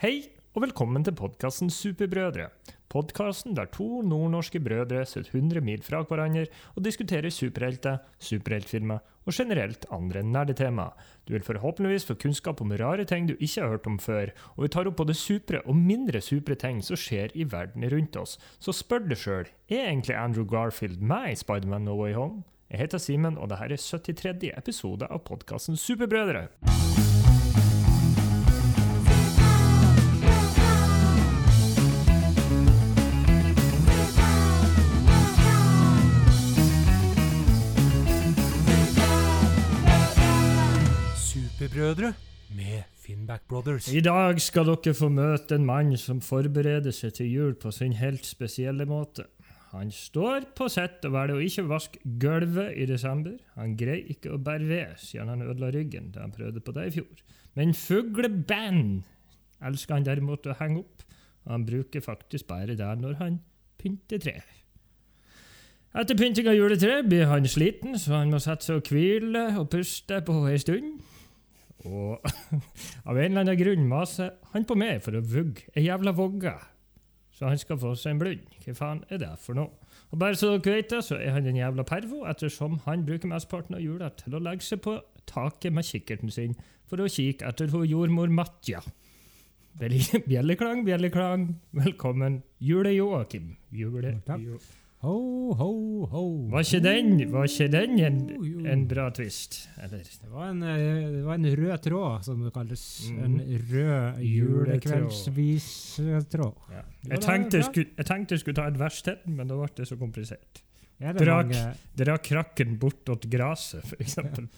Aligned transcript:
Hei, 0.00 0.30
og 0.56 0.62
velkommen 0.64 1.02
til 1.04 1.12
podkasten 1.12 1.68
Superbrødre. 1.68 2.46
Podkasten 2.88 3.52
der 3.52 3.66
to 3.68 3.98
nordnorske 4.00 4.56
brødre 4.64 5.02
sitter 5.04 5.34
100 5.36 5.60
mil 5.60 5.82
fra 5.84 6.00
hverandre 6.08 6.46
og 6.72 6.86
diskuterer 6.86 7.28
superhelter, 7.28 7.98
superheltfilmer 8.16 9.02
og 9.28 9.36
generelt 9.36 9.84
andre 9.92 10.22
nerdetema. 10.24 10.86
Du 11.28 11.34
vil 11.34 11.44
forhåpentligvis 11.44 12.08
få 12.08 12.16
kunnskap 12.16 12.62
om 12.64 12.72
rare 12.80 13.04
ting 13.04 13.28
du 13.28 13.34
ikke 13.36 13.60
har 13.60 13.68
hørt 13.74 13.90
om 13.92 13.98
før, 14.00 14.32
og 14.56 14.64
vi 14.64 14.72
tar 14.72 14.88
opp 14.88 14.96
både 15.02 15.18
supre 15.20 15.60
og 15.66 15.76
mindre 15.76 16.24
supre 16.24 16.56
ting 16.56 16.80
som 16.80 16.96
skjer 16.96 17.36
i 17.36 17.44
verden 17.44 17.84
rundt 17.92 18.16
oss. 18.16 18.38
Så 18.56 18.72
spør 18.72 19.04
deg 19.04 19.20
sjøl, 19.20 19.52
er 19.68 19.84
egentlig 19.90 20.16
Andrew 20.16 20.48
Garfield 20.48 21.04
meg 21.04 21.34
i 21.34 21.40
Spiderman 21.44 21.84
No 21.84 22.00
Way 22.00 22.16
Home? 22.16 22.46
Jeg 22.72 22.86
heter 22.86 23.04
Simen, 23.04 23.36
og 23.36 23.52
dette 23.52 23.68
er 23.68 23.76
73. 23.76 24.48
episode 24.56 25.12
av 25.12 25.26
podkasten 25.28 25.76
Superbrødre. 25.76 26.48
Superbrødre 41.70 42.14
med 42.56 42.82
Finnback 42.96 43.42
Brothers. 43.48 43.92
I 43.92 44.00
dag 44.00 44.40
skal 44.40 44.66
dere 44.66 44.94
få 44.94 45.08
møte 45.08 45.54
en 45.54 45.66
mann 45.68 45.92
som 45.96 46.18
forbereder 46.20 46.90
seg 46.90 47.12
til 47.14 47.28
jul 47.30 47.52
på 47.54 47.70
sin 47.70 47.92
helt 47.94 48.26
spesielle 48.26 48.86
måte. 48.90 49.22
Han 49.70 49.92
står 49.94 50.48
på 50.58 50.66
sitt 50.66 51.04
og 51.06 51.12
velger 51.14 51.36
å 51.36 51.44
ikke 51.46 51.64
vaske 51.70 52.00
gulvet 52.22 52.74
i 52.74 52.88
desember. 52.90 53.36
Han 53.54 53.76
greier 53.78 54.10
ikke 54.10 54.32
å 54.34 54.40
bære 54.42 54.66
ved 54.66 54.96
siden 54.98 55.30
han 55.30 55.44
ødela 55.46 55.70
ryggen 55.76 56.08
da 56.10 56.24
han 56.24 56.34
prøvde 56.34 56.62
på 56.64 56.74
det 56.74 56.88
i 56.88 56.94
fjor. 56.96 57.22
Men 57.54 57.74
fugleband 57.78 59.04
elsker 59.62 59.94
han 59.94 60.08
derimot 60.08 60.50
å 60.50 60.56
henge 60.58 60.82
opp, 60.82 61.04
og 61.44 61.54
han 61.54 61.68
bruker 61.68 62.02
faktisk 62.02 62.50
bare 62.50 62.74
det 62.74 62.90
når 63.04 63.14
han 63.20 63.38
pynter 63.78 64.18
tre. 64.18 64.40
Etter 65.94 66.18
pynting 66.18 66.50
av 66.50 66.58
juletreet 66.58 67.06
blir 67.06 67.30
han 67.30 67.46
sliten, 67.46 67.94
så 67.98 68.18
han 68.18 68.34
må 68.34 68.42
sette 68.42 68.66
seg 68.66 68.82
og 68.82 68.90
hvile 68.90 69.46
og 69.54 69.70
puste 69.70 70.18
på 70.26 70.40
ei 70.50 70.58
stund. 70.58 70.98
Og 71.88 72.20
av 73.08 73.16
en 73.16 73.30
eller 73.30 73.44
annen 73.44 73.58
grunn 73.60 73.86
maser 73.88 74.34
han 74.52 74.66
på 74.68 74.76
meg 74.78 75.00
for 75.04 75.16
å 75.16 75.24
vugge 75.24 75.68
ei 75.74 75.86
jævla 75.86 76.12
vogge, 76.16 76.52
så 77.32 77.48
han 77.48 77.60
skal 77.60 77.78
få 77.80 77.94
seg 77.96 78.14
en 78.14 78.20
blund. 78.20 78.58
Hva 78.64 78.74
faen 78.76 79.04
er 79.08 79.22
det 79.22 79.30
for 79.40 79.56
noe? 79.56 79.72
Og 80.10 80.18
bare 80.20 80.36
så 80.36 80.56
dere 80.58 80.80
vet 80.80 80.90
det, 80.92 81.04
så 81.06 81.16
er 81.16 81.32
han 81.36 81.46
en 81.48 81.56
jævla 81.56 81.86
pervo, 81.88 82.24
ettersom 82.28 82.80
han 82.84 83.06
bruker 83.06 83.30
mesteparten 83.30 83.78
av 83.78 83.84
jula 83.84 84.10
til 84.18 84.36
å 84.36 84.42
legge 84.42 84.66
seg 84.66 84.82
på 84.84 84.98
taket 85.30 85.72
med 85.72 85.86
kikkerten 85.86 86.32
sin 86.34 86.58
for 86.90 87.00
å 87.00 87.08
kikke 87.08 87.46
etter 87.46 87.70
hun 87.72 87.86
jordmor 87.88 88.32
Matja. 88.34 88.82
Bjelleklang, 89.80 90.82
bjelleklang. 90.84 91.46
Velkommen, 91.78 92.42
Jule-Joakim. 92.58 93.54
Jule 93.70 94.18
Takk. 94.26 94.76
Ho, 95.00 95.54
ho, 95.56 96.04
ho. 96.12 96.22
Var 96.52 96.60
ikke 96.66 96.80
den, 96.84 97.14
var 97.32 97.46
ikke 97.48 97.68
den 97.72 97.94
en, 98.04 98.16
en 98.68 98.82
bra 98.88 99.06
twist? 99.16 99.54
Eller? 99.80 100.02
Det 100.04 100.28
var, 100.28 100.50
en, 100.52 100.60
eh, 100.62 101.08
det 101.14 101.22
var 101.24 101.34
en 101.38 101.46
rød 101.56 101.78
tråd, 101.86 102.24
som 102.26 102.42
det 102.44 102.50
kalles. 102.52 102.82
Mm. 103.08 103.20
En 103.24 103.36
rød 103.70 104.20
julekveldsvis-tråd. 104.28 106.54
Ja, 106.74 106.82
Jeg, 107.14 107.20
tenkte 107.24 107.56
jeg, 107.56 107.64
skulle, 107.70 107.88
jeg 107.96 108.06
tenkte 108.12 108.30
jeg 108.36 108.40
skulle 108.44 108.58
ta 108.60 108.66
et 108.68 108.76
vers 108.82 108.98
til, 109.08 109.16
men 109.32 109.44
da 109.48 109.54
ble 109.56 109.72
det 109.80 109.88
så 109.88 109.96
komplisert. 110.00 110.52
Er 111.00 111.16
Dra 111.16 112.16
krakken 112.20 112.76
bort 112.78 113.08
åt 113.08 113.24
for 113.24 113.96
eksempel. 114.04 114.48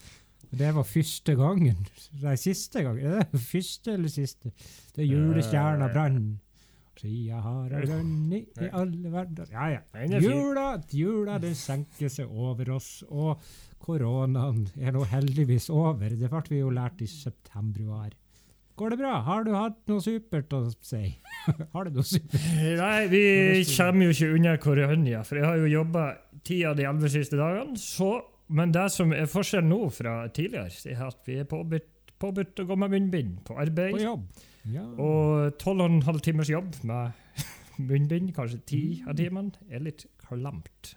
det 0.51 0.75
var 0.75 0.83
første 0.83 1.37
gangen. 1.39 1.87
Nei, 2.21 2.35
siste 2.37 2.83
gang. 2.83 2.99
Er 2.99 3.23
det 3.31 3.39
første 3.41 3.93
eller 3.95 4.09
siste? 4.11 4.51
Det 4.97 5.05
er 5.05 5.09
julestjerna 5.15 5.87
Eh. 5.87 5.93
brann. 5.95 6.41
Sida 7.01 7.41
har 7.43 7.73
jeg 7.73 7.89
rønnet 7.91 8.61
i 8.63 8.69
alle 8.79 9.11
verdener 9.11 9.49
Ja, 9.51 9.69
ja. 9.73 10.09
Jula, 10.23 10.67
jula 10.93 11.39
det 11.43 11.55
senker 11.59 12.11
seg 12.13 12.31
over 12.31 12.75
oss, 12.77 12.91
og 13.09 13.41
koronaen 13.83 14.69
er 14.79 14.95
nå 14.95 15.03
heldigvis 15.11 15.67
over. 15.73 16.15
Det 16.15 16.31
ble 16.31 16.43
vi 16.51 16.61
jo 16.61 16.71
lært 16.71 17.03
i 17.03 17.09
september. 17.11 18.13
Går 18.79 18.95
det 18.95 18.99
bra? 19.03 19.17
Har 19.27 19.45
du 19.45 19.51
hatt 19.57 19.81
noe 19.91 20.05
supert 20.05 20.53
å 20.55 20.63
si? 20.79 21.03
har 21.75 21.89
du 21.89 21.99
noe 21.99 22.07
supert? 22.07 22.47
Nei, 22.79 23.09
vi 23.11 23.25
kommer 23.73 24.07
jo 24.07 24.15
ikke 24.15 24.31
unna 24.39 24.55
koronia, 24.63 25.25
for 25.27 25.41
jeg 25.41 25.49
har 25.49 25.59
jo 25.59 25.73
jobba 25.73 26.07
ti 26.47 26.63
av 26.69 26.79
de 26.79 26.87
elleve 26.87 27.11
siste 27.13 27.41
dagene. 27.41 27.77
Så, 27.81 28.15
men 28.55 28.73
det 28.75 28.87
som 28.95 29.13
er 29.17 29.29
forskjellen 29.33 29.73
nå 29.73 29.91
fra 29.97 30.21
tidligere, 30.31 30.71
det 30.87 30.95
er 30.95 31.05
at 31.09 31.21
vi 31.27 31.43
er 31.43 31.51
påbudt, 31.51 31.91
påbudt 32.23 32.63
å 32.63 32.71
gå 32.71 32.79
med 32.79 32.95
munnbind 32.95 33.43
på 33.49 33.59
arbeid. 33.59 33.99
På 33.99 34.07
jobb? 34.07 34.49
Ja. 34.71 34.85
Og 35.01 35.57
tolv 35.59 35.83
og 35.83 35.91
en 35.91 36.05
halv 36.07 36.23
timers 36.25 36.51
jobb 36.53 36.77
med 36.87 37.13
munnbind, 37.89 38.33
kanskje 38.37 38.61
ti 38.69 38.83
av 39.07 39.17
timene, 39.19 39.55
er 39.71 39.83
litt 39.83 40.07
klamt. 40.23 40.95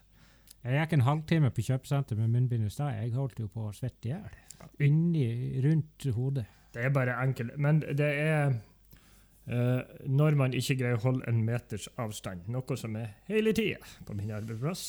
Jeg 0.66 0.80
gikk 0.82 0.96
en 0.98 1.06
halvtime 1.06 1.52
på 1.54 1.66
kjøpesenter 1.68 2.18
med 2.18 2.34
munnbind 2.34 2.66
i 2.66 2.72
stad. 2.74 2.96
Jeg 2.98 3.14
holdt 3.14 3.42
jo 3.42 3.50
på 3.54 3.68
å 3.70 3.74
svette 3.76 4.10
i 4.10 4.14
hjel. 4.16 4.40
Inni, 4.86 5.28
rundt 5.62 6.08
hodet. 6.16 6.48
Det 6.74 6.88
er 6.88 6.94
bare 6.94 7.20
enkelt. 7.22 7.58
Men 7.62 7.84
det 7.86 8.14
er 8.22 8.56
Uh, 9.46 9.84
når 10.10 10.34
man 10.34 10.56
ikke 10.58 10.74
greier 10.80 10.98
å 10.98 11.04
holde 11.04 11.28
en 11.30 11.44
meters 11.46 11.84
avstand, 12.02 12.48
noe 12.50 12.78
som 12.82 12.96
er 12.98 13.12
hele 13.30 13.52
tida 13.54 13.78
på 14.08 14.16
min 14.18 14.32
arbeidsplass. 14.34 14.86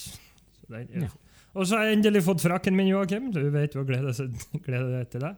Så 0.63 0.79
er 0.79 0.87
Ja. 0.89 1.11
Og 1.53 1.67
så 1.69 1.77
har 1.77 1.85
jeg 1.85 1.99
endelig 1.99 2.23
fått 2.25 2.41
frakken 2.41 2.77
min, 2.77 2.89
Joakim. 2.89 3.31
Du 3.33 3.51
vet 3.53 3.75
jo 3.77 3.85
gleder 3.85 4.17
gleder 4.65 4.91
deg 4.97 5.11
til 5.13 5.21
det. 5.25 5.35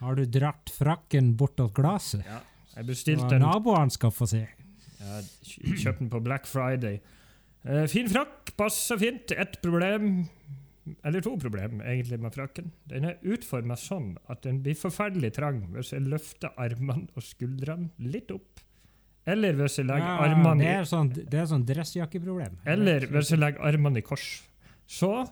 Har 0.00 0.16
du 0.16 0.24
dratt 0.24 0.72
frakken 0.72 1.34
bort 1.36 1.56
til 1.56 1.68
glasset? 1.76 2.24
Ja. 2.28 2.40
Jeg 2.76 2.86
bestilte 2.86 3.34
en 3.36 3.42
få 4.14 4.26
se. 4.30 4.44
Jeg 5.00 5.24
kj- 5.44 5.76
kjøpte 5.82 5.98
den 6.04 6.10
på 6.12 6.20
Black 6.22 6.46
Friday. 6.46 7.00
Uh, 7.66 7.86
fin 7.90 8.08
frakk, 8.08 8.52
passer 8.56 8.96
fint. 9.00 9.32
Ett 9.36 9.58
problem, 9.64 10.26
eller 11.04 11.20
to 11.24 11.34
problem 11.40 11.80
egentlig 11.82 12.20
med 12.20 12.32
frakken. 12.36 12.70
Den 12.88 13.04
er 13.10 13.18
utforma 13.22 13.76
sånn 13.76 14.14
at 14.32 14.42
den 14.46 14.62
blir 14.64 14.76
forferdelig 14.78 15.32
trang 15.36 15.62
hvis 15.74 15.92
jeg 15.92 16.06
løfter 16.08 16.54
armene 16.60 17.08
og 17.16 17.22
skuldrene 17.26 17.90
litt 17.98 18.30
opp. 18.32 18.62
Eller 19.28 19.52
hvis 19.58 19.76
jeg 19.78 19.86
legger 19.90 20.06
Ja, 20.06 20.30
armene 20.30 20.62
det 20.64 20.70
er 20.78 20.86
sånn, 20.88 21.10
det 21.12 21.34
er 21.42 21.44
sånn 21.50 21.66
dressjakkeproblem. 21.68 22.54
Eller 22.66 23.04
hvis 23.12 23.30
jeg 23.34 23.38
legger 23.42 23.60
armene 23.68 24.00
i 24.00 24.06
kors. 24.06 24.30
Så 24.88 25.26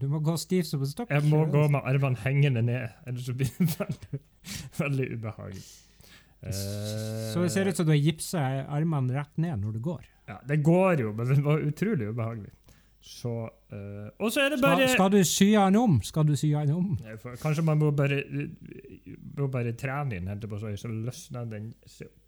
Du 0.00 0.08
må 0.10 0.18
gå 0.20 0.34
stiv 0.42 0.64
som 0.66 0.80
en 0.82 0.90
stokk. 0.90 1.10
jeg 1.14 1.22
må 1.30 1.44
gå 1.46 1.68
med 1.70 1.80
armene 1.86 2.18
hengende 2.24 2.62
ned, 2.66 2.90
ellers 3.06 3.28
så 3.28 3.32
blir 3.38 3.46
det 3.54 3.68
veldig, 3.78 4.18
veldig 4.80 5.06
ubehagelig. 5.14 5.62
Eh, 6.44 7.32
Så 7.32 7.42
det 7.42 7.50
ser 7.54 7.68
ut 7.70 7.76
som 7.76 7.86
du 7.86 7.92
har 7.92 8.00
gipsa 8.02 8.42
armene 8.68 9.14
rett 9.16 9.38
ned 9.38 9.58
når 9.62 9.72
du 9.78 9.80
går. 9.80 10.02
Ja, 10.28 10.38
det 10.48 10.62
går 10.64 11.00
jo, 11.04 11.12
men 11.16 11.26
det 11.28 11.42
var 11.44 11.58
utrolig 11.64 12.08
ubehagelig. 12.12 12.52
Så 13.04 13.30
eh, 13.72 14.08
Og 14.18 14.30
så 14.32 14.40
er 14.46 14.54
det 14.54 14.60
bare 14.62 14.86
skal 14.88 15.10
du 15.12 15.18
sy 15.28 15.50
den 15.52 15.76
om? 15.76 15.98
Skal 16.02 16.24
du 16.24 16.34
sy 16.40 16.52
den 16.54 16.70
om? 16.72 16.94
Kanskje 17.42 17.64
man 17.66 17.78
må 17.82 17.90
bare, 17.92 18.22
må 19.36 19.48
bare 19.52 19.74
trene 19.76 20.16
inn 20.16 20.28
hente 20.30 20.48
på 20.48 20.56
sånn 20.62 20.78
så 20.80 20.88
løsner 20.88 21.48
den 21.50 21.72
seg 21.84 22.08
opp. 22.08 22.20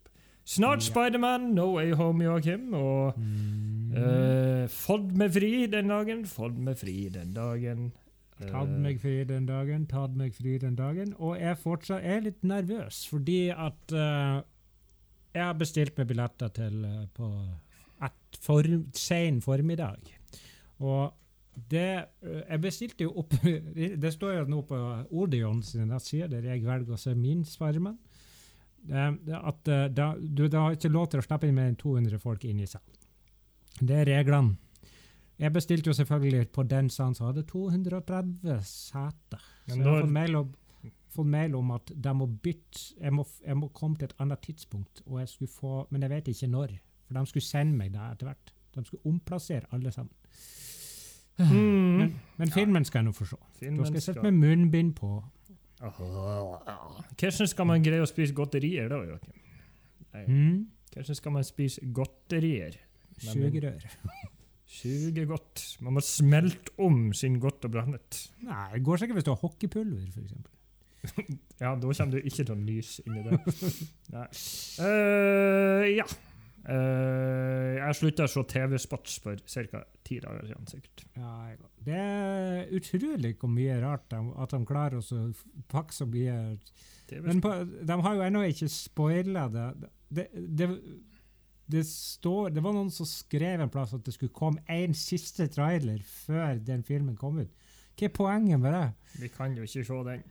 Snart 0.47 0.79
Ja. 0.79 0.85
Spiderman, 0.91 1.49
No 1.55 1.73
Way 1.75 1.91
Home, 1.99 2.23
Joakim. 2.23 2.69
Og 2.77 3.17
Mm. 3.17 3.91
uh, 3.97 4.67
Fått 4.71 5.11
meg 5.17 5.31
fri 5.33 5.65
den 5.67 5.87
dagen, 5.91 6.23
fått 6.25 6.57
meg 6.57 6.77
fri 6.77 7.09
den 7.09 7.33
dagen. 7.33 7.91
Tatt 8.37 8.69
meg 8.69 8.99
fri 9.01 9.23
den 9.25 9.47
dagen, 9.49 9.87
tatt 9.89 10.13
meg 10.17 10.35
fri 10.37 10.57
den 10.61 10.75
dagen. 10.77 11.13
Og 11.17 11.39
jeg 11.41 11.57
fortsatt 11.57 12.05
er 12.05 12.21
litt 12.21 12.43
nervøs, 12.45 13.01
fordi 13.09 13.47
at 13.49 13.93
uh, 13.97 14.43
jeg 15.33 15.41
har 15.41 15.55
bestilt 15.57 15.97
meg 15.97 16.09
billetter 16.11 16.51
til 16.53 16.83
uh, 16.85 17.07
på 17.17 17.29
et 18.05 18.39
for, 18.43 18.69
sen 18.93 19.41
formiddag. 19.41 20.11
Og 20.85 21.15
det 21.71 21.89
uh, 22.21 22.43
Jeg 22.43 22.61
bestilte 22.61 23.07
jo 23.07 23.15
opp 23.23 23.33
Det 24.03 24.11
står 24.13 24.35
jo 24.35 24.43
nå 24.53 24.61
på 24.69 24.77
Odeon 25.09 25.63
sine 25.65 25.87
nettsider, 25.89 26.29
der 26.29 26.51
jeg 26.53 26.65
velger 26.67 26.93
å 26.93 27.01
se 27.01 27.15
min 27.17 27.45
det 28.87 29.35
at 29.35 29.67
da, 29.91 30.13
du 30.15 30.45
da 30.47 30.61
har 30.63 30.75
ikke 30.77 30.87
lov 30.93 31.09
til 31.11 31.19
å 31.19 31.23
slippe 31.25 31.49
inn 31.49 31.57
mer 31.57 31.65
enn 31.67 31.79
200 31.81 32.21
folk 32.21 32.45
inn 32.47 32.61
i 32.63 32.67
salen. 32.69 32.93
Det 33.81 33.97
er 33.99 34.07
reglene. 34.07 34.55
Jeg 35.39 35.53
bestilte 35.53 35.87
jo 35.87 35.93
selvfølgelig 35.93 36.49
på 36.49 36.63
den 36.63 36.89
salen 36.89 37.15
som 37.15 37.27
hadde 37.27 37.43
230 37.43 38.63
seter. 38.65 39.43
Så 39.67 39.75
jeg 39.75 39.83
har 39.85 40.01
fått 40.01 40.11
mail, 40.11 40.35
om, 40.35 40.53
fått 41.13 41.27
mail 41.27 41.55
om 41.55 41.71
at 41.75 41.91
de 42.03 42.13
må 42.17 42.25
bytte 42.25 42.95
jeg 43.01 43.13
må, 43.13 43.25
jeg 43.45 43.57
må 43.57 43.67
komme 43.67 43.97
til 43.97 44.09
et 44.09 44.15
annet 44.19 44.39
tidspunkt, 44.39 45.03
og 45.05 45.19
jeg 45.19 45.29
skulle 45.29 45.51
få, 45.51 45.87
men 45.89 46.01
jeg 46.01 46.09
vet 46.09 46.27
ikke 46.33 46.47
når. 46.47 46.77
For 47.07 47.19
de 47.19 47.25
skulle 47.29 47.45
sende 47.45 47.77
meg 47.77 47.93
det 47.93 48.01
etter 48.11 48.31
hvert. 48.31 48.53
De 48.75 48.85
skulle 48.85 49.05
omplassere 49.05 49.69
alle 49.71 49.91
sammen. 49.91 50.13
Mm. 51.37 51.97
Men, 51.97 52.15
men 52.37 52.51
filmen 52.51 52.85
skal 52.85 52.99
jeg 52.99 53.05
nå 53.05 53.13
få 53.13 53.25
se. 53.29 53.37
Filmen 53.59 53.79
Da 53.79 53.85
skal 53.85 53.95
jeg 53.95 54.03
sitte 54.07 54.23
med 54.25 54.31
munnbind 54.31 54.95
på. 54.97 55.11
Hvordan 55.79 57.47
skal 57.47 57.69
man 57.69 57.85
greie 57.85 58.01
å 58.01 58.09
spise 58.09 58.33
godterier 58.33 58.89
da, 58.89 59.03
Joakim? 59.05 59.37
Hvordan 60.93 61.19
skal 61.21 61.35
man 61.35 61.45
spise 61.45 61.85
godterier? 61.93 62.79
Sugerør. 63.21 63.85
Suge 64.67 65.23
godt. 65.25 65.63
Man 65.81 65.95
må 65.95 66.03
smelte 66.03 66.73
om 66.83 67.11
sin 67.15 67.39
godt 67.39 67.65
og 67.65 67.71
blandet. 67.77 68.19
Nei, 68.43 68.67
det 68.75 68.83
går 68.85 68.99
sikkert 69.01 69.21
hvis 69.21 69.27
du 69.27 69.33
har 69.33 69.43
hockeypulver, 69.43 70.07
f.eks. 70.11 70.37
Ja, 71.61 71.71
da 71.79 71.87
kommer 71.87 72.11
du 72.11 72.17
ikke 72.19 72.43
til 72.43 72.51
å 72.51 72.57
nyse 72.59 73.05
inni 73.07 73.23
det. 73.25 73.37
Nei. 74.13 74.27
Uh, 74.83 75.85
ja. 75.93 76.07
Uh, 76.67 77.77
jeg 77.77 77.95
slutta 77.95 78.25
å 78.27 78.31
se 78.31 78.43
TV-spots 78.51 79.21
for 79.23 79.39
ca. 79.39 79.85
ti 80.03 80.19
dager 80.19 80.49
siden. 80.49 80.67
sikkert. 80.67 81.05
Ja, 81.15 81.31
det 81.87 82.01
er 82.03 82.73
utrolig 82.75 83.37
hvor 83.39 83.53
mye 83.53 83.79
rart 83.79 84.09
de, 84.11 84.19
at 84.35 84.51
de 84.51 84.59
klarer 84.67 84.99
å 84.99 85.21
pakke 85.71 85.95
så 85.95 86.09
mye 86.11 86.57
Men 87.23 87.39
på, 87.39 87.53
de 87.87 87.99
har 88.03 88.19
jo 88.19 88.25
ennå 88.25 88.43
ikke 88.51 88.67
spoila 88.73 89.47
det. 89.53 89.69
Det, 89.79 89.93
det, 90.11 90.27
det, 90.59 90.69
står, 91.83 92.49
det 92.55 92.63
var 92.63 92.73
noen 92.77 92.91
som 92.93 93.05
skrev 93.09 93.61
en 93.61 93.71
plass 93.73 93.93
at 93.93 94.05
det 94.05 94.13
skulle 94.15 94.33
komme 94.35 94.63
en 94.71 94.93
siste 94.95 95.47
trailer 95.51 95.99
før 96.07 96.61
den 96.63 96.83
filmen 96.87 97.17
kom 97.19 97.41
ut. 97.43 97.51
Hva 97.97 98.07
er 98.07 98.13
poenget 98.13 98.59
med 98.61 98.73
det? 98.73 98.87
Vi 99.23 99.27
kan 99.33 99.55
jo 99.57 99.65
ikke 99.67 99.83
se 99.83 100.01
den. 100.07 100.23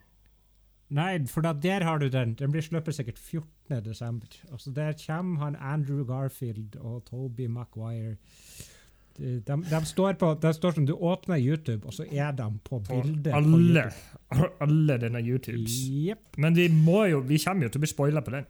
Nei, 0.97 1.27
for 1.27 1.43
da, 1.43 1.51
der 1.53 1.83
har 1.83 1.99
du 1.99 2.07
den. 2.09 2.37
Den 2.39 2.53
blir 2.55 2.63
sluppet 2.63 2.95
sikkert 2.95 3.19
14. 3.19 3.83
desember. 3.85 4.29
Altså, 4.53 4.71
der 4.71 4.95
kommer 5.07 5.41
han 5.45 5.57
Andrew 5.59 6.05
Garfield 6.07 6.77
og 6.79 7.05
Toby 7.11 7.49
Maguire. 7.51 8.15
De, 9.19 9.41
de, 9.41 9.57
de 9.71 9.81
står 9.89 10.13
på, 10.21 10.31
det 10.43 10.53
står 10.55 10.77
som 10.77 10.87
du 10.87 10.93
åpner 10.95 11.41
YouTube, 11.41 11.87
og 11.89 11.95
så 11.97 12.05
er 12.11 12.31
de 12.37 12.47
på 12.65 12.79
På 12.85 13.01
bildet. 13.03 13.33
alle, 13.35 13.87
alle 14.65 14.99
denne 15.01 15.23
YouTubes. 15.27 15.79
Yep. 15.91 16.37
Men 16.39 16.57
vi 16.57 16.69
må 16.69 17.05
jo, 17.11 17.19
vi 17.25 17.39
kommer 17.45 17.67
jo 17.67 17.73
til 17.75 17.81
å 17.81 17.85
bli 17.87 17.91
spoila 17.91 18.23
på 18.23 18.37
den. 18.37 18.47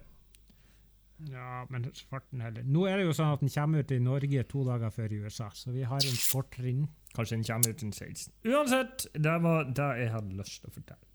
Ja, 1.25 1.65
men 1.73 1.87
svarten 1.97 2.43
heller. 2.45 2.65
Nå 2.69 2.85
er 2.91 3.01
det 3.01 3.07
jo 3.07 3.15
sånn 3.17 3.33
at 3.33 3.41
den 3.41 3.53
kommer 3.53 3.81
ut 3.81 3.93
i 3.95 3.99
Norge 4.05 4.43
to 4.51 4.65
dager 4.67 4.93
før 4.93 5.15
i 5.17 5.21
USA, 5.25 5.49
så 5.57 5.73
vi 5.73 5.87
har 5.89 6.05
en 6.05 6.19
fortrinn. 6.21 6.83
Kanskje 7.17 7.39
den 7.39 7.47
kommer 7.49 7.73
ut 7.73 7.81
den 7.81 7.95
16. 7.95 8.35
Uansett, 8.53 9.07
det 9.15 9.37
var 9.45 9.71
det 9.71 9.89
jeg 10.03 10.13
hadde 10.13 10.37
lyst 10.37 10.61
til 10.61 10.69
å 10.69 10.75
fortelle. 10.75 11.09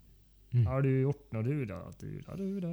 Mm. 0.51 0.65
Har 0.67 0.81
du 0.83 0.89
gjort 0.89 1.35
noe, 1.35 1.43
du, 1.45 1.53
da? 1.69 1.77
Du, 2.01 2.07
da, 2.25 2.37
du, 2.39 2.47
da? 2.63 2.71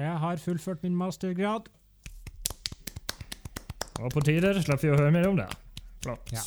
Jeg 0.00 0.14
har 0.24 0.40
fullført 0.42 0.86
min 0.86 0.96
mastergrad. 0.96 1.68
Og 4.00 4.08
på 4.14 4.22
tider 4.24 4.56
slipper 4.64 4.86
vi 4.86 4.94
å 4.94 4.96
høre 4.96 5.12
mer 5.12 5.28
om 5.28 5.36
det. 5.38 5.50
Flott. 6.00 6.32
Ja. 6.32 6.42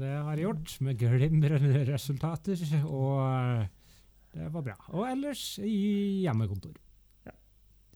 Det 0.00 0.08
har 0.08 0.32
jeg 0.32 0.46
gjort, 0.46 0.72
med 0.80 0.96
glimrende 0.98 1.84
resultater, 1.92 2.64
og 2.88 3.20
eh, 3.28 3.66
det 4.32 4.48
var 4.54 4.64
bra. 4.64 4.78
Og 4.96 5.04
ellers 5.10 5.44
i 5.60 6.24
hjemmekontor. 6.24 6.72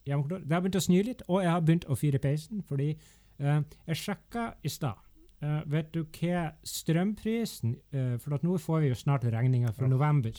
Hjemmekontor. 0.07 0.45
Det 0.47 0.55
har 0.55 0.63
begynt 0.65 0.79
å 0.79 0.85
snø 0.87 1.01
litt, 1.07 1.23
og 1.29 1.43
jeg 1.43 1.51
har 1.51 1.63
begynt 1.67 1.87
å 1.91 1.97
fyre 1.99 2.21
peisen, 2.23 2.63
fordi 2.69 2.93
eh, 2.95 3.61
jeg 3.91 3.97
sjekka 4.03 4.45
i 4.63 4.71
stad. 4.71 5.01
Eh, 5.43 5.63
vet 5.69 5.91
du 5.93 6.05
hva 6.05 6.47
strømprisen 6.65 7.75
eh, 7.93 8.15
For 8.23 8.39
nå 8.41 8.55
får 8.63 8.81
vi 8.87 8.89
jo 8.89 8.97
snart 8.97 9.27
regninga 9.29 9.73
for 9.77 9.85
Ja. 9.85 9.91
november. 9.93 10.33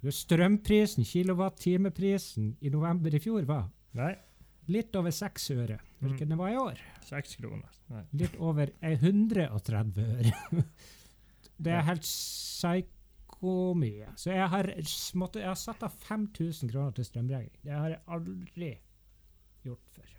Strømprisen, 0.00 1.04
kilowattimeprisen, 1.04 2.54
i 2.60 2.70
november 2.72 3.14
i 3.14 3.20
fjor 3.20 3.44
var 3.48 3.66
Nei, 3.96 4.14
litt 4.72 4.94
over 4.96 5.10
seks 5.12 5.50
øre. 5.52 5.78
Hvilken 6.00 6.30
det 6.32 6.38
var 6.40 6.52
i 6.52 6.56
år? 6.60 6.78
seks 7.04 7.36
kroner. 7.40 7.68
Nei. 7.90 8.04
Litt 8.22 8.36
over 8.38 8.70
130 8.80 10.04
øre. 10.06 10.32
Det 11.60 11.72
er 11.76 11.82
helt 11.84 12.06
mye. 13.76 14.12
Så 14.20 14.34
jeg 14.34 14.48
har, 14.52 14.68
måtte, 15.16 15.40
jeg 15.40 15.48
har 15.48 15.58
satt 15.58 15.82
av 15.86 15.96
5000 16.06 16.70
kroner 16.72 16.92
til 16.96 17.08
strømregning. 17.08 17.56
Det 17.64 17.72
har 17.72 17.94
jeg 17.94 18.02
aldri 18.16 18.72
gjort 19.64 19.84
før. 19.96 20.16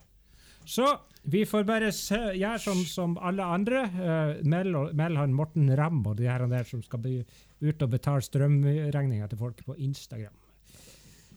Så 0.65 0.85
vi 1.23 1.41
får 1.45 1.65
bare 1.65 1.89
se, 1.94 2.18
gjøre 2.38 2.59
som, 2.62 2.83
som 2.85 3.15
alle 3.21 3.45
andre. 3.45 3.85
Uh, 3.94 4.44
meld, 4.45 4.77
meld 4.97 5.18
han 5.18 5.33
Morten 5.38 5.71
Ramm 5.77 6.03
og 6.06 6.18
de 6.19 6.29
her 6.29 6.45
der 6.50 6.68
som 6.69 6.83
skal 6.85 7.01
be, 7.01 7.15
ut 7.62 7.81
og 7.85 7.91
betale 7.91 8.25
strømregninga 8.25 9.29
til 9.29 9.41
folk 9.41 9.63
på 9.65 9.77
Instagram. 9.77 10.38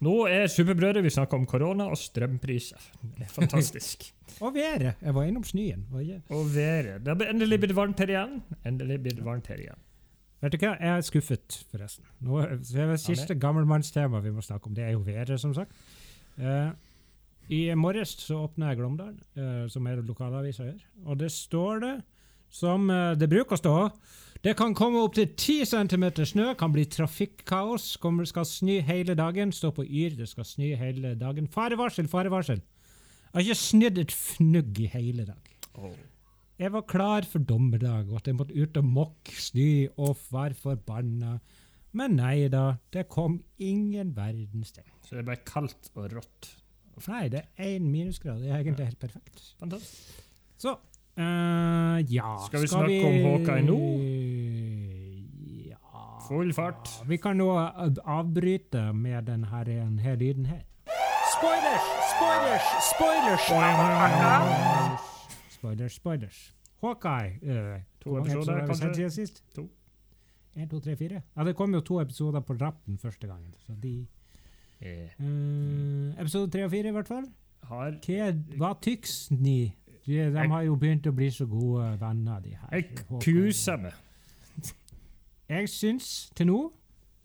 Nå 0.05 0.15
er 0.29 0.49
Superbrødre, 0.51 1.05
vi 1.05 1.13
snakker 1.13 1.39
om 1.39 1.47
korona 1.49 1.87
og 1.89 1.97
strømpriser. 1.97 2.91
Det 3.15 3.25
er 3.25 3.33
fantastisk. 3.33 4.11
Og 4.45 4.51
været. 4.57 4.99
Jeg 5.01 5.15
var 5.15 5.29
innom 5.29 5.45
snøen. 5.47 5.85
ikke? 6.01 6.21
og 6.35 6.49
været. 6.51 7.05
Det 7.05 7.13
har 7.15 7.31
endelig 7.31 7.61
blitt 7.61 7.77
varmt 7.77 8.01
her 8.03 8.11
igjen. 8.11 8.41
Endelig 8.67 8.97
blitt 9.05 9.21
varmt 9.25 9.47
her 9.47 9.61
igjen. 9.63 9.79
Vet 10.45 10.53
du 10.53 10.59
hva, 10.61 10.75
jeg 10.77 10.93
er 10.93 11.05
skuffet, 11.07 11.55
forresten. 11.73 12.05
Nå, 12.21 12.43
det 12.61 12.83
er 12.85 12.99
siste 13.01 13.37
gammelmannstema 13.41 14.21
vi 14.21 14.33
må 14.35 14.43
snakke 14.45 14.69
om. 14.69 14.75
Det 14.77 14.85
er 14.85 14.93
jo 14.93 15.05
været, 15.07 15.39
som 15.41 15.55
sagt. 15.57 15.73
Uh, 16.37 16.75
I 17.49 17.71
morges 17.79 18.13
så 18.21 18.43
åpna 18.45 18.73
jeg 18.73 18.83
Glåmdalen, 18.83 19.17
uh, 19.39 19.65
som 19.73 19.89
er 19.89 20.03
lokalavisa 20.05 20.67
her. 20.67 20.85
Og 21.07 21.17
det 21.23 21.33
står 21.33 21.81
det, 21.87 21.95
som 22.53 22.91
uh, 22.93 23.15
det 23.17 23.31
bruker 23.33 23.57
å 23.57 23.63
stå, 23.63 23.75
det 24.45 24.53
kan 24.59 24.77
komme 24.77 25.01
opp 25.01 25.17
til 25.17 25.31
10 25.33 25.71
cm 25.71 26.05
snø, 26.29 26.51
kan 26.61 26.73
bli 26.75 26.85
trafikkaos, 26.93 27.95
kommer, 28.03 28.29
skal 28.29 28.45
snø 28.45 28.83
hele 28.85 29.17
dagen. 29.17 29.55
Stå 29.57 29.73
på 29.73 29.87
Yr, 29.89 30.19
det 30.19 30.29
skal 30.29 30.45
snø 30.45 30.75
hele 30.77 31.15
dagen. 31.17 31.49
Farevarsel, 31.49 32.11
farevarsel! 32.13 32.61
Jeg 32.61 33.39
har 33.39 33.47
ikke 33.49 33.63
snødd 33.63 34.03
et 34.05 34.13
fnugg 34.13 34.83
i 34.85 34.91
hele 34.93 35.25
dag. 35.25 35.55
Jeg 36.65 36.73
var 36.73 36.85
klar 36.89 37.27
for 37.29 37.45
dommedag, 37.45 38.07
og 38.09 38.23
at 38.23 38.29
jeg 38.31 38.37
måtte 38.39 38.55
ut 38.57 38.79
og 38.81 38.87
mokke 38.89 39.35
snø 39.37 39.87
og 40.01 40.17
være 40.33 40.57
forbanna. 40.57 41.35
Men 41.93 42.17
nei 42.17 42.49
da, 42.49 42.79
det 42.95 43.05
kom 43.13 43.37
ingen 43.61 44.15
verdens 44.17 44.73
ting. 44.73 44.87
Så 45.05 45.19
det 45.19 45.27
ble 45.29 45.37
kaldt 45.45 45.91
og 45.93 46.09
rått. 46.15 46.55
Nei, 47.05 47.29
det 47.29 47.43
er 47.43 47.69
én 47.75 47.85
minusgrad. 47.93 48.41
Det 48.41 48.49
er 48.49 48.63
egentlig 48.63 48.89
helt 48.89 49.03
perfekt. 49.03 49.45
Fantastisk. 49.61 50.25
Så 50.57 50.73
uh, 50.73 52.01
ja 52.09 52.33
Skal 52.47 52.63
vi 52.63 52.73
snakke 52.73 53.07
om 53.11 53.21
Hawkeye 53.29 53.65
nå? 53.69 53.79
Ja 55.69 55.81
Full 56.31 56.55
fart. 56.57 56.97
Vi 57.11 57.19
kan 57.21 57.37
nå 57.37 57.51
avbryte 57.53 58.89
med 58.97 59.29
denne, 59.29 59.51
her, 59.53 60.17
lyden 60.17 60.47
her 60.49 60.63
Spoilers! 61.35 61.91
Spoilers! 62.15 62.71
Spoilers! 62.95 63.51
Spoilers! 63.51 65.14
Spoilers, 65.65 65.93
spoilers. 65.97 66.55
Hawkeye. 66.83 67.39
eh, 67.43 67.81
To 68.01 68.19
episoder, 68.19 68.53
har 68.61 68.67
kanskje? 68.67 69.11
sist? 69.11 69.43
To. 69.55 69.69
En, 70.57 70.69
to, 70.69 70.81
tre, 70.81 70.97
fire. 70.97 71.23
Ja, 71.37 71.45
det 71.45 71.55
kom 71.57 71.73
jo 71.75 71.81
to 71.81 72.01
episoder 72.03 72.41
på 72.41 72.55
rappen 72.61 72.99
første 72.99 73.27
gangen. 73.27 73.55
Så 73.67 73.73
de 73.81 74.07
eh, 74.83 75.09
Episode 76.21 76.51
tre 76.53 76.65
og 76.65 76.71
fire, 76.71 76.89
i 76.89 76.93
hvert 76.93 77.09
fall. 77.09 77.25
har 77.65 77.97
Hva, 78.05 78.27
hva 78.61 78.75
tyks 78.83 79.31
ni? 79.31 79.73
De, 80.07 80.13
de 80.13 80.37
Jeg- 80.37 80.51
har 80.51 80.63
jo 80.63 80.77
begynt 80.77 81.07
å 81.07 81.13
bli 81.17 81.31
så 81.31 81.47
gode 81.49 81.99
venner, 82.01 82.41
de 82.41 82.51
her. 82.51 82.69
Jeg 82.73 82.85
kuser 83.25 83.77
meg. 83.81 83.93
Jeg 85.49 85.69
syns 85.69 86.31
til 86.37 86.47
nå 86.47 86.59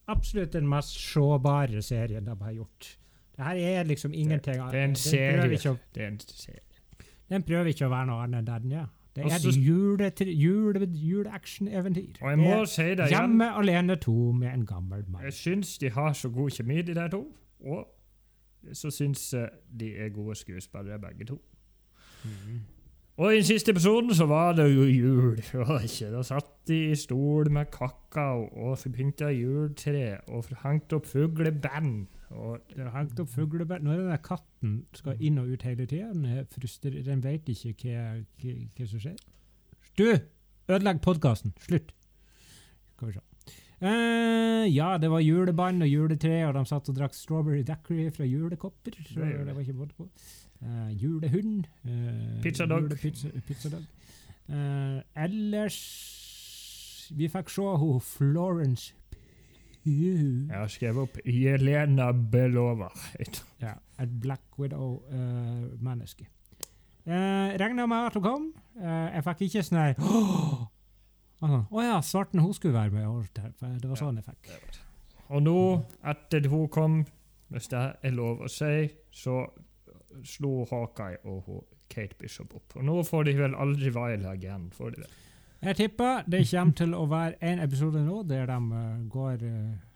absolutt 0.08 0.54
den 0.54 0.68
mest 0.68 0.96
sjåbare 0.96 1.82
serien 1.84 2.24
de 2.26 2.36
har 2.40 2.54
gjort. 2.54 2.96
Det 3.36 3.46
her 3.46 3.56
er 3.56 3.84
liksom 3.84 4.14
ingenting 4.14 4.54
Det 4.72 4.80
er 4.80 4.84
en 4.88 4.96
serie. 4.96 5.76
Det 5.94 6.04
er 6.04 6.08
en 6.08 6.20
serie. 6.20 6.62
Den 7.30 7.44
prøver 7.44 7.66
ikke 7.74 7.86
å 7.86 7.90
være 7.90 8.06
noe 8.10 8.24
annet 8.24 8.40
enn 8.50 8.64
den, 8.64 8.72
ja. 8.72 8.86
Det 9.16 9.26
er 9.26 9.38
så- 9.40 9.50
et 9.50 9.56
jule, 9.66 10.12
jule, 10.22 10.88
juleaction-eventyr. 10.88 12.22
Og 12.22 12.30
jeg 12.30 12.38
må 12.40 12.66
si 12.66 12.82
det 12.82 13.00
igjen. 13.00 13.10
Hjemme 13.10 13.48
alene 13.58 13.96
to 13.96 14.32
med 14.32 14.54
en 14.54 14.66
gammel 14.66 15.04
mann. 15.08 15.24
Jeg 15.24 15.34
syns 15.34 15.78
de 15.78 15.90
har 15.90 16.14
så 16.14 16.30
god 16.30 16.50
kjemi, 16.50 16.82
de 16.82 16.94
der 16.94 17.08
to. 17.08 17.28
Og 17.66 17.88
så 18.74 18.92
syns 18.92 19.34
jeg 19.34 19.50
de 19.80 19.96
er 19.98 20.10
gode 20.10 20.36
skuespillere, 20.36 21.00
begge 21.00 21.26
to. 21.26 21.42
Mm. 22.24 22.60
Og 23.18 23.34
i 23.34 23.36
den 23.36 23.44
siste 23.44 23.72
episoden 23.72 24.14
så 24.16 24.26
var 24.26 24.54
det 24.54 24.76
jo 24.76 24.84
jul. 24.84 25.36
Da 26.14 26.22
satt 26.24 26.68
de 26.68 26.92
i 26.92 26.96
stol 26.96 27.52
med 27.52 27.66
kakao 27.72 28.48
og 28.56 28.78
pynta 28.96 29.28
juletre 29.36 30.18
og 30.28 30.46
hengte 30.64 30.94
opp 30.96 31.06
fugleband. 31.06 32.08
Og 32.30 32.60
Det 32.70 32.84
har 32.84 32.94
hengt 32.94 33.20
opp 33.20 33.30
fuglebær. 33.34 33.82
Nå 33.82 33.94
er 33.94 34.04
den 34.06 34.26
katten 34.26 34.74
skal 34.94 35.18
inn 35.20 35.40
og 35.42 35.50
ut 35.50 35.64
hele 35.66 35.86
tida. 35.86 36.12
Den, 36.14 36.26
er 36.26 37.00
den 37.06 37.24
vet 37.24 37.50
ikke 37.50 37.74
hva, 37.84 38.04
hva, 38.42 38.58
hva 38.78 38.90
som 38.92 39.02
skjer. 39.06 39.18
Du! 39.98 40.12
Ødelegg 40.70 41.02
podkasten. 41.02 41.56
Slutt. 41.66 41.96
Skal 42.94 43.08
vi 43.08 43.14
se. 43.14 43.26
Eh, 43.80 44.68
ja, 44.76 44.98
det 45.02 45.10
var 45.10 45.24
juleband 45.24 45.82
og 45.84 45.90
juletre, 45.90 46.44
og 46.48 46.54
de 46.54 46.66
satt 46.68 46.90
og 46.92 46.98
drakk 46.98 47.16
strawberry 47.16 47.64
daiquiri 47.66 48.10
fra 48.14 48.28
julekopper. 48.28 49.00
Så 49.08 49.24
Det 49.24 49.48
det 49.48 49.56
var 49.56 49.62
ikke 49.62 49.74
både 49.74 49.96
på. 49.98 50.10
Eh, 50.62 51.04
julehund. 51.04 51.64
Uh, 51.86 52.42
Pizzadog. 52.44 52.92
Pizza, 53.02 53.30
pizzadog. 53.48 53.86
Eh, 54.50 55.02
ellers 55.16 55.80
Vi 57.16 57.28
fikk 57.28 57.50
se 57.50 57.62
hun 57.62 58.02
Florence. 58.02 58.94
Jeg 59.86 60.58
har 60.58 60.72
skrevet 60.72 61.06
opp 61.06 61.22
Jelena 61.26 62.12
Belova. 62.14 62.90
Ja, 63.64 63.74
et 64.00 64.12
Black 64.22 64.60
Widow-menneske. 64.60 66.28
Uh, 67.10 67.56
Regna 67.60 67.86
med 67.90 68.10
at 68.10 68.14
hun 68.14 68.24
kom. 68.24 68.50
Uh, 68.78 69.08
jeg 69.16 69.26
fikk 69.26 69.46
ikke 69.48 69.64
sånn 69.66 69.80
her 69.80 69.96
Å 70.00 71.48
oh, 71.48 71.80
ja, 71.82 71.96
Svarten 72.06 72.44
hun 72.44 72.54
skulle 72.54 72.76
være 72.76 72.92
med. 72.94 73.08
her, 73.40 73.54
for 73.58 73.80
Det 73.80 73.90
var 73.90 74.00
sånn 74.00 74.20
jeg 74.20 74.28
fikk. 74.28 74.80
Og 75.30 75.44
nå, 75.46 75.58
etter 76.12 76.48
hun 76.52 76.68
kom, 76.74 77.00
hvis 77.54 77.70
det 77.72 77.82
er 78.04 78.16
lov 78.16 78.44
å 78.46 78.52
si, 78.52 78.90
så 79.16 79.42
slo 80.28 80.66
Hawkeye 80.70 81.22
og 81.30 81.50
Kate 81.90 82.18
Bishop 82.20 82.54
opp. 82.58 82.76
Og 82.78 82.86
nå 82.86 83.00
får 83.08 83.30
de 83.30 83.36
vel 83.40 83.56
aldri 83.56 83.92
være 83.94 84.36
igjen, 84.36 84.70
får 84.76 84.96
de 84.96 85.06
det? 85.06 85.12
Jeg 85.62 85.76
tipper 85.76 86.24
det 86.32 86.46
kommer 86.48 86.76
til 86.80 86.94
å 86.96 87.04
være 87.12 87.36
en 87.44 87.60
episode 87.66 88.00
nå 88.06 88.22
der 88.30 88.46
de 88.48 88.58
eh, 88.80 89.00
går 89.12 89.42
uh, 89.44 89.90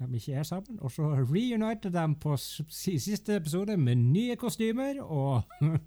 de 0.00 0.18
ikke 0.18 0.34
er 0.40 0.46
sammen. 0.48 0.80
Og 0.82 0.90
så 0.90 1.06
reuniter 1.20 1.92
de 1.94 2.04
på 2.20 2.34
siste 2.36 3.36
episode 3.38 3.76
med 3.78 4.00
nye 4.02 4.34
kostymer. 4.36 4.98
og 5.04 5.44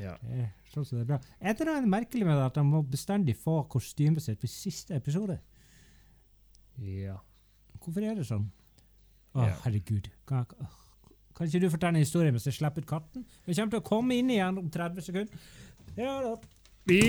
Ja. 0.00 0.14
eh, 0.32 0.48
sånn 0.72 0.86
som 0.88 0.96
det 0.96 1.02
er 1.04 1.10
bra. 1.10 1.18
Er 1.44 1.58
det 1.58 1.66
noe 1.68 1.82
merkelig 1.92 2.24
med 2.24 2.38
det 2.40 2.46
at 2.48 2.56
de 2.56 2.64
må 2.64 2.80
bestandig 2.88 3.36
få 3.36 3.58
kostymet 3.68 4.24
sitt 4.24 4.40
på 4.40 4.48
siste 4.50 4.96
episode? 4.96 5.38
ja. 6.80 7.18
Hvorfor 7.80 8.04
er 8.04 8.16
det 8.16 8.26
sånn? 8.28 8.46
Å, 9.36 9.44
Ja. 9.46 9.54
herregud. 9.66 10.08
Kan, 10.28 10.44
kan 11.36 11.46
ikke 11.46 11.60
du 11.62 11.68
fortelle 11.72 11.96
en 11.96 12.04
historie 12.04 12.32
mens 12.32 12.44
jeg 12.48 12.56
slipper 12.56 12.82
ut 12.84 12.88
katten? 12.90 13.22
Vi 13.46 13.54
kommer 13.56 13.70
til 13.76 13.80
å 13.80 13.86
komme 13.86 14.16
inn 14.20 14.28
igjen 14.32 14.58
om 14.60 14.68
30 14.72 15.04
sekunder. 15.04 15.46
Ja 15.96 16.16
da. 16.24 16.34
Vi 16.88 17.00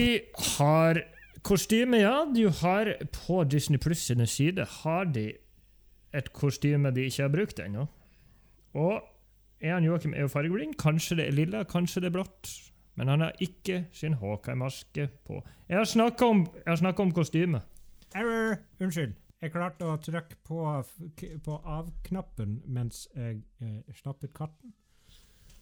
har 0.58 1.00
kostyme, 1.44 2.02
ja. 2.02 2.26
Du 2.36 2.50
har 2.62 2.94
på 3.26 3.44
Disney 3.44 3.80
Pluss 3.82 4.06
sine 4.10 4.28
sider 4.28 4.66
har 4.84 5.10
de 5.12 5.32
et 6.14 6.34
kostyme 6.34 6.92
de 6.92 7.08
ikke 7.08 7.24
har 7.24 7.32
brukt 7.32 7.60
ennå. 7.60 7.88
Og 8.74 9.02
Ean 9.62 9.84
Joakim 9.84 10.14
er 10.14 10.26
jo 10.26 10.32
fargeblind. 10.32 10.76
Kanskje 10.80 11.18
det 11.20 11.28
er 11.28 11.38
lilla, 11.38 11.64
kanskje 11.64 12.02
det 12.02 12.12
er 12.12 12.18
blått. 12.18 12.52
Men 12.96 13.08
han 13.08 13.22
har 13.22 13.38
ikke 13.40 13.86
sin 13.96 14.18
Hawkeye-maske 14.20 15.08
på. 15.28 15.42
Jeg 15.70 15.78
har 15.78 15.86
snakka 15.88 16.26
om, 16.26 16.46
om 17.00 17.12
kostyme. 17.16 17.62
Error! 18.16 18.58
Unnskyld. 18.80 19.14
Jeg 19.42 19.54
klarte 19.56 19.88
å 19.90 19.98
trykke 19.98 20.38
på, 20.46 20.64
på 21.46 21.56
av-knappen 21.66 22.60
mens 22.70 23.08
jeg 23.16 23.40
eh, 23.62 23.80
ut 23.90 24.52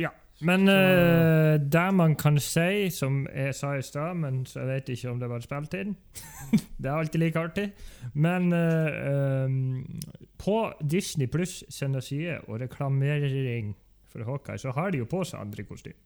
katten. 0.08 0.26
Men 0.48 0.66
Så- 0.68 0.74
uh, 0.74 1.70
det 1.70 1.94
man 1.94 2.16
kan 2.16 2.38
si, 2.40 2.90
som 2.96 3.26
jeg 3.28 3.56
sa 3.56 3.74
i 3.76 3.82
stad, 3.84 4.16
men 4.16 4.46
så 4.48 4.62
jeg 4.62 4.68
vet 4.70 4.90
ikke 4.94 5.10
om 5.12 5.20
det 5.20 5.28
var 5.30 5.44
spilt 5.44 5.74
inn 5.76 5.96
Det 6.80 6.86
er 6.88 6.94
alltid 6.96 7.20
like 7.20 7.40
artig. 7.40 7.66
Men 8.14 8.54
uh, 8.54 9.46
um, 9.46 10.00
på 10.40 10.58
Disney 10.80 11.28
Pluss 11.28 11.64
sine 11.70 12.00
sider 12.02 12.40
og 12.48 12.62
reklamering 12.62 13.74
for 14.08 14.24
Hawkeye, 14.24 14.58
så 14.58 14.72
har 14.72 14.92
de 14.92 14.98
jo 15.04 15.06
på 15.12 15.26
seg 15.28 15.42
andre 15.44 15.64
kostymer. 15.68 16.00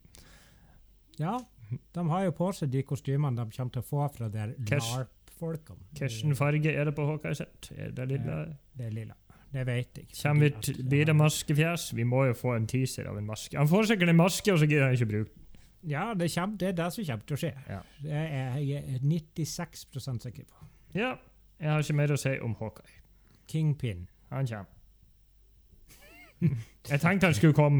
Ja, 1.18 1.38
de 1.94 2.08
har 2.10 2.24
jo 2.26 2.32
på 2.34 2.50
seg 2.52 2.72
de 2.74 2.82
kostymene 2.82 3.38
de 3.38 3.54
kommer 3.54 3.72
til 3.76 3.84
å 3.84 3.86
få 3.86 4.08
fra 4.16 4.28
der 4.28 4.56
LARP-folkene. 4.58 5.78
Hvilken 5.96 6.34
farge 6.36 6.74
er 6.74 6.84
det 6.90 6.94
på 6.98 7.06
Hawkeye 7.06 7.38
sitt? 7.38 7.70
Er 7.78 7.94
det 7.94 8.08
lilla? 8.10 8.42
Det 8.74 8.90
er 8.90 8.96
lilla. 8.98 9.14
Det 9.54 9.62
vet 9.68 9.98
jeg. 10.00 10.08
Kommer 10.18 10.48
vi 10.48 10.62
til 10.66 10.82
blir 10.82 11.06
det 11.06 11.14
maskefjes? 11.14 11.92
Vi 11.94 12.04
må 12.08 12.24
jo 12.26 12.34
få 12.34 12.56
en 12.56 12.66
teaser 12.66 13.06
av 13.06 13.18
en 13.20 13.26
maske. 13.28 13.54
Han 13.58 13.70
får 13.70 13.92
sikkert 13.92 14.10
en 14.10 14.18
maske, 14.18 14.52
og 14.52 14.58
så 14.58 14.66
gidder 14.66 14.88
han 14.88 14.96
ikke 14.98 15.10
bruke 15.12 15.30
den. 15.30 15.40
Ja, 15.86 16.14
det, 16.18 16.30
kommer, 16.34 16.56
det 16.58 16.68
er 16.68 16.76
det 16.78 16.92
som 16.94 17.04
kommer 17.04 17.28
til 17.28 17.36
å 17.36 17.40
skje. 17.42 17.52
Ja. 17.68 17.80
Det 18.02 18.12
er 18.18 18.56
jeg 18.64 18.84
er 18.96 19.02
96 19.04 19.84
sikker 20.24 20.44
på. 20.48 20.66
Ja, 20.96 21.12
jeg 21.60 21.70
har 21.70 21.84
ikke 21.84 21.98
mer 22.00 22.14
å 22.14 22.18
si 22.18 22.32
om 22.42 22.56
Hawkeye. 22.58 23.02
Kingpin. 23.50 24.06
Han 24.32 24.48
kommer. 24.48 24.70
Jeg 26.90 27.00
tenkte 27.00 27.28
han 27.30 27.34
skulle 27.36 27.54
komme 27.56 27.78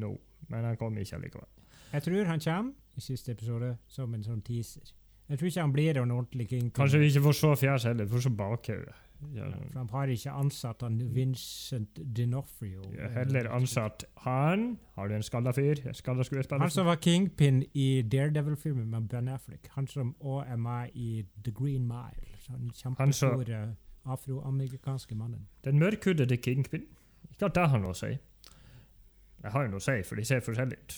nå, 0.00 0.10
men 0.50 0.64
han 0.66 0.76
kom 0.76 0.96
ikke 0.98 1.20
likevel. 1.22 1.46
Jeg 1.92 2.02
tror 2.04 2.28
han 2.28 2.42
kommer 2.42 2.98
i 2.98 3.04
siste 3.04 3.32
episode 3.32 3.70
som 3.88 4.12
en 4.12 4.24
sånn 4.24 4.42
teaser. 4.44 4.90
Jeg 5.30 5.38
tror 5.38 5.48
ikke 5.48 5.64
han 5.64 5.72
blir 5.72 6.00
en 6.02 6.12
ordentlig 6.12 6.48
Kingpin. 6.50 6.74
Kanskje 6.76 7.00
vi 7.00 7.08
ikke 7.12 7.22
får 7.28 7.38
se 7.38 7.52
fjeset 7.62 7.88
heller, 7.92 8.08
vi 8.08 8.16
får 8.16 8.26
se 8.26 8.32
bakhauget. 8.36 9.05
Ja, 9.34 9.46
For 9.50 9.80
de 9.80 9.84
har 9.92 10.10
ikke 10.12 10.32
ansatt 10.32 10.82
han 10.84 10.98
Vincent 11.14 11.98
D'Onofrio. 11.98 12.82
ja, 12.96 13.08
heller 13.14 13.48
ansatt 13.50 14.04
han. 14.24 14.78
Har 14.94 15.08
du 15.08 15.14
en 15.14 15.22
skalla 15.22 15.52
fyr? 15.56 15.80
Skalla 15.92 16.24
skuespiller? 16.24 16.60
Han 16.60 16.70
som 16.70 16.86
var 16.86 16.96
Kingpin 16.96 17.62
i 17.74 18.02
Daredevil-filmen 18.02 18.90
med 18.90 19.08
Ben 19.08 19.28
Affleck. 19.28 19.68
Han 19.76 19.86
som 19.86 20.14
òg 20.20 20.44
er 20.52 20.56
med 20.56 20.90
i 20.94 21.24
The 21.44 21.50
Green 21.52 21.86
Mile. 21.88 22.36
Den 22.48 22.70
kjempestore 22.74 23.74
afroamerikanske 24.06 25.14
mannen. 25.14 25.48
Den 25.64 25.78
mørkhudede 25.78 26.36
kingpin. 26.36 26.84
Ikke 27.30 27.46
at 27.48 27.54
det 27.54 27.68
har 27.68 27.78
noe 27.82 27.90
å 27.90 27.98
si. 27.98 28.12
Jeg 29.42 29.52
har 29.52 29.66
jo 29.66 29.70
noe 29.72 29.82
å 29.82 29.86
si, 29.86 29.96
for 30.06 30.16
de 30.18 30.24
ser 30.24 30.40
forskjellig 30.44 30.78
ut. 30.78 30.96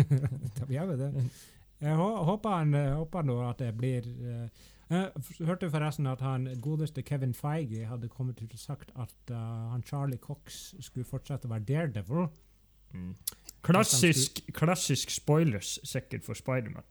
Da 0.58 0.66
gjør 0.70 0.90
vi 0.92 0.96
det. 1.04 1.10
Jeg 1.80 1.96
håper, 1.96 2.50
han, 2.50 2.74
eh, 2.76 2.90
håper 2.92 3.22
nå 3.24 3.38
at 3.48 3.58
det 3.62 3.70
blir 3.78 4.04
eh, 4.04 4.66
F- 4.90 5.38
hørte 5.46 5.70
forresten 5.70 6.06
at 6.10 6.20
han 6.24 6.48
godeste 6.62 7.02
Kevin 7.06 7.34
Feige 7.34 7.86
hadde 7.86 8.08
kommet 8.10 8.40
ut 8.42 8.52
og 8.56 8.58
sagt 8.58 8.90
at 8.98 9.30
uh, 9.30 9.70
han 9.70 9.84
Charlie 9.86 10.18
Cox 10.18 10.74
skulle 10.82 11.06
fortsette 11.06 11.46
å 11.46 11.52
være 11.52 11.66
Daredevil. 11.68 12.26
Mm. 12.90 13.12
Klassisk, 13.62 14.40
klassisk 14.56 15.12
spoilers 15.14 15.76
sikkert 15.86 16.24
for 16.26 16.34
Spiderman. 16.34 16.86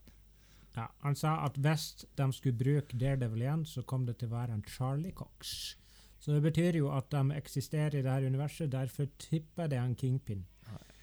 Ja, 0.77 0.85
han 1.03 1.15
sa 1.17 1.33
at 1.43 1.57
hvis 1.59 2.05
de 2.15 2.29
skulle 2.37 2.55
bruke 2.55 2.95
Daredevil 3.01 3.41
igjen, 3.43 3.65
så 3.67 3.83
kom 3.83 4.05
det 4.07 4.19
til 4.21 4.29
å 4.29 4.37
være 4.37 4.55
en 4.55 4.63
Charlie 4.69 5.11
Cox. 5.11 5.75
Så 6.19 6.35
det 6.35 6.43
betyr 6.43 6.77
jo 6.79 6.91
at 6.95 7.09
de 7.11 7.35
eksisterer 7.35 7.99
i 7.99 8.03
dette 8.05 8.27
universet, 8.27 8.71
derfor 8.71 9.07
tipper 9.19 9.67
det 9.71 9.79
en 9.79 9.95
Kingpin. 9.95 10.45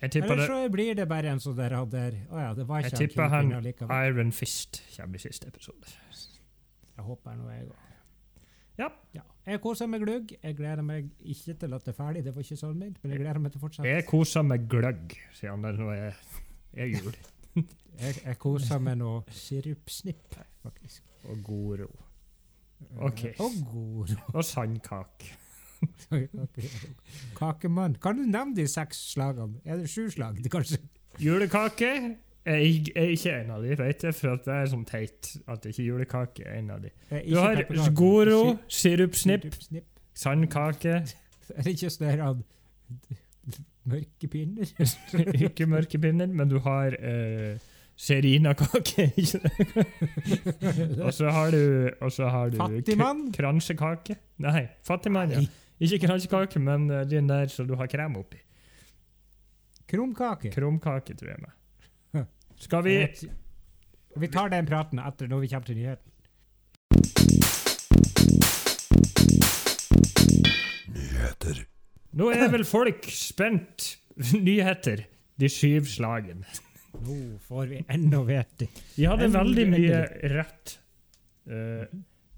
Eller 0.01 0.47
så 0.47 0.59
blir 0.69 0.95
det 0.95 1.07
bare 1.09 1.31
en 1.33 1.41
sånn 1.41 1.57
der, 1.57 1.73
der 1.89 2.19
Å 2.29 2.41
ja, 2.43 2.49
det 2.55 2.67
var 2.69 2.85
ikke 2.85 2.99
Jeg 3.01 3.11
tipper 3.11 3.31
Kingpin 3.33 3.89
han. 3.89 4.09
Iron 4.11 4.33
Fist 4.33 4.83
kommer 4.93 5.17
i 5.17 5.23
siste 5.25 5.49
episode. 5.49 5.89
Jeg 6.97 7.05
håper 7.05 7.37
nå 7.37 7.51
jeg 7.53 7.69
òg. 7.69 7.83
Ja. 8.77 8.91
ja. 9.17 9.23
Jeg 9.47 9.61
koser 9.65 9.89
meg 9.89 10.03
glugg. 10.05 10.35
Jeg 10.43 10.57
gleder 10.59 10.85
meg 10.85 11.09
ikke 11.21 11.55
til 11.61 11.77
at 11.77 11.87
det 11.87 11.93
er 11.95 11.97
ferdig, 11.97 12.25
det 12.27 12.35
var 12.37 12.45
ikke 12.45 12.59
sånn 12.61 12.77
ment, 12.77 12.99
men 13.03 13.15
jeg 13.15 13.23
gleder 13.23 13.41
meg 13.41 13.55
til 13.55 13.61
å 13.61 13.65
fortsette. 13.65 13.89
Jeg 13.89 14.07
koser 14.09 14.45
meg 14.45 14.67
gløgg, 14.73 15.17
siden 15.39 15.65
det 15.65 15.73
nå 15.79 15.89
er, 15.95 16.21
er 16.77 16.93
jul. 16.93 17.17
Jeg, 17.97 18.13
jeg 18.27 18.37
koser 18.37 18.83
meg 18.85 18.99
noe 19.01 19.23
sirupsnipp, 19.33 20.35
faktisk. 20.61 21.07
Og 21.33 21.39
god 21.47 21.79
ro. 21.81 21.87
Ok. 23.07 23.23
Og 23.41 23.55
god 23.71 24.13
Og 24.35 24.45
sandkake. 24.45 25.31
Kakemann. 27.39 27.97
Kan 28.05 28.21
du 28.21 28.27
nevne 28.29 28.53
de 28.59 28.67
seks 28.69 29.01
slagene? 29.15 29.63
Er 29.65 29.81
det 29.81 29.89
sju 29.89 30.11
slag? 30.13 30.43
Det 30.45 30.53
kanskje? 30.53 30.83
Julekake 31.25 31.91
ik- 32.55 32.93
er 32.97 33.09
ikke 33.11 33.33
en 33.41 33.51
av 33.51 33.63
de, 33.63 33.77
vet 33.77 34.03
jeg, 34.03 34.15
for 34.15 34.29
at 34.37 34.45
det 34.45 34.55
er 34.55 34.67
sånn 34.71 34.85
teit 34.87 35.37
at 35.51 35.67
ikke 35.67 35.83
julekake 35.83 36.45
er 36.47 36.59
en 36.61 36.71
av 36.71 36.83
de. 36.83 36.91
Du 37.27 37.37
har. 37.41 37.63
Goro, 37.95 38.59
sirupsnipp, 38.69 39.49
sandkake, 40.15 41.03
Er 41.57 41.63
det 41.63 41.77
ikke 41.77 41.91
sånn 41.95 42.21
at 42.27 42.37
Mørke 43.87 44.27
pinner? 44.31 44.67
ikke 45.47 45.67
mørke 45.71 45.99
pinner, 46.03 46.27
men 46.27 46.49
du 46.51 46.57
har 46.65 46.97
uh, 46.99 47.55
serinakake? 47.95 49.13
Og 51.07 51.13
så 51.15 51.31
har 51.31 51.55
du, 51.55 51.91
og 52.01 52.11
så 52.13 52.27
har 52.35 52.51
du 52.51 52.59
Fattigmann? 52.59 53.29
kransekake. 53.33 54.17
Nei, 54.43 54.67
fattigmann, 54.85 55.31
ja. 55.37 55.45
Ikke 55.81 56.01
kransekake, 56.07 56.59
men 56.59 56.91
eh, 56.91 57.05
den 57.09 57.29
der 57.29 57.47
som 57.53 57.67
du 57.69 57.75
har 57.77 57.87
krem 57.87 58.17
oppi. 58.19 58.39
Krumkake? 59.87 60.51
Krumkake, 60.51 61.15
tror 61.15 61.31
jeg 61.31 61.41
med. 61.45 61.53
Skal 62.57 62.85
vi 62.85 62.97
Vi 64.17 64.29
tar 64.33 64.49
den 64.49 64.67
praten 64.67 64.99
etter 64.99 65.29
når 65.29 65.45
vi 65.45 65.49
kommer 65.53 65.69
til 65.69 65.77
nyheten. 65.77 66.13
Nå 72.17 72.31
er 72.33 72.49
vel 72.49 72.65
folk 72.65 73.05
spent. 73.13 73.97
Nyheter. 74.33 75.05
De 75.37 75.51
syv 75.53 75.85
slagen. 75.93 76.47
Nå 76.97 77.17
får 77.45 77.67
vi 77.69 77.83
enda 77.93 78.23
vite. 78.25 78.71
Vi 78.97 79.05
hadde 79.05 79.29
Endelig, 79.29 79.37
veldig 79.37 79.67
mye 79.75 80.33
rett. 80.33 80.79
Uh, 81.47 81.85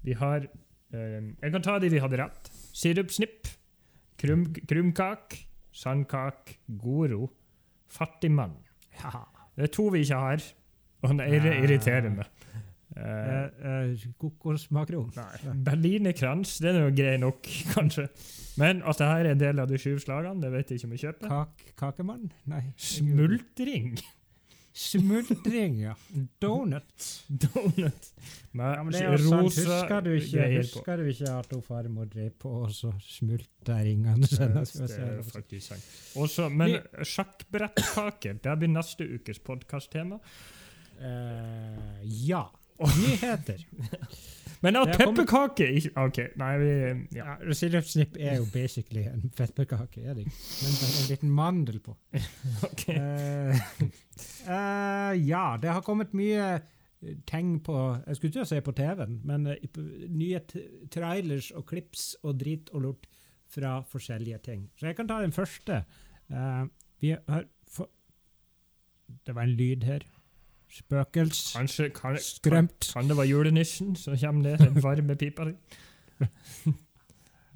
vi 0.03 0.17
har 0.19 0.43
uh, 0.43 0.99
Jeg 0.99 1.53
kan 1.55 1.63
ta 1.63 1.77
de 1.79 1.93
vi 1.93 2.03
hadde 2.03 2.19
rett. 2.19 2.51
Sirupsnipp, 2.75 3.47
krum, 4.19 4.49
krumkak, 4.67 5.37
sandkak, 5.71 6.57
goro, 6.83 7.31
fattigmann. 7.87 8.57
Ja. 8.99 9.23
Det 9.59 9.67
er 9.67 9.73
to 9.75 9.89
vi 9.91 10.05
ikke 10.05 10.15
har, 10.23 10.43
og 11.03 11.19
er 11.19 11.47
irriterer 11.59 12.13
meg. 12.13 12.29
Eh, 12.99 14.05
Kokosmakron. 14.19 15.11
Berlinerkrans, 15.65 16.57
det 16.63 16.71
er 16.73 16.85
jo 16.87 16.93
grei 16.95 17.17
nok, 17.19 17.49
kanskje. 17.75 18.07
Men 18.59 18.79
at 18.87 18.99
det 18.99 19.07
her 19.07 19.25
er 19.25 19.31
en 19.35 19.41
del 19.41 19.59
av 19.59 19.67
de 19.67 19.79
sju 19.79 19.97
slagene, 19.99 20.39
det 20.43 20.51
vet 20.55 20.71
jeg 20.71 20.79
ikke 20.79 20.87
om 20.89 20.95
jeg 20.95 21.03
kjøper. 21.03 21.27
Kak 21.33 21.75
kakemann? 21.83 22.31
Nei. 22.49 22.63
Smultring. 22.79 23.99
Smultring, 24.79 25.81
ja. 25.81 25.95
Donut. 26.39 27.23
Med 28.51 28.75
Ja, 28.77 28.83
men 28.83 28.93
det 28.93 29.01
er 29.01 29.11
jo 29.11 29.17
sant. 29.17 29.41
rosa 29.41 29.63
Husker 29.65 30.05
du 30.05 30.09
ikke, 30.15 30.45
husker 30.55 31.01
du 31.01 31.09
ikke 31.11 31.33
at 31.33 31.51
hun 31.51 31.63
farmor 31.65 32.07
drev 32.13 32.29
på 32.39 32.53
og 32.61 32.71
så 32.71 32.93
smulta 33.03 33.81
ringene 33.83 34.29
sine? 34.29 34.63
Det 34.63 35.01
er 35.03 35.19
faktisk 35.27 35.73
sant. 35.73 35.89
Også, 36.15 36.47
men 36.49 36.77
sjakkbrettkake, 37.03 38.37
det 38.39 38.55
blir 38.61 38.71
neste 38.71 39.09
ukes 39.19 39.43
podkast-tema. 39.43 40.21
Eh, 40.99 41.99
ja. 42.29 42.45
Nyheter. 42.87 43.65
Men 44.63 44.75
at 44.75 44.89
er 44.91 44.97
pepperkake 44.99 45.67
ikke 45.79 46.01
OK, 46.03 46.17
nei, 46.39 46.49
vi 46.59 46.71
ja. 47.15 47.35
Ja, 47.39 47.53
Sirupsnipp 47.55 48.17
er 48.19 48.41
jo 48.41 48.47
basically 48.51 49.05
en 49.07 49.29
pepperkake, 49.35 50.03
er 50.03 50.17
det 50.17 50.25
ikke? 50.25 50.33
Men 50.63 50.73
er 50.73 50.89
en 50.89 51.07
liten 51.07 51.31
mandel 51.31 51.79
på. 51.79 51.95
ok. 52.67 52.83
Uh, 52.89 53.61
uh, 54.49 55.13
ja, 55.31 55.45
det 55.61 55.71
har 55.71 55.85
kommet 55.85 56.11
mye 56.17 56.57
ting 56.99 57.23
tegn 57.23 57.53
på 57.63 57.77
Jeg 58.07 58.17
skulle 58.17 58.33
ikke 58.33 58.45
si 58.49 58.59
på 58.59 58.75
TV-en, 58.75 59.21
men 59.23 59.47
uh, 59.47 59.79
nye 60.11 60.41
trailers 60.91 61.53
og 61.55 61.63
klips 61.71 62.09
og 62.23 62.41
drit 62.43 62.73
og 62.73 62.83
lort 62.83 63.07
fra 63.49 63.79
forskjellige 63.87 64.37
ting. 64.45 64.67
Så 64.77 64.89
jeg 64.89 64.95
kan 64.95 65.07
ta 65.07 65.21
den 65.21 65.33
første. 65.33 65.83
Eh, 66.29 66.65
vi 67.01 67.15
har 67.27 67.45
Det 69.25 69.35
var 69.35 69.41
en 69.41 69.55
lyd 69.57 69.83
her. 69.83 70.03
Spøkels. 70.69 71.53
Kanskje 71.57 71.89
kan, 71.89 72.13
kan, 72.15 72.21
Skrømt. 72.23 72.91
kan 72.93 73.09
det 73.09 73.17
være 73.17 73.27
julenissen 73.31 73.95
som 73.97 74.17
kommer 74.17 74.41
ned 74.51 74.57
den 74.61 74.83
varme 74.83 75.15
pipa 75.19 75.49
di? 75.49 75.55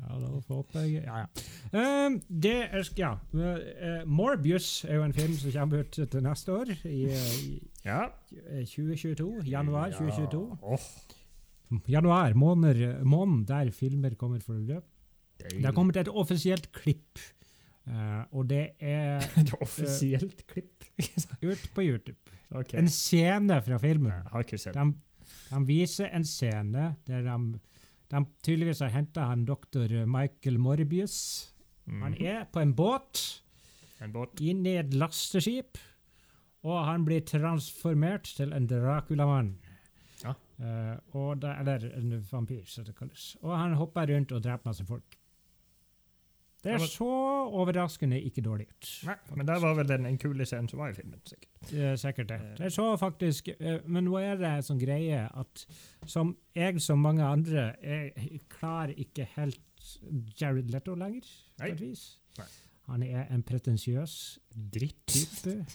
Ja, 0.04 0.18
da 0.20 0.28
håper 0.50 0.80
jeg 0.84 1.04
Ja, 1.06 1.18
ja. 1.22 2.06
Um, 2.08 2.18
det 2.28 2.56
er 2.76 2.90
Ja. 2.98 3.14
Uh, 3.34 4.02
Morbius 4.10 4.86
er 4.86 4.96
jo 4.98 5.04
en 5.06 5.14
film 5.14 5.34
som 5.40 5.52
kommer 5.52 5.80
ut 5.80 5.92
til 6.12 6.24
neste 6.24 6.52
år. 6.52 6.72
I, 6.86 7.06
i 7.08 7.62
Ja. 7.86 8.08
2022. 8.66 9.44
Januar 9.48 9.92
2022. 9.92 10.58
Ja. 10.62 10.74
Oh. 10.74 11.80
Januar, 11.90 12.34
måneder, 12.34 13.04
måneden 13.04 13.46
der 13.48 13.72
filmer 13.72 14.14
kommer 14.20 14.40
for 14.44 14.54
å 14.54 14.60
løpe. 14.60 14.88
Det 15.50 15.64
har 15.66 15.72
kommet 15.76 15.98
et 15.98 16.10
offisielt 16.12 16.72
klipp, 16.72 17.20
Uh, 17.84 18.24
og 18.32 18.46
det 18.48 18.70
er 18.80 19.20
Et 19.42 19.50
offisielt 19.60 20.46
klipp. 20.48 20.86
ut 21.44 21.64
på 21.76 21.84
YouTube. 21.84 22.16
Ok. 22.54 22.74
En 22.78 22.88
scene 22.90 23.62
fra 23.66 23.78
filmen. 23.82 24.12
Jeg 24.12 24.32
har 24.32 24.44
ikke 24.46 24.58
sett 24.62 24.74
De, 24.78 24.94
de 25.50 25.62
viser 25.68 26.10
en 26.14 26.24
scene 26.28 26.96
der 27.08 27.22
de, 27.26 27.60
de 28.14 28.22
tydeligvis 28.46 28.80
har 28.86 28.90
henta 28.94 29.26
han 29.32 29.46
doktor 29.46 29.88
Michael 30.06 30.60
Morbius. 30.60 31.54
Han 31.88 32.12
Mhm. 32.14 32.22
er 32.26 32.46
på 32.54 32.60
en 32.62 32.74
båt 32.76 33.42
En 34.02 34.12
båt. 34.14 34.40
inn 34.42 34.66
i 34.66 34.78
et 34.78 34.94
lasteskip, 34.94 35.78
og 36.64 36.86
han 36.86 37.04
blir 37.06 37.22
transformert 37.26 38.24
til 38.38 38.54
en 38.54 38.68
Dracula-mann. 38.68 39.56
Ja. 40.24 40.34
Uh, 40.62 40.98
og 41.16 41.42
da, 41.42 41.56
eller 41.60 41.90
en 41.98 42.22
vampyr, 42.32 42.64
som 42.66 42.86
det 42.86 42.96
kalles. 42.96 43.36
Og 43.42 43.58
han 43.58 43.74
hopper 43.74 44.08
rundt 44.14 44.32
og 44.32 44.44
dreper 44.44 44.70
masse 44.70 44.86
folk. 44.86 45.18
Det 46.64 46.72
er 46.78 46.84
så 46.88 47.08
overraskende 47.52 48.22
ikke 48.24 48.42
dårlig 48.42 48.68
ut. 48.70 48.90
Nei, 49.10 49.16
men 49.36 49.48
det 49.48 49.56
var 49.62 49.74
vel 49.76 49.88
den 49.90 50.06
en 50.08 50.18
kule 50.18 50.46
scenen 50.48 50.70
som 50.72 50.80
var 50.80 50.94
i 50.94 50.96
filmen, 50.96 51.20
sikkert. 51.28 51.74
Er 51.74 51.96
sikkert 52.00 52.30
det. 52.30 52.38
Eh. 52.40 52.54
Det 52.58 52.66
er 52.70 52.70
så 52.76 52.86
faktisk, 53.00 53.50
eh, 53.60 53.80
men 53.86 54.08
nå 54.08 54.16
er 54.22 54.38
det 54.40 54.52
sånn 54.64 54.80
greie 54.80 55.26
at 55.28 55.66
som 56.08 56.38
jeg 56.56 56.80
som 56.82 57.04
mange 57.04 57.26
andre, 57.26 57.74
jeg 57.84 58.40
klarer 58.54 58.94
ikke 58.96 59.28
helt 59.36 59.60
Jared 60.40 60.72
Leto 60.72 60.96
lenger, 60.96 61.28
på 61.58 61.66
Nei. 61.66 61.72
et 61.74 61.82
vis. 61.82 62.06
Nei. 62.40 62.48
Han 62.88 63.04
er 63.04 63.28
en 63.32 63.44
pretensiøs 63.44 64.40
Dritt. 64.74 65.06
type. 65.08 65.66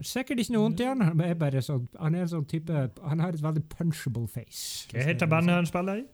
Sikkert 0.00 0.40
ikke 0.40 0.54
noe 0.54 0.62
vondt 0.62 0.80
i 0.80 0.86
han, 0.88 1.02
men 1.16 1.26
er 1.26 1.34
bare 1.36 1.60
sånn, 1.64 1.88
han 2.00 2.14
er 2.16 2.24
en 2.24 2.32
sånn 2.32 2.46
type, 2.48 2.72
han 3.04 3.20
har 3.20 3.36
et 3.36 3.42
veldig 3.42 3.66
punchable 3.68 4.28
face. 4.28 4.88
Hva 4.92 5.04
heter 5.04 5.28
bandet 5.28 5.58
han 5.58 5.68
spiller 5.68 6.00
i? 6.00 6.06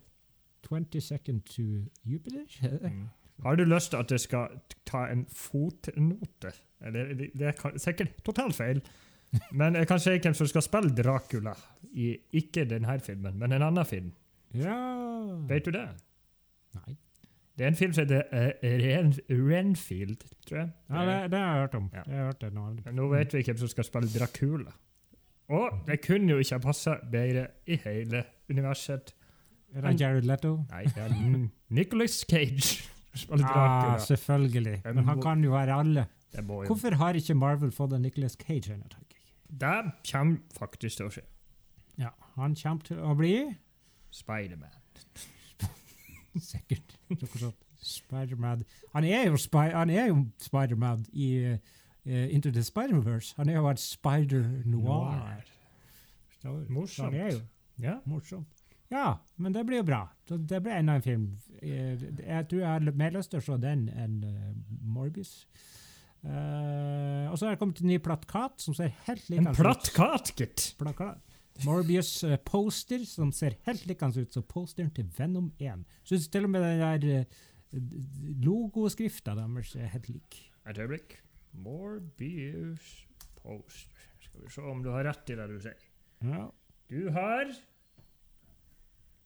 20 0.67 1.01
Second 1.01 1.45
to 1.47 1.63
Jupiter? 2.03 2.43
Mm. 2.83 3.07
Har 3.43 3.57
du 3.57 3.65
lyst 3.65 3.91
til 3.91 3.97
at 4.01 4.11
jeg 4.11 4.21
skal 4.21 4.61
ta 4.87 5.07
en 5.13 5.27
fotnote? 5.33 6.53
Eller, 6.87 7.15
det, 7.15 7.41
er 7.41 7.79
sikkert 7.79 8.15
totalt 8.25 8.55
feil. 8.55 8.83
Men 9.59 9.77
jeg 9.77 9.89
kan 9.89 10.01
si 10.01 10.15
hvem 10.17 10.35
som 10.35 10.49
skal 10.49 10.65
spille 10.65 10.95
Dracula 10.95 11.53
i 11.97 12.15
ikke 12.33 12.65
denne 12.69 13.01
filmen, 13.01 13.39
men 13.39 13.53
en 13.53 13.63
annen 13.63 13.87
film. 13.87 14.13
Ja 14.55 14.77
Vet 15.49 15.65
du 15.65 15.71
det? 15.75 15.89
Nei. 16.77 16.97
Det 17.59 17.65
er 17.65 17.69
en 17.73 17.77
film 17.77 17.93
som 17.97 18.05
heter 18.05 18.23
uh, 18.33 18.51
Ren, 18.63 19.15
Renfield, 19.31 20.27
tror 20.47 20.59
jeg. 20.59 20.71
Ja, 20.91 21.05
det, 21.09 21.31
det 21.33 21.39
har 21.39 21.53
jeg 21.53 21.61
hørt 21.61 21.75
om. 21.75 21.91
Ja. 21.93 22.03
Jeg 22.07 22.19
har 22.19 22.25
hørt 22.25 22.41
det 22.41 22.53
nå. 22.55 22.67
Nå 22.93 23.09
vet 23.09 23.35
vi 23.35 23.43
hvem 23.47 23.57
som 23.57 23.69
skal 23.73 23.89
spille 23.89 24.11
Dracula. 24.19 24.75
Og 25.49 25.79
det 25.87 26.01
kunne 26.07 26.31
jo 26.31 26.39
ikke 26.39 26.59
ha 26.59 26.59
passa 26.59 26.99
bedre 27.13 27.47
i 27.67 27.81
hele 27.85 28.25
universet. 28.51 29.15
Er 29.75 29.89
det 29.89 30.01
Jared 30.01 30.29
Leto? 30.29 30.53
Nei, 30.71 30.85
det 30.85 31.03
er 31.09 31.49
Nicholas 31.69 32.25
Cage 32.31 32.96
spiller 33.19 33.45
Ah, 33.47 33.55
Dracula. 33.55 33.99
selvfølgelig. 34.07 34.81
Men 34.95 35.05
han 35.05 35.23
kan 35.23 35.45
jo 35.45 35.51
være 35.51 35.75
alle. 35.81 36.07
Hvorfor 36.37 36.95
har 37.01 37.15
ikke 37.17 37.35
Marvel 37.35 37.71
fått 37.73 37.93
en 37.97 38.03
Nicolas 38.03 38.33
Cage 38.41 38.73
ennå, 38.75 38.89
tenker 38.93 39.17
jeg. 39.17 39.61
Det 39.61 39.93
kommer 40.13 40.37
faktisk 40.59 40.97
til 40.97 41.07
å 41.07 41.11
skje. 41.15 41.23
Ja, 41.99 42.11
han 42.35 42.57
kommer 42.63 42.85
til 42.85 42.99
å 43.01 43.15
bli 43.17 43.35
Spiderman. 44.11 44.75
Sikkert 46.37 46.97
Spiderman. 47.09 47.55
Spider-Man. 47.87 48.65
Han 48.95 49.05
er 49.05 49.29
jo, 49.29 49.37
spi 49.39 49.69
han 49.71 49.91
er 49.91 50.09
jo 50.11 50.25
Spider-Man 50.43 51.05
i 51.13 51.29
uh, 51.55 51.59
Into 52.35 52.51
the 52.51 52.63
Spider-Verse. 52.67 53.35
Han 53.37 53.49
er 53.49 53.61
jo 53.61 53.69
et 53.71 53.79
spider-noir. 53.79 55.45
Morsomt. 56.69 57.15
Ja. 57.79 57.99
morsom. 58.05 58.47
Ja, 58.93 59.19
men 59.37 59.55
det 59.55 59.65
blir 59.67 59.81
jo 59.83 59.87
bra. 59.89 60.03
Det 60.29 60.61
blir 60.63 60.77
enda 60.77 60.95
en 60.99 61.03
film. 61.05 61.25
Eh, 61.61 61.97
Jeg 62.23 62.49
tror 62.51 62.61
jeg 62.61 62.69
har 62.69 62.93
mer 62.95 63.17
lyst 63.17 63.33
til 63.33 63.41
å 63.43 63.47
se 63.47 63.57
den 63.63 63.89
enn 63.91 64.21
eh, 64.27 64.53
Morbius. 64.83 65.47
Uh, 66.27 67.29
og 67.31 67.37
så 67.39 67.47
har 67.47 67.55
det 67.55 67.61
kommet 67.61 67.79
en 67.83 67.87
ny 67.87 68.01
plattkat 68.03 68.59
som 68.59 68.75
ser 68.75 68.91
helt 69.07 69.29
En 69.31 69.45
ut. 69.45 69.51
En 69.53 69.55
plattkat, 69.55 70.33
gitt! 70.35 70.65
plakat. 70.81 71.21
Morbius 71.65 72.11
eh, 72.27 72.35
poster 72.45 73.05
som 73.09 73.31
ser 73.33 73.55
helt 73.69 73.85
likende 73.89 74.25
ut 74.27 74.35
som 74.35 74.43
posteren 74.49 74.91
til 74.97 75.07
Venom 75.17 75.53
1. 75.63 75.85
Syns 76.09 76.27
til 76.33 76.49
og 76.49 76.53
med 76.53 76.67
den 76.67 76.83
der 76.83 77.23
uh, 77.23 77.79
logoskrifta 78.43 79.37
deres 79.39 79.77
er 79.79 79.93
helt 79.95 80.11
lik. 80.11 80.41
Et 80.67 80.81
øyeblikk. 80.83 81.15
Morbius 81.63 83.07
poster. 83.39 84.11
Skal 84.27 84.43
vi 84.43 84.53
se 84.57 84.67
om 84.67 84.83
du 84.83 84.91
har 84.93 85.07
rett 85.07 85.31
i 85.33 85.39
det 85.39 85.47
du 85.53 85.57
sier. 85.63 85.87
Ja. 86.27 86.43
Du 86.91 87.01
har 87.15 87.55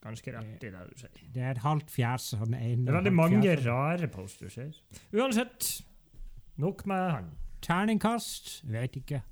ganske 0.05 0.33
rett 0.35 0.65
i 0.65 0.71
det 0.73 0.85
du 0.91 0.99
sier. 0.99 1.25
Det 1.35 1.43
er 1.43 1.55
et 1.55 1.65
halvt 1.65 1.91
fjes. 1.93 2.31
Han 2.41 2.55
ene 2.55 2.87
Det 2.87 2.95
er 2.95 2.99
veldig 3.01 3.17
mange 3.17 3.57
rare 3.65 4.09
posters 4.09 4.57
her. 4.61 4.73
Uansett, 5.13 5.73
nok 6.57 6.87
med 6.87 7.11
han. 7.11 7.31
Terningkast? 7.63 8.61
Vet 8.73 8.97
ikke. 8.97 9.23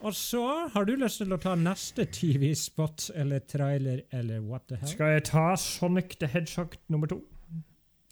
Og 0.00 0.14
så 0.16 0.44
har 0.72 0.86
du 0.88 0.94
lyst 0.96 1.20
til 1.20 1.32
å 1.36 1.38
ta 1.40 1.52
neste 1.60 2.06
TV-spot 2.08 3.10
eller 3.20 3.42
trailer 3.44 4.06
eller 4.16 4.40
what 4.40 4.64
the 4.70 4.78
hell? 4.80 4.88
Skal 4.88 5.18
jeg 5.18 5.26
ta 5.28 5.50
Sonic 5.60 6.16
the 6.22 6.30
Hedgehog 6.32 6.78
nummer 6.88 7.10
to? 7.10 7.20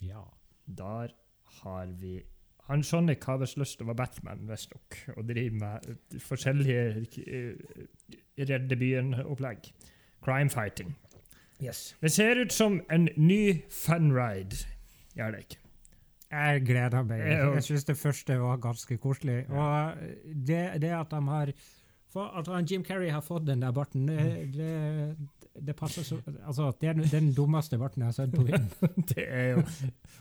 Ja. 0.05 0.27
Der 0.68 1.14
har 1.62 1.87
vi 1.96 2.18
han 2.68 2.83
Sonic 2.83 3.24
har 3.24 3.38
visst 3.40 3.57
lyst 3.57 3.79
til 3.79 3.87
å 3.87 3.94
være 3.94 4.03
Batman, 4.03 4.42
visstnok, 4.44 4.96
og 5.16 5.24
drive 5.24 5.57
med 5.57 5.87
eh, 5.88 6.18
forskjellige 6.20 6.83
uh, 7.16 7.79
redde 8.51 8.77
byen-opplegg. 8.77 9.70
Crime 10.20 10.53
fighting. 10.53 10.92
Yes. 11.62 11.94
Det 12.01 12.12
ser 12.14 12.38
ut 12.44 12.53
som 12.55 12.81
en 12.90 13.09
ny 13.16 13.62
funride. 13.71 14.61
Gjør 15.18 15.33
det 15.35 15.40
ikke? 15.47 15.57
Jeg 16.31 16.61
gleder 16.68 17.03
meg. 17.09 17.23
Jeg 17.25 17.62
syns 17.64 17.85
det 17.88 17.97
første 17.97 18.37
var 18.38 18.59
ganske 18.62 18.99
koselig. 19.01 19.40
Og 19.49 19.94
det, 20.47 20.61
det 20.83 20.90
at 20.92 21.11
de 21.11 21.23
har 21.29 21.53
At 22.18 22.71
Jim 22.71 22.85
Carrey 22.85 23.09
har 23.11 23.21
fått 23.25 23.47
den 23.47 23.61
der 23.62 23.73
barten, 23.73 24.07
det, 24.09 24.53
det, 24.55 25.16
det 25.66 25.75
passer 25.77 26.03
så 26.05 26.18
Altså, 26.47 26.71
det 26.81 26.88
er 26.88 26.92
den- 26.92 27.33
dummeste 27.35 27.79
barten 27.79 28.03
jeg 28.03 28.07
har 28.07 28.12
sett 28.12 28.33
på 28.35 28.44
film. 28.49 28.68
Det 29.09 29.25
er 29.29 29.51
jo 29.57 29.62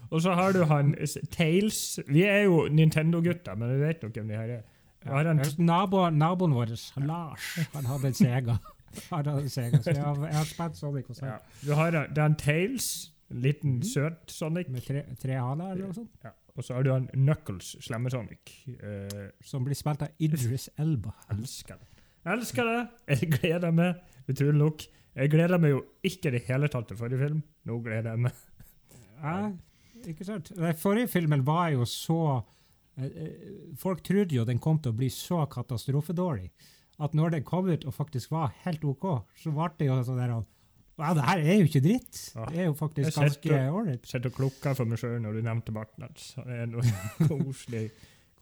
Og 0.09 0.21
så 0.21 0.33
har 0.33 0.51
du 0.53 0.63
han 0.65 0.95
Tales. 1.31 1.99
Vi 2.07 2.23
er 2.23 2.43
jo 2.47 2.67
Nintendo-gutter, 2.71 3.55
men 3.55 3.75
vi 3.75 3.85
vet 3.85 4.03
nok 4.03 4.13
hvem 4.13 4.27
de 4.27 4.35
her 4.35 4.49
er. 4.57 4.63
Har 5.07 5.25
han 5.25 5.41
Nabo, 5.57 6.09
naboen 6.09 6.53
vår, 6.55 6.73
Lars, 7.05 7.53
han 7.73 7.85
hadde 7.85 8.07
en 8.07 8.13
Sega. 8.13 8.57
Han 9.11 9.23
det 9.27 9.51
Sega, 9.51 9.79
så 9.83 9.93
jeg 9.93 10.03
har, 10.03 10.15
jeg 10.27 10.35
har 10.37 10.45
spilt 10.49 10.77
Sonic 10.79 11.09
og 11.09 11.21
ja. 11.21 11.37
Du 11.63 11.73
har 11.75 11.91
den 11.91 12.13
det 12.15 12.23
er 12.23 12.35
Tails, 12.41 13.11
en 13.31 13.41
liten, 13.43 13.71
Mhm. 13.79 13.83
søt 13.83 14.31
Sonic. 14.31 14.69
Med 14.69 14.81
tre, 14.85 15.03
tre 15.19 15.33
haler 15.39 15.71
eller 15.71 15.85
noe 15.87 15.93
sånt. 15.93 16.11
Ja. 16.23 16.31
Og 16.57 16.63
så 16.63 16.73
har 16.73 16.83
du 16.83 16.91
han 16.91 17.07
Knuckles, 17.13 17.75
slemme 17.85 18.09
Sonic. 18.09 18.53
Uh, 18.81 19.29
Som 19.45 19.63
blir 19.65 19.75
spilt 19.77 20.01
av 20.01 20.09
Idris 20.19 20.69
Elba. 20.79 21.11
elsker 21.29 21.75
det. 21.77 21.87
Jeg 22.25 22.33
elsker 22.37 22.63
det. 22.65 22.89
Jeg 23.19 23.29
gleder 23.39 23.71
meg, 23.71 23.95
utrolig 24.27 24.57
nok. 24.57 24.87
Jeg 25.15 25.29
gleder 25.31 25.57
meg 25.59 25.71
jo 25.71 25.83
ikke 26.03 26.27
i 26.27 26.31
det 26.31 26.43
hele 26.47 26.67
tatt 26.67 26.87
til 26.87 26.97
forrige 26.97 27.19
film. 27.19 27.43
Nå 27.65 27.79
gleder 27.83 28.09
jeg 28.11 28.19
meg. 28.19 28.31
Ja, 29.21 29.51
ikke 30.05 30.25
sant? 30.25 30.51
Den 30.55 30.75
forrige 30.77 31.07
filmen 31.09 31.45
var 31.45 31.69
jo 31.73 31.85
så 31.89 32.17
eh, 32.97 33.05
eh, 33.05 33.75
Folk 33.77 34.03
trodde 34.03 34.35
jo 34.35 34.43
den 34.45 34.59
kom 34.59 34.77
til 34.79 34.91
å 34.91 34.97
bli 34.97 35.09
så 35.09 35.43
katastrofedårlig 35.49 36.49
at 36.97 37.17
når 37.17 37.35
den 37.37 37.43
kom 37.45 37.67
ut 37.69 37.85
og 37.85 37.93
faktisk 37.93 38.31
var 38.33 38.53
helt 38.63 38.85
OK, 38.87 39.05
så 39.37 39.53
ble 39.53 39.69
det 39.79 39.89
jo 39.89 39.97
sånn 40.05 40.21
der 40.21 40.37
Wow, 40.97 41.13
det 41.13 41.27
her 41.27 41.41
er 41.43 41.59
jo 41.59 41.65
ikke 41.67 41.81
dritt. 41.85 42.19
Det 42.33 42.57
er 42.57 42.63
jo 42.65 42.73
faktisk 42.73 43.11
jeg 43.11 43.13
ganske 43.13 43.57
ålreit. 43.69 44.07
Sitter 44.09 44.31
og 44.31 44.37
klukker 44.39 44.73
for 44.79 44.89
meg 44.89 44.97
sjøl 44.97 45.19
når 45.21 45.35
du 45.37 45.43
nevnte 45.45 45.73
barten 45.75 46.07
hans. 46.07 46.31
Han 46.39 46.49
er 46.49 46.63
en 46.63 46.73
koselig, 47.29 47.83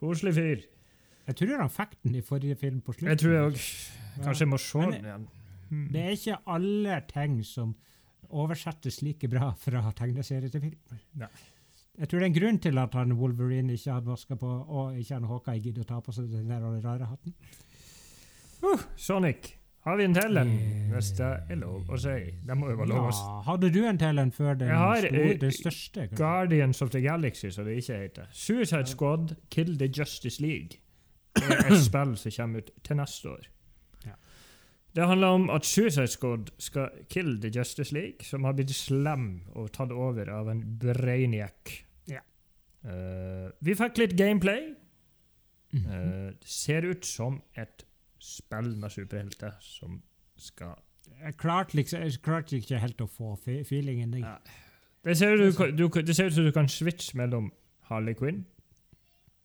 koselig 0.00 0.32
fyr. 0.38 0.62
Jeg 1.26 1.36
tror 1.42 1.60
han 1.60 1.72
fikk 1.74 1.92
den 2.06 2.16
i 2.16 2.22
forrige 2.24 2.56
film 2.56 2.78
på 2.80 2.94
slutten. 2.94 3.10
Jeg 3.12 3.20
tror 3.20 3.34
jeg 3.34 3.50
òg 3.50 3.58
kanskje 4.24 4.46
jeg 4.46 4.52
må 4.54 4.60
se 4.62 4.86
den 4.86 5.10
igjen. 5.10 5.26
Hmm. 5.66 5.84
Det 5.92 6.00
er 6.00 6.16
ikke 6.16 6.38
alle 6.54 6.96
ting 7.10 7.36
som 7.44 7.76
oversettes 8.30 9.02
like 9.04 9.28
bra 9.28 9.50
fra 9.60 9.84
tegneserie 9.98 10.48
til 10.48 10.64
film. 10.64 10.96
Nei. 11.20 11.28
Jeg 11.96 12.08
tror 12.08 12.20
det 12.20 12.26
er 12.26 12.30
en 12.30 12.40
grunn 12.40 12.58
til 12.60 12.80
at 12.80 12.96
han 12.96 13.14
Wolverine 13.20 13.76
ikke 13.76 13.98
hadde 13.98 14.10
vaska 14.12 14.36
på, 14.40 14.48
og 14.48 14.96
ikke 15.00 15.16
han 15.16 15.28
Hawkeye 15.28 15.62
gidder 15.64 15.84
å 15.84 15.90
ta 15.92 16.00
på 16.04 16.12
seg 16.12 16.28
den 16.32 16.48
der 16.48 16.64
rare 16.84 17.08
hatten. 17.08 17.36
Sonic 18.96 19.52
Har 19.86 19.96
vi 19.96 20.04
en 20.04 20.14
til 20.14 20.36
en, 20.40 20.48
Eh. 20.48 20.92
hvis 20.92 21.12
det 21.14 21.26
er 21.50 21.58
lov 21.60 21.84
å 21.88 21.96
si? 22.02 22.32
Det 22.46 22.56
må 22.58 22.70
jo 22.70 22.76
være 22.76 22.88
lov 22.88 23.04
å 23.06 23.12
si. 23.14 23.22
Ja, 23.22 23.42
hadde 23.46 23.70
du 23.70 23.84
en 23.86 23.98
til 23.98 24.18
en 24.18 24.32
før 24.32 24.58
den, 24.58 24.68
Jeg 24.68 24.76
har, 24.76 24.96
store, 25.06 25.36
den 25.38 25.52
største? 25.52 26.00
kanskje? 26.00 26.16
Guardians 26.16 26.82
of 26.82 26.90
the 26.90 27.00
Galaxy, 27.00 27.50
som 27.50 27.64
det 27.64 27.76
ikke 27.76 27.98
heter. 28.00 28.26
Suicide 28.32 28.86
Squad, 28.86 29.36
Kill 29.50 29.78
the 29.78 29.86
Justice 29.86 30.40
League. 30.42 30.80
Det 31.36 31.44
er 31.44 31.70
et 31.70 31.84
spill 31.90 32.16
som 32.16 32.32
kommer 32.36 32.58
ut 32.58 32.70
til 32.82 32.96
neste 32.96 33.30
år. 33.30 33.46
Det 34.96 35.04
handler 35.06 35.26
om 35.26 35.50
at 35.50 35.66
Suicide 35.66 36.06
Squad 36.06 36.48
skal 36.58 36.88
kill 37.10 37.40
the 37.40 37.50
Justice 37.58 37.92
League, 37.94 38.24
som 38.24 38.44
har 38.44 38.52
blitt 38.56 38.72
slem 38.72 39.42
og 39.52 39.68
tatt 39.72 39.92
over 39.92 40.30
av 40.32 40.48
en 40.48 40.62
brainiac. 40.80 41.74
Ja. 42.08 42.22
Uh, 42.84 43.50
vi 43.60 43.74
fikk 43.76 43.98
litt 43.98 44.16
gameplay. 44.16 44.72
Mm 45.72 45.82
-hmm. 45.84 46.26
uh, 46.28 46.32
ser 46.44 46.82
ut 46.84 47.04
som 47.04 47.42
et 47.54 47.85
spill 48.26 48.72
med 48.82 48.90
superhelter 48.94 49.54
som 49.62 50.00
skal 50.36 50.74
Jeg 51.22 51.36
klarte 51.38 51.76
liksom, 51.78 52.02
jeg 52.02 52.18
klarte 52.24 52.56
ikke 52.58 52.78
helt 52.82 53.00
å 53.00 53.06
få 53.08 53.34
fe- 53.38 53.62
feelingen. 53.64 54.12
Jeg. 54.18 54.26
Ja. 54.26 54.36
Det 55.06 55.14
ser, 55.16 55.38
ut, 55.38 55.54
du, 55.78 55.86
du, 55.86 56.00
det 56.02 56.16
ser 56.18 56.26
ut 56.26 56.34
som 56.34 56.44
du 56.44 56.50
kan 56.52 56.66
switche 56.68 57.14
mellom 57.16 57.52
Harley 57.86 58.14
Quinn, 58.18 58.40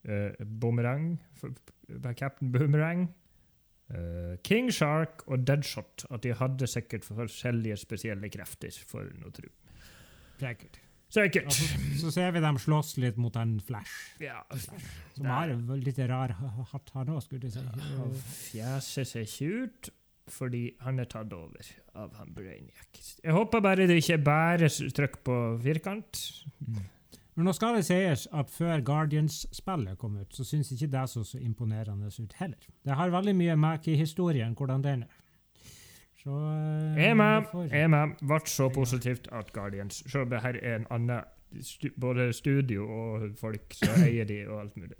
uh, 0.09 0.31
Boomerang, 0.59 1.19
Captain 2.17 2.49
Boomerang, 2.51 3.03
uh, 3.93 4.33
King 4.43 4.71
Shark 4.73 5.21
og 5.27 5.45
Deadshot. 5.47 6.07
At 6.09 6.23
de 6.25 6.33
hadde 6.33 6.67
sikkert 6.67 7.05
forskjellige 7.05 7.77
spesielle 7.77 8.29
krefter, 8.33 8.73
for 8.89 9.05
noe 9.21 9.29
tro. 9.37 9.51
Sikkert. 10.41 10.81
Sikkert. 11.11 11.45
Altså, 11.51 11.65
så 11.99 12.11
ser 12.15 12.31
vi 12.31 12.39
dem 12.43 12.55
slåss 12.61 12.93
litt 13.03 13.17
mot 13.19 13.35
en 13.35 13.57
Flash, 13.59 13.95
Ja. 14.23 14.41
som 15.15 15.25
har 15.27 15.49
en 15.51 15.65
litt 15.83 15.97
rar 15.99 16.31
ha- 16.37 16.67
hatt, 16.71 16.89
han 16.93 17.07
òg, 17.11 17.21
skulle 17.25 17.49
jeg 17.49 17.51
si. 17.51 17.59
Ja, 18.57 18.77
fjeset 18.79 19.07
ser 19.07 19.27
ikke 19.27 19.63
ut 19.65 19.89
fordi 20.31 20.61
han 20.79 20.99
er 20.99 21.05
tatt 21.11 21.33
over 21.33 21.65
av 21.99 22.13
han 22.15 22.29
Brainiac. 22.33 23.17
Jeg 23.23 23.33
håper 23.35 23.59
bare 23.61 23.87
det 23.89 23.97
ikke 23.99 24.13
er 24.13 24.23
bare 24.23 24.69
trykk 24.69 25.17
på 25.27 25.37
firkant. 25.61 26.45
Men 27.35 27.45
nå 27.47 27.53
skal 27.55 27.75
det 27.75 27.85
sies 27.87 28.27
at 28.31 28.49
før 28.51 28.81
Guardians-spillet 28.83 29.97
kom 29.97 30.17
ut, 30.19 30.29
så 30.35 30.43
syns 30.45 30.71
ikke 30.71 30.89
det 30.91 31.03
så 31.09 31.23
så 31.25 31.39
imponerende 31.41 32.07
ut 32.07 32.33
heller. 32.39 32.57
Det 32.85 32.95
har 32.95 33.09
veldig 33.09 33.35
mye 33.35 33.55
med 33.57 33.87
i 33.87 33.95
historien, 33.99 34.53
hvordan 34.55 34.81
den 34.83 35.03
er. 35.03 35.07
Så 36.21 36.37
Jeg 36.97 37.09
er 37.09 37.17
med. 37.17 37.49
Jeg 37.71 37.81
er 37.81 37.87
med. 37.89 38.15
Ble 38.21 38.39
så 38.45 38.69
positivt 38.69 39.27
at 39.33 39.49
Guardians 39.53 40.03
Selv 40.05 40.27
om 40.27 40.29
det 40.29 40.41
her 40.43 40.59
er 40.61 40.75
en 40.75 40.87
annen 40.93 41.63
stu, 41.65 41.89
både 41.99 42.29
studio 42.33 42.85
og 42.85 43.31
folk 43.39 43.73
som 43.73 44.03
eier 44.07 44.27
de 44.29 44.43
og 44.47 44.59
alt 44.61 44.77
mulig. 44.77 44.97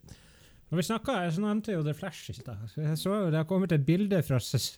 Når 0.72 0.80
vi 0.80 0.86
snakket, 0.88 1.34
så 1.36 1.44
nevnte 1.44 1.74
jo 1.76 1.84
The 1.84 1.94
Flash 1.94 2.32
i 2.32 2.34
stad. 2.34 2.64
Jeg 2.78 2.98
så 2.98 3.16
jo 3.26 3.30
det 3.30 3.42
har 3.42 3.48
kommet 3.50 3.74
et 3.76 3.86
bilde 3.86 4.22
fra 4.24 4.40
ses 4.40 4.70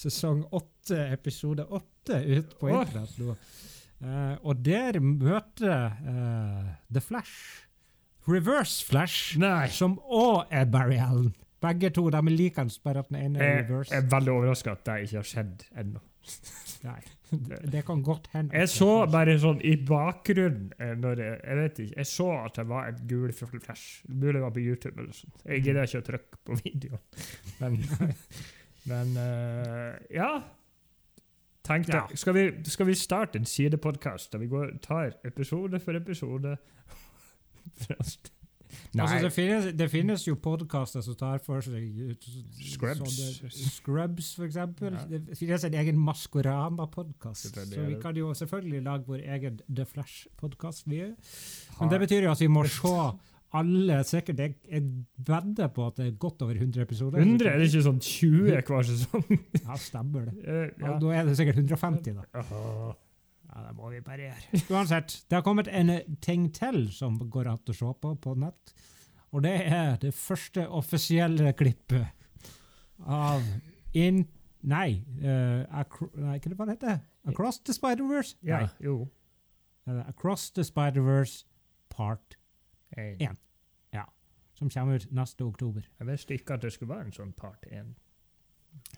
sesong 0.00 0.46
åtte, 0.56 0.98
episode 1.12 1.66
åtte, 1.68 2.16
ut 2.16 2.56
på 2.60 2.72
internett 2.72 3.18
nå. 3.20 3.36
Uh, 4.04 4.34
og 4.42 4.64
der 4.64 4.98
møter 5.00 5.92
uh, 6.02 6.72
The 6.92 7.00
Flash 7.00 7.68
Reverse 8.28 8.84
Flash, 8.84 9.38
Nei. 9.38 9.68
som 9.68 9.98
òg 10.00 10.48
er 10.50 10.64
Barry 10.72 10.96
Allen. 10.96 11.34
Begge 11.64 11.90
to 11.96 12.08
de 12.12 12.20
er 12.20 12.34
likende, 12.34 12.80
bare 12.84 13.04
at 13.04 13.10
den 13.10 13.20
ene 13.20 13.44
er 13.44 13.62
Jeg 13.64 13.98
er 13.98 14.08
veldig 14.10 14.32
overraska 14.32 14.74
at 14.76 14.84
det 14.86 14.98
ikke 15.06 15.20
har 15.20 15.28
skjedd 15.30 15.64
ennå. 15.80 16.02
Nei, 16.84 17.00
det, 17.72 17.84
kan 17.86 18.02
godt 18.04 18.28
hende. 18.32 18.56
Jeg 18.56 18.68
så 18.68 18.88
bare 19.10 19.36
sånn 19.40 19.60
i 19.64 19.74
bakgrunnen 19.88 20.72
eh, 20.78 20.92
når 21.00 21.22
jeg, 21.22 21.38
jeg 21.40 21.60
vet 21.60 21.80
ikke, 21.84 21.96
jeg 22.00 22.10
så 22.10 22.28
at 22.42 22.58
det 22.58 22.66
var 22.68 22.90
et 22.90 23.00
gul 23.08 23.32
flash. 23.36 24.02
Mulig 24.08 24.34
det 24.36 24.42
var 24.44 24.52
på 24.56 24.64
YouTube 24.64 25.00
eller 25.00 25.16
sånt. 25.16 25.40
Jeg 25.46 25.64
gidder 25.64 25.88
ikke 25.88 26.02
å 26.02 26.06
trykke 26.10 26.42
på 26.44 26.58
videoen. 26.60 27.02
Men, 27.62 27.80
men 28.92 29.16
eh, 29.24 29.96
ja. 30.18 30.30
Tenk 31.64 31.88
Ja. 31.88 32.04
Skal, 32.12 32.36
vi, 32.36 32.44
skal 32.68 32.90
vi 32.90 32.94
starte 33.00 33.40
en 33.40 33.48
sidepodkast 33.48 34.34
der 34.34 34.44
vi 34.44 34.50
går, 34.52 34.76
tar 34.84 35.16
episode 35.24 35.80
for 35.80 35.96
episode? 35.96 36.58
Altså, 39.02 39.18
det, 39.24 39.32
finnes, 39.34 39.64
det 39.74 39.90
finnes 39.90 40.24
jo 40.28 40.34
podkaster 40.38 41.02
som 41.02 41.16
tar 41.18 41.38
for 41.42 41.60
seg 41.60 42.14
Scrubs. 42.62 43.16
Det, 43.18 43.50
Scrubs, 43.50 44.34
for 44.38 44.46
eksempel. 44.46 44.94
Ja. 44.94 45.04
Det 45.18 45.38
finnes 45.38 45.64
en 45.66 45.74
egen 45.74 45.98
Maskorama-podkast. 45.98 47.50
Så 47.74 47.86
vi 47.88 47.98
kan 48.02 48.16
jo 48.16 48.32
selvfølgelig 48.38 48.82
lage 48.86 49.04
vår 49.08 49.24
egen 49.36 49.60
The 49.68 49.84
Flash-podkast. 49.84 50.86
Men 50.86 51.90
det 51.90 52.00
betyr 52.06 52.22
jo 52.28 52.30
at 52.34 52.40
vi 52.40 52.50
må 52.52 52.64
se 52.70 52.94
alle 53.54 54.00
sikkert 54.02 54.40
Jeg, 54.42 54.54
jeg 54.66 54.82
vedder 55.28 55.68
på 55.70 55.84
at 55.86 55.96
det 56.00 56.06
er 56.08 56.16
godt 56.18 56.42
over 56.42 56.54
100 56.58 56.82
episoder. 56.82 57.18
100? 57.22 57.46
Er 57.52 57.58
det 57.62 57.68
ikke 57.70 57.84
sånn 57.86 58.00
20 58.02 58.48
hver 58.66 58.88
sesong? 58.88 59.24
Ja, 59.60 59.76
stemmer 59.78 60.26
det. 60.26 60.34
Eh, 60.50 60.70
Ja. 60.82 60.96
Da 60.98 61.12
er 61.14 61.28
det 61.28 61.36
sikkert 61.38 61.60
150, 61.62 62.16
da. 62.18 62.24
Åh. 62.42 62.94
Ja, 63.54 63.62
det 63.68 63.74
må 63.76 63.90
vi 63.92 64.00
bare 64.02 64.28
gjøre. 64.28 64.60
Uansett, 64.74 65.14
det 65.30 65.38
har 65.38 65.44
kommet 65.46 65.68
en 65.70 65.92
ting 66.22 66.48
til 66.54 66.88
som 66.92 67.18
går 67.30 67.52
an 67.52 67.70
å 67.70 67.76
se 67.76 67.92
på 68.00 68.14
på 68.18 68.34
nett. 68.42 68.74
Og 69.34 69.42
det 69.46 69.54
er 69.66 69.96
det 70.02 70.14
første 70.14 70.66
offisielle 70.68 71.54
klippet 71.58 72.06
av 73.06 73.42
In... 73.94 74.24
Nei, 74.64 75.04
uh, 75.20 75.66
acro, 75.76 76.06
nei 76.16 76.38
hva 76.40 76.66
heter 76.70 76.88
det? 76.88 77.00
Across 77.28 77.58
the 77.68 77.74
Spider-Verse? 77.76 78.38
Ja, 78.40 78.62
Nei, 78.62 78.70
jo. 78.80 78.94
Uh, 79.84 80.00
Across 80.08 80.54
the 80.56 80.64
Spider-Verse 80.64 81.44
Part, 81.92 82.38
1. 82.96 83.36
Ja. 83.92 84.04
som 84.54 84.70
kommer 84.70 84.96
ut 84.96 85.12
neste 85.12 85.44
oktober. 85.44 85.82
jeg 85.98 86.06
visste 86.06 86.34
ikke 86.34 86.54
at 86.54 86.62
det 86.62 86.72
skulle 86.72 86.94
være 86.94 87.10
en 87.10 87.12
sånn 87.12 87.34
part 87.36 87.66
1. 87.68 87.92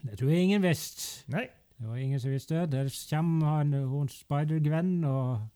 Det 0.06 0.18
tror 0.20 0.30
jeg 0.30 0.46
ingen 0.46 0.62
visste. 0.62 1.26
Nei. 1.34 1.48
Det 1.78 1.88
var 1.88 1.96
ingen 2.00 2.20
som 2.20 2.30
visste. 2.32 2.62
Der 2.66 2.88
kommer 3.10 3.46
han, 3.46 3.72
hun 3.72 4.08
Spider-Gwen 4.08 5.04
og 5.04 5.48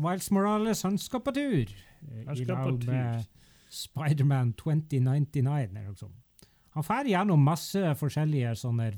Miles 0.00 0.30
Morales. 0.30 0.82
Han 0.82 0.98
skal 0.98 1.20
på 1.20 1.30
tur. 1.34 1.66
eh, 2.12 2.32
I 2.40 2.44
lag 2.44 2.84
med 2.86 3.24
Spiderman 3.70 4.52
2099 4.52 5.62
eller 5.62 5.82
noe 5.88 5.96
sånt. 5.96 6.46
Han 6.76 6.82
drar 6.86 7.04
gjennom 7.10 7.42
masse 7.42 7.80
forskjellige 7.98 8.54
sånne 8.56 8.92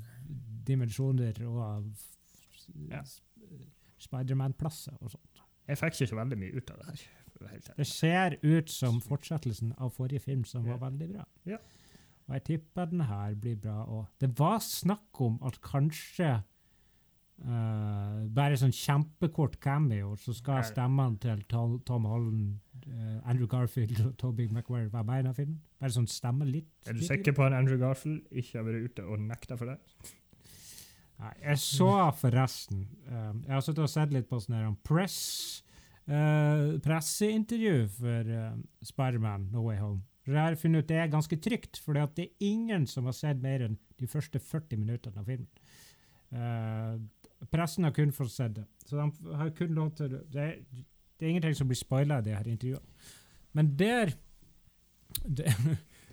dimensjoner 0.66 1.40
og 1.48 1.86
Ja. 2.90 3.00
Spiderman-plasser 4.00 4.96
og 5.00 5.10
sånt. 5.10 5.42
Jeg 5.68 5.78
fikk 5.78 5.96
ikke 6.00 6.10
så 6.10 6.16
veldig 6.18 6.38
mye 6.40 6.56
ut 6.56 6.70
av 6.70 6.78
det 6.78 6.86
her. 6.86 7.02
Det 7.76 7.86
ser 7.86 8.36
ut 8.42 8.70
som 8.70 9.00
fortsettelsen 9.00 9.72
av 9.78 9.90
forrige 9.96 10.20
film, 10.20 10.44
som 10.44 10.64
var 10.66 10.78
veldig 10.90 11.08
bra. 11.14 11.24
Ja. 11.46 11.56
Og 12.28 12.34
jeg 12.36 12.44
tipper 12.44 12.84
den 12.90 13.00
her 13.08 13.34
blir 13.34 13.56
bra 13.56 13.84
òg. 13.86 14.06
Det 14.20 14.38
var 14.38 14.58
snakk 14.58 15.20
om 15.20 15.38
at 15.46 15.60
kanskje 15.64 16.42
eh, 17.40 18.20
bare 18.36 18.58
sånn 18.60 18.74
kjempekort 18.74 19.58
cameo, 19.62 20.14
så 20.20 20.34
skal 20.36 20.64
stemmene 20.66 21.20
til 21.22 21.42
Tom, 21.50 21.78
Tom 21.86 22.08
Holland, 22.10 22.58
uh, 22.86 23.18
Andrew 23.28 23.48
Garfield 23.50 24.00
og 24.04 24.14
Toby 24.20 24.48
McWare 24.50 24.90
være 24.92 25.06
med 25.08 25.22
i 25.22 25.26
den 25.28 25.36
filmen. 25.36 25.58
Bare 25.80 25.94
sånn 25.94 26.08
stemme 26.10 26.48
litt. 26.48 26.70
Er 26.88 26.96
du 26.96 27.04
sikker 27.06 27.36
på 27.36 27.44
at 27.46 27.56
Andrew 27.56 27.80
Garfield 27.80 28.22
ikke 28.30 28.58
har 28.58 28.66
vært 28.68 28.90
ute 28.90 29.06
og 29.06 29.24
nekta 29.24 29.58
for 29.60 29.72
det? 29.72 29.78
Nei, 31.20 31.34
jeg 31.42 31.60
så 31.60 31.90
forresten 32.16 32.86
uh, 33.10 33.34
Jeg 33.44 33.52
har 33.52 33.64
sittet 33.64 33.82
og 33.84 33.90
sett 33.92 34.14
litt 34.14 34.28
på 34.30 34.38
sånn 34.40 34.56
her 34.56 34.70
press 34.86 35.18
presseintervju 36.10 37.74
for 37.94 38.30
uh, 38.34 38.54
Spiderman 38.82 39.44
No 39.52 39.62
Way 39.68 39.76
Home. 39.78 40.00
Jeg 40.26 40.40
har 40.40 40.56
funnet 40.58 40.84
ut 40.84 40.88
det 40.90 40.98
er 40.98 41.12
ganske 41.12 41.36
trygt, 41.42 41.78
for 41.80 41.96
det 41.96 42.24
er 42.24 42.44
ingen 42.44 42.86
som 42.90 43.06
har 43.08 43.14
sett 43.16 43.38
mer 43.42 43.62
enn 43.64 43.76
de 44.00 44.08
første 44.10 44.40
40 44.42 44.80
minuttene 44.82 45.22
av 45.22 45.28
filmen. 45.28 45.48
Eh, 46.30 46.98
pressen 47.50 47.86
har 47.86 47.94
kun 47.96 48.12
fått 48.12 48.32
sett 48.34 48.56
det, 48.58 48.66
så 48.86 48.96
de 49.00 49.36
har 49.36 49.52
kun 49.56 49.76
lov 49.76 49.94
til 49.96 50.10
det. 50.12 50.24
er, 50.34 50.58
det 51.18 51.26
er 51.26 51.30
ingenting 51.30 51.56
som 51.56 51.68
blir 51.68 51.78
spoila 51.78 52.18
i 52.20 52.26
det 52.26 52.36
her 52.36 52.48
intervjuet. 52.48 53.08
Men 53.52 53.72
der 53.78 54.12
det, 55.24 55.54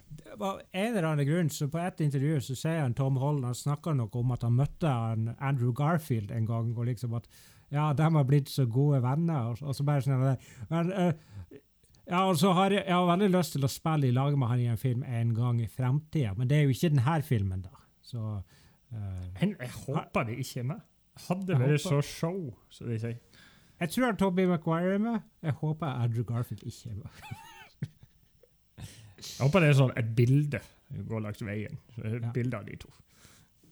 det 0.10 0.38
var 0.38 0.62
en 0.72 0.98
eller 0.98 1.10
annen 1.12 1.28
grunn, 1.28 1.50
så 1.50 1.68
på 1.72 1.80
et 1.82 2.02
intervju 2.04 2.40
så 2.42 2.56
sier 2.58 2.82
han 2.82 2.96
Tom 2.98 3.20
Holland 3.22 3.52
han 3.52 3.58
snakker 3.58 3.96
noe 3.98 4.12
om 4.20 4.34
at 4.36 4.44
han 4.48 4.58
møtte 4.58 4.92
han 4.92 5.32
Andrew 5.38 5.74
Garfield 5.76 6.32
en 6.32 6.48
gang, 6.48 6.74
og 6.78 6.90
liksom 6.90 7.16
at 7.20 7.30
ja, 7.70 7.92
de 7.94 8.08
har 8.16 8.28
blitt 8.28 8.50
så 8.50 8.66
gode 8.66 9.02
venner, 9.04 9.52
og, 9.52 9.62
og 9.62 9.76
så 9.76 9.84
bare 9.84 10.04
sånn. 10.06 10.22
Men, 10.70 10.92
uh, 10.94 11.56
ja, 12.08 12.22
og 12.24 12.38
så 12.40 12.54
har 12.56 12.72
jeg, 12.72 12.86
jeg 12.88 12.96
har 12.96 13.10
veldig 13.10 13.28
lyst 13.34 13.58
til 13.58 13.68
å 13.68 13.72
spille 13.72 14.08
i 14.08 14.16
lag 14.16 14.38
med 14.40 14.48
han 14.48 14.62
i 14.64 14.70
en 14.72 14.80
film 14.80 15.04
en 15.04 15.34
gang 15.36 15.60
i 15.60 15.68
fremtida, 15.68 16.32
men 16.38 16.48
det 16.48 16.62
er 16.62 16.68
jo 16.68 16.76
ikke 16.76 16.94
denne 16.94 17.18
filmen, 17.28 17.66
da. 17.66 17.74
Så 18.08 18.22
uh, 18.24 19.26
Men 19.42 19.58
jeg 19.60 19.74
håper 19.84 20.30
det 20.30 20.38
ikke 20.46 20.64
er 20.64 20.70
med. 20.72 20.86
Hadde 21.26 21.60
vært 21.60 21.82
så 21.82 22.02
show, 22.06 22.54
som 22.70 22.88
de 22.92 23.00
sier. 23.02 23.18
jeg 23.80 23.90
tror 23.94 24.16
Toby 24.18 24.46
Maguire 24.50 24.94
er 24.96 25.04
med. 25.04 25.20
Jeg 25.42 25.54
håper 25.62 25.88
Andrew 25.88 26.24
Garfield 26.24 26.64
ikke 26.64 26.90
er 26.90 26.96
med. 26.96 27.10
Jeg 29.18 29.42
håper 29.42 29.60
det 29.64 29.70
er 29.70 29.78
sånn 29.80 29.94
et 29.98 30.16
bilde 30.16 30.62
går 31.08 31.20
langs 31.20 31.42
veien. 31.46 31.78
Et 32.04 32.22
Ja. 32.24 32.32
bilde 32.32 32.58
av 32.58 32.66
de 32.66 32.76
to. 32.76 32.90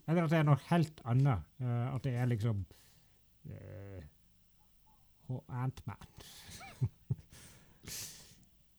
Eller 0.08 0.24
at 0.24 0.30
det 0.30 0.40
er 0.40 0.44
noe 0.44 0.60
helt 0.70 1.02
annet. 1.06 1.40
Uh, 1.62 1.96
at 1.96 2.04
det 2.04 2.14
er 2.14 2.26
liksom 2.26 2.66
uh, 3.50 4.02
Ant-Man. 5.50 5.98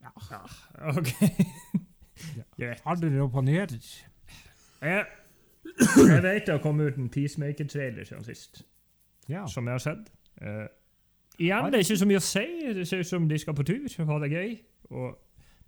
ja. 0.02 0.10
OK. 0.96 1.12
Ja. 2.58 2.72
Har 2.84 2.96
du 2.96 3.10
noe 3.12 3.28
på 3.30 3.42
nyheter? 3.44 3.76
Eh, 4.82 5.04
Jeg 6.08 6.22
vet 6.22 6.46
det 6.46 6.54
har 6.54 6.62
kommet 6.62 6.92
ut 6.92 6.98
en 7.02 7.08
Peacemaker-trailer 7.10 8.04
siden 8.08 8.24
sist, 8.24 8.62
Ja. 9.28 9.46
som 9.46 9.66
jeg 9.66 9.72
har 9.74 9.78
sett. 9.84 10.10
Uh, 10.42 10.66
igjen, 11.38 11.64
det 11.72 11.74
er 11.80 11.84
ikke 11.84 11.96
så 12.00 12.06
mye 12.06 12.20
å 12.20 12.24
si. 12.24 12.44
Det 12.74 12.86
ser 12.88 12.98
ut 13.02 13.06
som 13.10 13.28
de 13.28 13.38
skal 13.38 13.54
på 13.54 13.64
tur 13.66 14.04
ha 14.10 14.18
det 14.22 14.30
gøy. 14.32 14.56
Og 14.90 15.18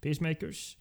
Peacemakers 0.02 0.78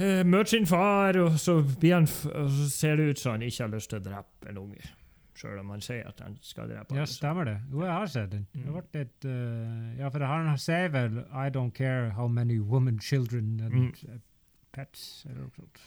uh, 0.00 0.24
møter 0.26 0.50
sin 0.56 0.66
far, 0.66 1.16
og 1.22 1.38
så, 1.38 1.60
han, 1.82 2.08
og 2.34 2.50
så 2.50 2.68
ser 2.70 2.96
det 3.00 3.08
ut 3.14 3.18
som 3.22 3.32
han 3.36 3.42
ikke 3.46 3.62
har 3.66 3.72
lyst 3.76 3.90
til 3.92 4.00
å 4.02 4.06
drepe 4.08 4.50
en 4.50 4.58
unge. 4.64 4.90
Sjøl 5.34 5.58
om 5.58 5.70
han 5.74 5.80
sier 5.82 6.06
at 6.06 6.20
han 6.22 6.36
skal 6.46 6.68
drepe 6.70 6.94
Ja, 6.94 7.04
stemmer 7.10 7.44
det. 7.48 7.56
Jo, 7.72 7.80
jeg 7.82 7.90
har 7.90 8.06
sett 8.06 8.30
den. 8.30 8.44
Det 8.54 8.70
ble 8.70 9.00
litt 9.00 9.24
uh, 9.26 9.96
Ja, 9.98 10.10
for 10.14 10.22
han 10.30 10.52
sier 10.62 10.92
vel 10.94 11.24
I 11.34 11.48
don't 11.50 11.74
care 11.74 12.12
how 12.14 12.28
many 12.30 12.60
women, 12.60 13.00
children 13.02 13.56
and 13.64 13.74
Mm. 13.74 14.20
pets 14.74 15.24
eller 15.28 15.40
noe 15.42 15.50
sånt. 15.56 15.80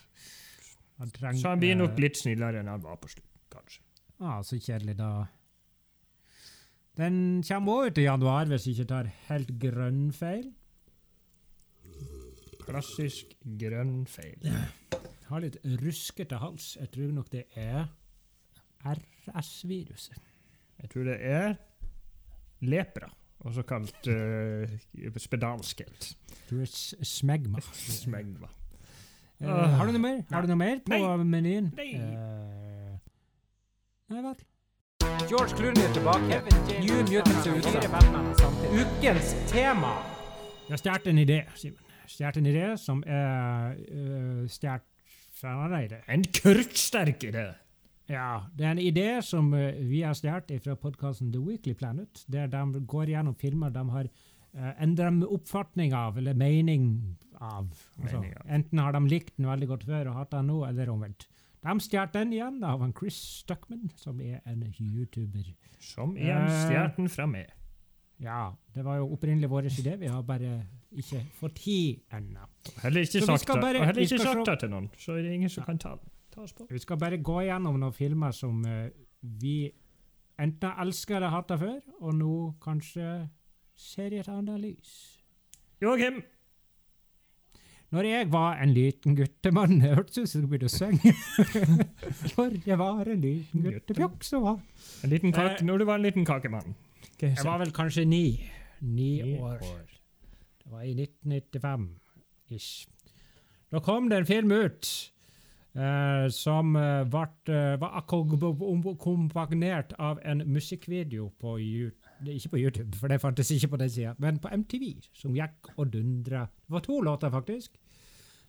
Han 0.97 1.11
trenger 1.13 1.41
Så 1.41 1.49
han 1.53 1.61
blir 1.61 1.77
nok 1.77 1.93
eh, 1.93 2.03
litt 2.07 2.17
snillere 2.17 2.61
enn 2.61 2.69
han 2.71 2.83
var 2.83 2.97
på 3.01 3.09
slutt, 3.11 3.33
kanskje. 3.53 3.83
Ja, 4.17 4.39
så 4.43 4.57
kjedelig, 4.57 4.95
da. 4.97 5.11
Den 6.97 7.43
kommer 7.45 7.83
òg 7.83 7.91
ut 7.91 7.99
i 8.01 8.07
januar, 8.07 8.47
hvis 8.49 8.65
jeg 8.65 8.79
ikke 8.79 8.89
tar 8.89 9.11
helt 9.27 9.51
grønn 9.61 10.07
feil. 10.17 10.47
Klassisk 12.65 13.35
grønn 13.61 14.07
feil. 14.09 14.41
Har 15.27 15.43
litt 15.43 15.59
ruskete 15.83 16.39
hals. 16.41 16.73
Jeg 16.79 16.89
tror 16.95 17.13
nok 17.13 17.29
det 17.31 17.45
er 17.59 17.85
RS-viruset. 18.87 20.17
Jeg 20.81 20.89
tror 20.93 21.07
det 21.11 21.17
er 21.21 21.55
lepra, 22.65 23.09
også 23.45 23.63
kalt 23.67 24.09
uh, 24.09 24.77
spedalskhet. 25.21 26.11
Jeg 26.49 26.65
er 26.65 27.05
smegma. 27.05 27.61
Smegma. 27.73 28.49
Eh, 29.41 29.77
har 29.77 29.85
du 29.85 29.91
noe 29.93 30.01
mer? 30.01 30.21
Har 30.31 30.41
du 30.41 30.47
noe 30.47 30.57
mer 30.57 30.79
på 30.85 30.97
Nei. 30.97 31.25
menyen? 31.29 31.71
Nei. 31.77 31.89
Uh, 32.01 32.95
nei 34.09 34.21
vel. 34.25 34.37
George 35.29 35.53
Clooney 35.57 35.83
er 35.85 35.93
tilbake. 35.93 36.39
New 36.81 37.03
Mutants 37.05 37.45
er 37.45 37.59
ute. 37.59 38.81
Ukens 38.81 39.35
tema. 39.51 39.93
Jeg 40.69 40.81
stjal 40.81 41.11
en 41.11 41.21
idé, 41.21 41.43
Simen. 41.55 41.83
Stjålet 42.07 42.37
en 42.39 42.47
idé 42.47 42.67
som 42.79 43.03
er 43.03 43.77
uh, 43.91 44.43
stjålet 44.49 44.85
fra 45.37 45.53
en 45.53 45.63
annen 45.67 45.85
idé. 45.85 46.01
En 46.07 46.23
kruttsterk 46.23 47.27
idé! 47.27 47.49
Ja, 48.07 48.45
det 48.55 48.65
er 48.65 48.71
en 48.71 48.81
idé 48.81 49.07
som 49.21 49.51
uh, 49.53 49.75
vi 49.89 50.01
har 50.01 50.15
stjålet 50.17 50.63
fra 50.63 50.77
podkasten 50.79 51.33
The 51.33 51.43
Weekly 51.43 51.75
Planet, 51.77 52.23
der 52.31 52.47
de 52.47 52.81
går 52.87 53.11
gjennom 53.11 53.35
filmer 53.35 53.75
de 53.75 53.83
har 53.91 54.07
uh, 54.07 54.71
endret 54.81 55.27
oppfatning 55.27 55.93
av, 55.93 56.17
eller 56.17 56.33
mening 56.33 56.87
av. 57.41 57.67
Altså, 58.01 58.21
enten 58.45 58.79
har 58.79 58.91
de 58.93 59.01
likt 59.07 59.35
den 59.37 59.45
veldig 59.49 59.67
godt 59.67 59.83
før 59.85 60.09
og 60.11 60.15
hatt 60.21 60.31
den 60.31 60.47
nå, 60.47 60.61
eller 60.67 60.89
omvendt. 60.93 61.27
De 61.67 61.73
stjal 61.83 62.07
den 62.13 62.31
igjen 62.33 62.63
av 62.63 62.81
en 62.85 62.93
Chris 62.95 63.17
Stuckman, 63.41 63.89
som 63.95 64.19
er 64.21 64.41
en 64.45 64.63
YouTuber. 64.79 65.53
Som 65.79 66.15
igjen 66.17 66.45
Eh. 66.47 66.65
stjal 66.65 66.91
den 66.95 67.09
fra 67.09 67.25
meg. 67.27 67.49
Ja, 68.19 68.53
det 68.73 68.83
var 68.85 68.97
jo 68.97 69.09
opprinnelig 69.13 69.49
vår 69.49 69.67
idé, 69.69 69.95
vi 69.99 70.07
har 70.07 70.23
bare 70.23 70.65
ikke 70.95 71.19
fått 71.39 71.55
tid 71.55 71.99
ennå. 72.11 72.47
Heller 72.81 73.01
ikke 73.01 73.21
sagt 73.25 73.45
det 73.45 73.61
bare- 73.61 73.85
heller 73.85 74.01
ikke 74.01 74.19
sagt 74.23 74.45
det 74.45 74.59
til 74.59 74.69
noen, 74.69 74.89
så 74.97 75.17
er 75.17 75.21
det 75.23 75.33
ingen 75.33 75.49
som 75.49 75.63
kan 75.65 75.77
ta, 75.77 75.97
ta 76.31 76.41
oss 76.41 76.53
på. 76.53 76.65
Vi 76.69 76.79
skal 76.79 76.97
bare 76.97 77.17
gå 77.17 77.41
gjennom 77.45 77.77
noen 77.79 77.93
filmer 77.93 78.31
som 78.33 78.63
uh, 78.65 78.89
vi 79.21 79.71
enten 80.39 80.69
har 80.69 80.85
elsket 80.85 81.17
eller 81.17 81.29
hatt 81.29 81.47
det 81.47 81.59
før, 81.59 81.81
og 82.01 82.13
nå 82.15 82.55
kanskje 82.59 83.29
ser 83.75 84.13
i 84.13 84.19
et 84.19 84.27
annet 84.27 84.59
lys. 84.61 85.17
Når 87.95 88.03
jeg 88.03 88.27
var 88.31 88.57
en 88.61 88.73
liten 88.75 89.15
guttemann 89.15 89.77
Jeg 89.81 89.95
hørtes 89.97 90.17
ut 90.17 90.29
som 90.29 90.41
du 90.43 90.47
begynte 90.51 90.67
å 90.67 90.73
synge. 90.75 91.13
Når 92.37 92.57
jeg 92.67 92.77
var 92.81 93.07
en 93.13 93.21
liten 93.23 93.63
guttepjokk, 93.63 94.23
så 94.27 94.41
var 94.43 94.57
En 95.05 95.09
liten 95.13 95.31
kake, 95.31 95.61
Eh. 95.61 95.65
når 95.65 95.77
du 95.79 95.85
var 95.87 95.95
en 96.01 96.03
liten 96.07 96.25
kakemann. 96.27 96.75
Okay, 97.15 97.29
Jeg 97.35 97.45
var 97.47 97.57
vel 97.63 97.71
kanskje 97.71 98.03
ni. 98.05 98.23
Ni 98.81 99.21
Ni 99.23 99.37
år. 99.39 99.59
Det 99.61 100.71
var 100.73 100.83
i 100.83 100.93
1995-ish. 100.99 102.87
Da 103.71 103.79
kom 103.83 104.09
det 104.09 104.17
en 104.21 104.25
film 104.29 104.51
ut 104.51 104.89
eh, 105.75 106.27
som 106.31 106.75
eh, 106.75 107.03
vart, 107.11 107.49
eh, 107.49 107.75
var 107.81 107.95
akko- 108.01 108.97
kompagnert 109.01 109.93
av 109.99 110.19
en 110.23 110.43
musikkvideo 110.45 111.31
på 111.39 111.57
YouTube. 111.59 112.06
Ikke 112.25 112.49
på 112.49 112.57
YouTube, 112.57 112.97
for 112.97 113.07
det 113.07 113.21
fantes 113.21 113.51
ikke 113.51 113.67
på 113.67 113.77
den 113.77 113.89
sida, 113.89 114.13
men 114.17 114.39
på 114.39 114.49
MTV, 114.53 114.87
som 115.13 115.35
gikk 115.35 115.69
og 115.77 115.93
dundra. 115.93 116.47
Det 116.65 116.73
var 116.73 116.79
to 116.85 117.01
låter, 117.01 117.29
faktisk. 117.29 117.77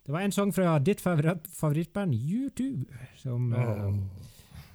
Det 0.06 0.14
var 0.14 0.24
en 0.24 0.32
sang 0.32 0.54
fra 0.54 0.78
ditt 0.78 1.00
favoritt, 1.00 1.48
favorittband, 1.52 2.14
YouTube, 2.14 2.86
som, 3.16 3.52
oh. 3.52 3.60
uh, 3.60 3.94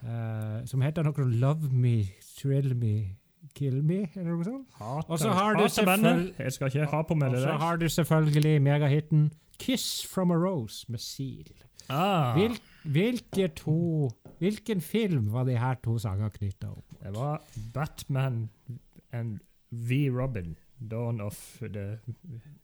uh, 0.06 0.66
som 0.70 0.82
heter 0.82 1.04
noe 1.08 1.26
Love 1.26 1.72
Me, 1.72 2.04
Thrill 2.38 2.76
Me, 2.78 3.16
Kill 3.58 3.82
Me, 3.84 4.04
eller 4.16 4.36
noe 4.36 4.46
sånt. 4.46 4.68
Og 5.08 5.20
så 5.20 5.34
har 5.34 5.58
har 7.58 7.82
du 7.82 7.90
selvfølgelig 7.90 8.62
megahiten 8.62 9.32
Kiss 9.60 10.06
from 10.14 10.32
a 10.32 10.38
Rose 10.38 10.86
med 10.90 11.00
Seal. 11.00 11.54
Ah, 11.90 12.34
Hvil, 12.38 12.60
hvilke 12.84 13.48
to 13.48 14.12
Hvilken 14.40 14.82
film 14.82 15.34
var 15.34 15.44
de 15.44 15.58
her 15.60 15.76
to 15.84 15.98
sangene 16.00 16.30
knytta 16.30 16.70
opp? 16.72 16.84
mot? 16.92 17.04
det 17.04 17.14
var 17.16 17.42
Batman 17.74 18.50
and 19.14 19.40
V. 19.72 20.10
Robin. 20.10 20.56
Dawn 20.92 21.22
of 21.22 21.38
the 21.62 22.00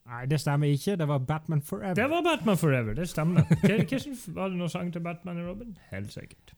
Nei, 0.05 0.25
det 0.27 0.39
stemmer 0.41 0.67
ikke. 0.67 0.95
Det 0.99 1.07
var 1.07 1.17
Batman 1.23 1.61
Forever. 1.61 1.93
Det 1.95 2.09
var 2.09 2.23
Batman 2.25 2.57
Forever, 2.57 2.93
det 2.93 3.09
stemmer. 3.09 3.45
Hvordan 3.61 4.17
var 4.35 4.49
det 4.49 4.57
noen 4.59 4.69
sang 4.69 4.93
til 4.93 5.01
Batman 5.05 5.37
og 5.39 5.47
Robin? 5.53 5.77
Helt 5.91 6.11
sikkert. 6.13 6.53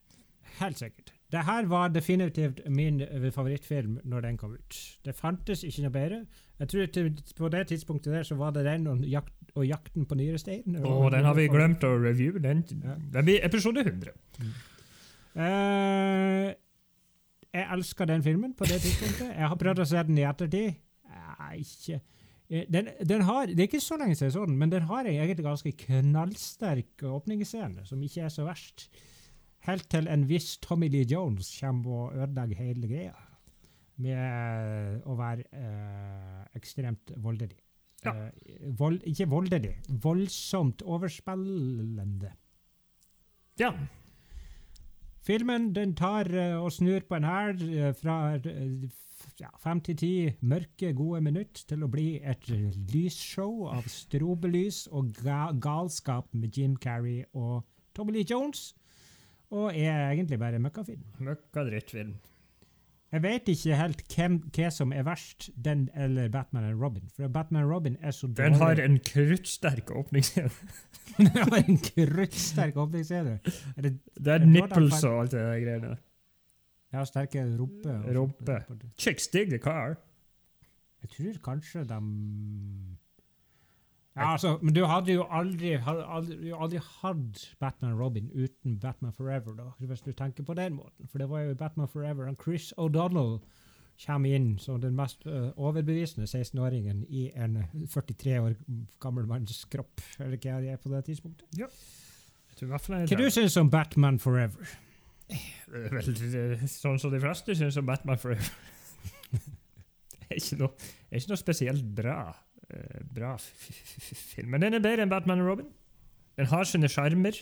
Helt 0.60 0.80
sikkert. 0.80 1.14
Det 1.32 1.44
her 1.46 1.66
var 1.66 1.88
definitivt 1.88 2.60
min 2.70 3.02
eh, 3.02 3.32
favorittfilm 3.32 4.00
når 4.04 4.22
den 4.22 4.38
kom 4.38 4.52
ut. 4.54 4.80
Det 5.06 5.16
fantes 5.16 5.64
ikke 5.64 5.86
noe 5.86 5.92
bedre. 5.92 6.26
Jeg 6.60 6.68
tror 6.74 6.86
til, 6.86 7.12
På 7.38 7.50
det 7.50 7.68
tidspunktet 7.68 8.14
der 8.14 8.24
så 8.24 8.36
var 8.36 8.52
det 8.52 8.66
den 8.66 8.88
og, 8.88 9.06
jakt, 9.08 9.34
og 9.56 9.66
'Jakten 9.66 10.06
på 10.06 10.16
nyresteinen'. 10.16 10.82
Og 10.86 11.12
den 11.12 11.26
har 11.26 11.34
vi 11.34 11.48
glemt 11.48 11.84
å 11.84 11.94
review. 11.96 12.38
Den, 12.40 12.66
Ja. 12.84 12.96
den 13.14 13.26
blir 13.26 13.40
episode 13.46 13.80
100. 13.80 14.12
Eh, 15.36 16.54
jeg 17.54 17.68
elsker 17.76 18.08
den 18.08 18.24
filmen 18.24 18.54
på 18.56 18.68
det 18.70 18.80
tidspunktet. 18.82 19.34
Jeg 19.36 19.52
har 19.52 19.60
prøvd 19.60 19.84
å 19.84 19.88
se 19.90 20.04
den 20.08 20.20
i 20.20 20.26
ettertid. 20.28 20.78
Ikke 21.52 21.98
eh, 22.48 22.68
den, 22.72 22.92
den 23.08 23.26
har, 23.28 23.50
Det 23.50 23.60
er 23.60 23.68
ikke 23.68 23.84
så 23.84 23.98
lenge 24.00 24.16
siden 24.16 24.30
jeg 24.30 24.36
så 24.38 24.46
den, 24.48 24.60
men 24.60 24.72
den 24.72 24.88
har 24.88 25.04
en 25.04 25.12
egentlig 25.14 25.46
ganske 25.46 25.74
knallsterk 25.86 27.04
åpningsscene, 27.12 27.84
som 27.88 28.04
ikke 28.04 28.28
er 28.28 28.32
så 28.32 28.48
verst. 28.48 28.88
Helt 29.68 29.90
til 29.92 30.08
en 30.10 30.24
viss 30.30 30.56
Tommy 30.64 30.88
Lee 30.90 31.06
Jones 31.06 31.52
kommer 31.60 31.92
og 32.06 32.16
ødelegger 32.16 32.64
hele 32.64 32.88
greia. 32.88 33.18
Med 34.02 35.04
å 35.06 35.18
være 35.20 35.44
eh, 35.54 36.46
ekstremt 36.58 37.12
voldelig. 37.22 37.60
Ja. 38.06 38.16
Eh, 38.16 38.70
vold, 38.80 39.04
ikke 39.06 39.28
voldelig, 39.30 39.76
voldsomt 40.02 40.82
overspillende. 40.82 42.32
Ja. 43.60 43.76
Filmen 45.22 45.70
den 45.76 45.94
tar 45.94 46.26
eh, 46.34 46.58
og 46.58 46.72
snur 46.74 47.04
på 47.06 47.20
en 47.20 47.28
hæl 47.30 47.62
eh, 47.78 47.94
fra 47.94 48.16
eh, 48.36 48.90
ja, 49.40 49.52
fem 49.62 49.82
til 49.86 49.98
ti 49.98 50.14
mørke, 50.42 50.94
gode 50.98 51.22
minutter 51.22 51.66
til 51.70 51.86
å 51.86 51.90
bli 51.92 52.16
et 52.26 52.50
lysshow 52.94 53.68
av 53.70 53.86
strobelys 53.92 54.88
og 54.90 55.14
ga 55.22 55.52
galskap 55.62 56.34
med 56.34 56.58
Jim 56.58 56.74
Carrey 56.82 57.22
og 57.34 57.62
Tommy 57.94 58.18
Lee 58.18 58.26
Jones. 58.26 58.72
Og 59.52 59.76
er 59.76 60.08
egentlig 60.10 60.40
bare 60.40 60.62
møkkafilm. 60.64 61.04
Møkka 61.20 61.68
drittfilm. 61.68 62.16
Jeg 63.12 63.24
vet 63.24 63.50
ikke 63.52 63.76
helt 63.76 64.02
hvem, 64.16 64.38
hva 64.56 64.70
som 64.72 64.94
er 64.96 65.04
verst, 65.04 65.50
den 65.66 65.90
eller 65.96 66.30
Batman 66.32 66.70
og 66.70 66.80
Robin. 66.82 67.10
For 67.16 67.28
Batman 67.28 67.66
og 67.66 67.74
Robin 67.74 67.98
er 68.02 68.12
så 68.16 68.28
dårlig. 68.28 68.38
Den 68.46 68.54
har 68.62 68.80
en 68.86 69.00
kruttsterk 69.04 69.92
åpningsscene. 69.92 70.52
Den 71.18 71.28
har 71.28 71.58
en 71.60 71.78
kruttsterk 71.84 72.78
åpningsscene. 72.80 73.40
Er 73.76 73.82
det 73.82 73.92
Det 74.16 74.32
er 74.34 74.46
nipples 74.48 75.04
og 75.04 75.18
alt 75.26 75.32
det 75.36 75.40
der 75.44 75.60
greiene. 75.66 75.98
ja, 76.94 77.04
sterke 77.06 77.44
rumpe? 77.60 77.98
Rumpe. 78.20 78.62
Chicks 78.98 79.28
dig 79.28 79.50
the 79.50 79.58
car. 79.60 79.98
Jeg 81.02 81.10
tror 81.10 81.40
kanskje 81.52 81.84
de 81.84 82.00
Ja, 84.16 84.34
altså, 84.34 84.58
men 84.62 84.76
du 84.76 84.82
hadde 84.86 85.14
jo 85.14 85.24
aldri, 85.32 85.78
hadde 85.80 86.04
aldri, 86.04 86.52
aldri 86.52 86.82
hatt 86.84 87.46
Batman 87.64 87.94
Robin 87.96 88.28
uten 88.34 88.76
Batman 88.80 89.14
Forever, 89.16 89.56
da, 89.56 89.70
hvis 89.80 90.04
du 90.04 90.12
tenker 90.12 90.44
på 90.44 90.56
den 90.58 90.76
måten. 90.76 91.08
For 91.08 91.22
det 91.22 91.30
var 91.32 91.46
jo 91.46 91.56
Batman 91.56 91.88
Forever. 91.88 92.28
Og 92.28 92.36
Chris 92.44 92.74
O'Donnell 92.78 93.40
kommer 94.06 94.36
inn 94.36 94.58
som 94.60 94.82
den 94.82 94.98
mest 94.98 95.24
uh, 95.30 95.54
overbevisende 95.56 96.28
16-åringen 96.28 97.06
i 97.08 97.30
en 97.36 97.62
43 97.88 98.38
år 98.42 98.58
gammel 99.00 99.30
manns 99.30 99.64
kropp. 99.72 100.04
Eller 100.20 100.36
hva 100.36 100.60
det 100.60 100.76
er 100.76 100.82
på 100.82 100.92
det 100.92 101.06
tidspunktet. 101.08 101.48
Hvert 102.62 102.90
Hva 102.92 103.18
du 103.18 103.30
syns 103.32 103.56
om 103.58 103.72
Batman 103.72 104.20
Forever? 104.20 104.76
Er 105.32 105.94
vel 105.96 106.12
eh, 106.12 106.64
sånn 106.68 107.00
som 107.00 107.14
de 107.14 107.20
fleste 107.24 107.56
syns 107.56 107.80
om 107.80 107.88
Batman 107.88 108.20
Forever. 108.20 108.52
det 109.32 110.28
er 110.28 110.36
ikke 110.36 110.60
noe, 110.60 110.76
det 110.76 111.16
er 111.16 111.24
ikke 111.24 111.32
noe 111.32 111.40
spesielt 111.40 111.86
bra, 111.96 112.18
eh, 112.34 112.51
bra 113.16 113.34
f- 113.36 113.70
f- 113.70 114.18
film. 114.36 114.50
Men 114.54 114.62
den 114.66 114.74
er 114.78 114.84
bedre 114.84 115.04
enn 115.06 115.12
Batman 115.12 115.42
og 115.44 115.48
Robin. 115.52 115.70
Den 116.40 116.48
har 116.52 116.64
sine 116.70 116.90
sjarmer. 116.92 117.36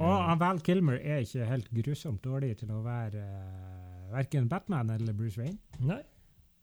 Og 0.00 0.38
Val 0.40 0.60
Kilmer 0.64 1.00
er 1.02 1.24
ikke 1.24 1.44
helt 1.48 1.70
grusomt 1.74 2.22
dårlig 2.24 2.52
til 2.60 2.70
å 2.72 2.78
være 2.84 3.20
uh, 3.24 4.12
verken 4.14 4.46
Batman 4.48 4.90
eller 4.94 5.12
Bruce 5.18 5.40
Wayne. 5.40 5.58
Nei. 5.82 6.00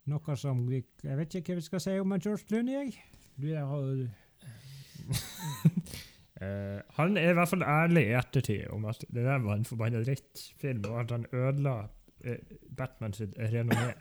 Noe 0.08 0.36
som 0.40 0.62
vi, 0.70 0.78
Jeg 1.04 1.18
vet 1.18 1.34
ikke 1.36 1.52
hva 1.52 1.58
vi 1.60 1.66
skal 1.66 1.82
si 1.84 1.98
om 2.00 2.14
George 2.16 2.46
Clooney. 2.48 2.72
jeg. 2.78 2.96
Du 3.36 3.50
har 3.52 3.66
uh, 3.68 4.08
han 6.98 7.16
er 7.18 7.30
i 7.32 7.36
hvert 7.36 7.50
fall 7.50 7.62
ærlig 7.66 8.04
i 8.08 8.16
ettertid 8.18 8.66
om 8.74 8.84
at 8.88 9.00
det 9.10 9.24
der 9.26 9.38
var 9.44 9.58
en 9.58 9.64
forbanna 9.68 10.00
drittfilm, 10.06 10.84
og 10.88 11.00
at 11.04 11.10
han 11.16 11.26
ødela 11.32 11.76
uh, 12.24 12.36
Batman 12.76 13.12
sitt 13.16 13.36
renommé. 13.38 13.92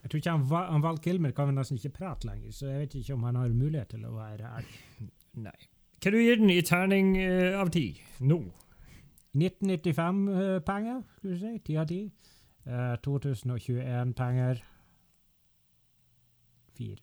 Jeg 0.00 0.10
tror 0.10 0.20
ikke 0.20 0.32
han, 0.36 0.70
han 0.72 0.84
Val 0.84 1.00
Kilmer 1.04 1.34
kan 1.36 1.50
vel 1.50 1.58
nesten 1.58 1.76
ikke 1.76 1.98
prate 1.98 2.28
lenger, 2.28 2.54
så 2.56 2.70
jeg 2.70 2.84
vet 2.84 2.94
ikke 3.00 3.14
om 3.18 3.26
han 3.28 3.36
har 3.36 3.52
mulighet 3.52 3.92
til 3.92 4.06
å 4.08 4.14
være 4.16 4.54
ærlig. 4.60 4.80
Nei. 5.44 5.58
Hva 6.00 6.12
du 6.14 6.16
gir 6.16 6.40
den 6.40 6.52
i 6.54 6.62
terning 6.64 7.12
uh, 7.20 7.60
av 7.60 7.68
ti 7.74 7.84
nå? 8.24 8.40
1995-penger, 9.36 11.02
skulle 11.16 11.36
du 11.36 11.42
si. 11.44 11.52
10 11.68 11.76
av 11.82 11.86
10. 11.92 12.10
Uh, 12.70 12.94
2021-penger 13.04 14.64
4. 16.80 16.96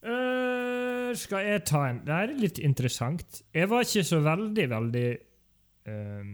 Uh, 0.00 1.12
skal 1.20 1.44
jeg 1.44 1.60
ta 1.68 1.82
en 1.90 1.98
Det 2.06 2.14
er 2.16 2.30
litt 2.40 2.58
interessant. 2.64 3.42
Jeg 3.52 3.68
var 3.68 3.84
ikke 3.84 4.04
så 4.08 4.20
veldig, 4.24 4.66
veldig 4.72 5.08
uh, 5.92 6.24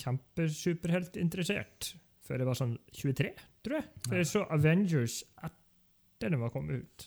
kjempesuperheltinteressert 0.00 1.92
før 2.24 2.40
jeg 2.40 2.48
var 2.48 2.56
sånn 2.56 2.78
23, 2.96 3.28
tror 3.64 3.80
jeg. 3.80 3.86
For 4.08 4.20
jeg 4.20 4.30
så 4.30 4.44
Avengers 4.54 5.20
etter 5.44 6.32
den 6.32 6.40
var 6.40 6.52
kommet 6.54 6.84
ut. 6.84 7.06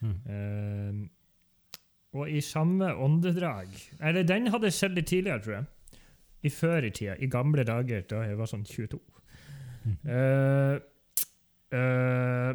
Mm. 0.00 0.14
Um, 0.26 1.00
og 2.16 2.30
i 2.30 2.40
samme 2.40 2.94
åndedrag 2.94 3.68
Eller 4.00 4.22
den 4.24 4.46
hadde 4.48 4.70
jeg 4.70 4.72
sett 4.72 4.94
litt 4.96 5.06
tidligere, 5.06 5.42
tror 5.44 5.54
jeg. 5.54 5.64
I 6.42 6.50
før 6.50 6.86
i 6.88 6.90
tida. 6.90 7.14
I 7.20 7.28
gamle 7.28 7.64
dager, 7.68 8.00
da 8.08 8.22
jeg 8.24 8.38
var 8.38 8.48
sånn 8.48 8.64
22. 8.64 8.98
Mm. 9.84 9.96
Uh, 10.08 10.78
uh, 11.76 12.54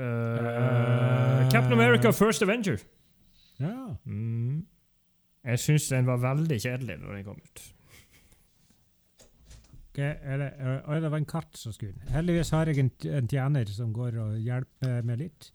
uh, 0.00 1.44
Captain 1.52 1.76
America 1.76 2.12
First 2.16 2.42
Avenger. 2.42 2.80
Ja. 3.60 3.96
Mm. 4.04 4.64
Jeg 5.46 5.62
syns 5.62 5.88
den 5.92 6.08
var 6.08 6.24
veldig 6.24 6.58
kjedelig 6.60 6.98
når 7.02 7.18
den 7.18 7.24
kom 7.28 7.38
ut. 7.44 7.62
Ok, 9.96 10.02
er 10.04 10.40
det, 10.42 10.46
er, 10.60 10.98
det 11.00 11.08
var 11.08 11.22
en 11.22 11.28
katt 11.28 11.56
som 11.56 11.72
skulle. 11.72 11.96
Heldigvis 12.12 12.50
har 12.52 12.68
jeg 12.68 12.82
en, 12.82 12.90
en 13.16 13.28
tjener 13.32 13.70
som 13.72 13.94
går 13.96 14.18
og 14.20 14.34
hjelper 14.44 15.06
meg 15.08 15.22
litt. 15.22 15.46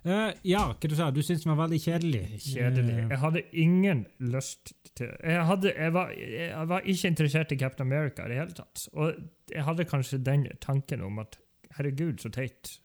Uh, 0.00 0.30
ja, 0.48 0.62
hva 0.72 0.88
du 0.88 0.94
sa 0.96 1.10
du? 1.12 1.18
syntes 1.20 1.42
den 1.44 1.50
var 1.52 1.66
veldig 1.66 1.80
kjedelig? 1.82 2.22
Kjedelig. 2.40 2.94
Uh, 2.96 3.10
Jeg 3.12 3.18
hadde 3.20 3.42
ingen 3.52 3.98
lyst 4.32 4.72
til 4.96 5.10
Jeg, 5.12 5.42
hadde, 5.44 5.74
jeg, 5.76 5.92
var, 5.92 6.14
jeg 6.16 6.68
var 6.70 6.88
ikke 6.88 7.10
interessert 7.12 7.52
i 7.52 7.58
Captain 7.60 7.84
America 7.84 8.24
i 8.24 8.32
det 8.32 8.38
hele 8.40 8.56
tatt. 8.56 8.86
Og 8.96 9.20
jeg 9.52 9.66
hadde 9.66 9.86
kanskje 9.90 10.22
den 10.24 10.46
tanken 10.64 11.04
om 11.04 11.20
at 11.20 11.36
herregud, 11.76 12.22
så 12.24 12.32
teit 12.32 12.78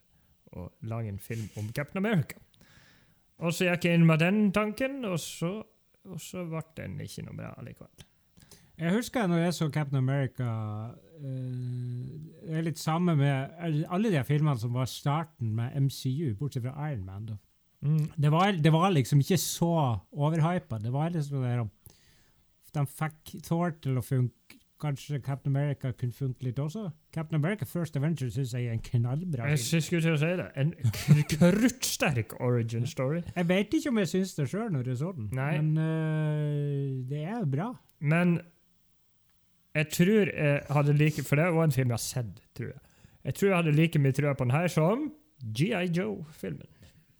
å 0.51 0.67
lage 0.83 1.13
en 1.13 1.21
film 1.23 1.47
om 1.55 1.69
Captain 1.71 2.03
America. 2.03 2.43
Og 3.39 3.55
så 3.55 3.69
gikk 3.69 3.87
jeg 3.87 4.01
inn 4.01 4.09
med 4.11 4.19
den 4.19 4.49
tanken, 4.55 4.99
og 5.07 5.15
så, 5.23 5.53
og 6.11 6.19
så 6.19 6.43
ble 6.51 6.65
den 6.75 6.99
ikke 7.07 7.23
noe 7.29 7.39
bra 7.39 7.53
likevel. 7.63 8.05
Jeg 8.77 8.91
husker 8.97 9.27
når 9.27 9.37
jeg 9.45 9.53
så 9.55 9.69
Captain 9.71 9.97
America 10.01 10.47
eh, 11.21 11.29
Det 12.45 12.57
er 12.59 12.65
litt 12.67 12.79
samme 12.81 13.15
med 13.15 13.85
alle 13.89 14.11
de 14.11 14.23
filmene 14.27 14.59
som 14.59 14.73
var 14.75 14.85
starten 14.91 15.53
med 15.55 15.75
MCU, 15.87 16.33
bortsett 16.39 16.63
fra 16.67 16.89
Iron 16.91 17.05
Man. 17.07 17.29
Mm. 17.85 18.09
Det 18.17 18.31
var, 18.33 18.51
det 18.51 18.71
var 18.73 18.89
liksom 18.93 19.19
ikke 19.23 19.37
så 19.41 19.71
overhypa. 20.11 20.77
Det 20.81 20.91
var 20.93 21.09
liksom 21.13 21.43
det 21.43 21.69
De 22.75 22.85
fikk 22.85 23.35
Thor 23.47 23.75
til 23.81 23.97
å 23.97 24.03
funke. 24.03 24.59
Kanskje 24.81 25.21
Captain 25.23 25.55
America 25.55 25.93
kunne 25.95 26.11
funke 26.11 26.43
litt 26.43 26.57
også. 26.59 26.89
Captain 27.15 27.39
America 27.39 27.63
First 27.65 27.95
Avenger 27.95 28.27
syns 28.29 28.51
jeg 28.53 28.65
er 28.67 28.73
en 28.75 28.81
knallbra 28.83 29.45
Jeg 29.47 29.57
film. 29.57 29.67
synes- 29.69 29.85
skulle 29.85 30.01
til 30.01 30.13
å 30.13 30.19
si 30.19 30.33
det. 30.35 30.47
En 30.59 30.73
kruttsterk 31.31 32.33
origin 32.41 32.85
story. 32.85 33.21
Jeg 33.35 33.47
vet 33.47 33.73
ikke 33.73 33.89
om 33.93 33.97
jeg 34.01 34.07
syns 34.11 34.35
det 34.35 34.49
sjøl 34.51 34.67
når 34.75 34.89
jeg 34.91 34.97
så 34.99 35.13
den, 35.15 35.29
Nei. 35.31 35.61
men 35.61 35.77
uh, 35.79 37.09
det 37.09 37.23
er 37.23 37.45
bra. 37.45 37.69
Men 38.01 38.35
jeg 39.75 39.91
tror 39.91 40.31
jeg 40.31 40.61
hadde 40.71 40.93
like 40.95 41.23
For 41.27 41.39
det 41.39 41.49
var 41.55 41.67
en 41.67 41.75
film 41.75 41.91
jeg 41.91 41.99
har 41.99 42.03
sett, 42.03 42.41
tror 42.55 42.71
jeg. 42.71 42.81
Jeg 43.25 43.35
tror 43.35 43.49
jeg 43.49 43.57
hadde 43.57 43.75
like 43.75 43.99
mye 43.99 44.15
trua 44.15 44.33
på 44.37 44.47
den 44.47 44.55
her 44.55 44.67
som 44.71 45.09
GI 45.57 45.89
Joe-filmen. 45.97 46.69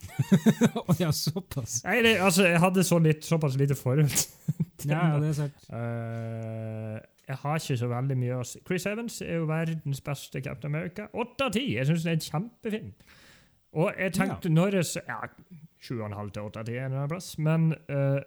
Å 0.86 0.96
ja, 1.00 1.10
såpass. 1.16 1.80
Nei, 1.86 1.98
det, 2.06 2.14
altså, 2.22 2.46
jeg 2.46 2.62
hadde 2.62 2.84
så 2.86 3.00
litt, 3.02 3.26
såpass 3.26 3.58
lite 3.60 3.78
forhold. 3.78 4.14
Ja, 4.86 5.16
ja, 5.16 5.20
det 5.20 5.32
er 5.32 5.38
sant. 5.38 5.68
Uh, 5.72 7.00
jeg 7.26 7.38
har 7.42 7.62
ikke 7.62 7.78
så 7.80 7.88
veldig 7.90 8.18
mye 8.22 8.38
å 8.38 8.46
si. 8.46 8.60
Chris 8.68 8.86
Evans 8.90 9.18
er 9.26 9.40
jo 9.40 9.48
verdens 9.50 10.02
beste 10.06 10.42
Captain 10.46 10.70
America. 10.70 11.08
Åtte 11.18 11.48
av 11.48 11.56
ti! 11.56 11.64
Jeg 11.74 11.88
syns 11.90 12.06
det 12.06 12.12
er 12.12 12.20
en 12.20 12.26
kjempefilm. 12.28 12.92
Og 13.82 13.90
jeg 13.98 14.14
tenkte 14.16 14.52
når 14.52 14.78
jeg 14.80 15.04
Ja, 15.10 15.18
sju 15.82 15.98
og 15.98 16.06
en 16.10 16.18
halv 16.20 16.36
til 16.36 16.48
åtte 16.48 16.62
av 16.62 16.70
ti 16.70 16.76
er 16.78 16.86
en 16.86 16.94
eller 16.94 17.02
annen 17.06 17.14
plass. 17.16 17.32
Men 17.42 17.72
uh, 17.90 18.22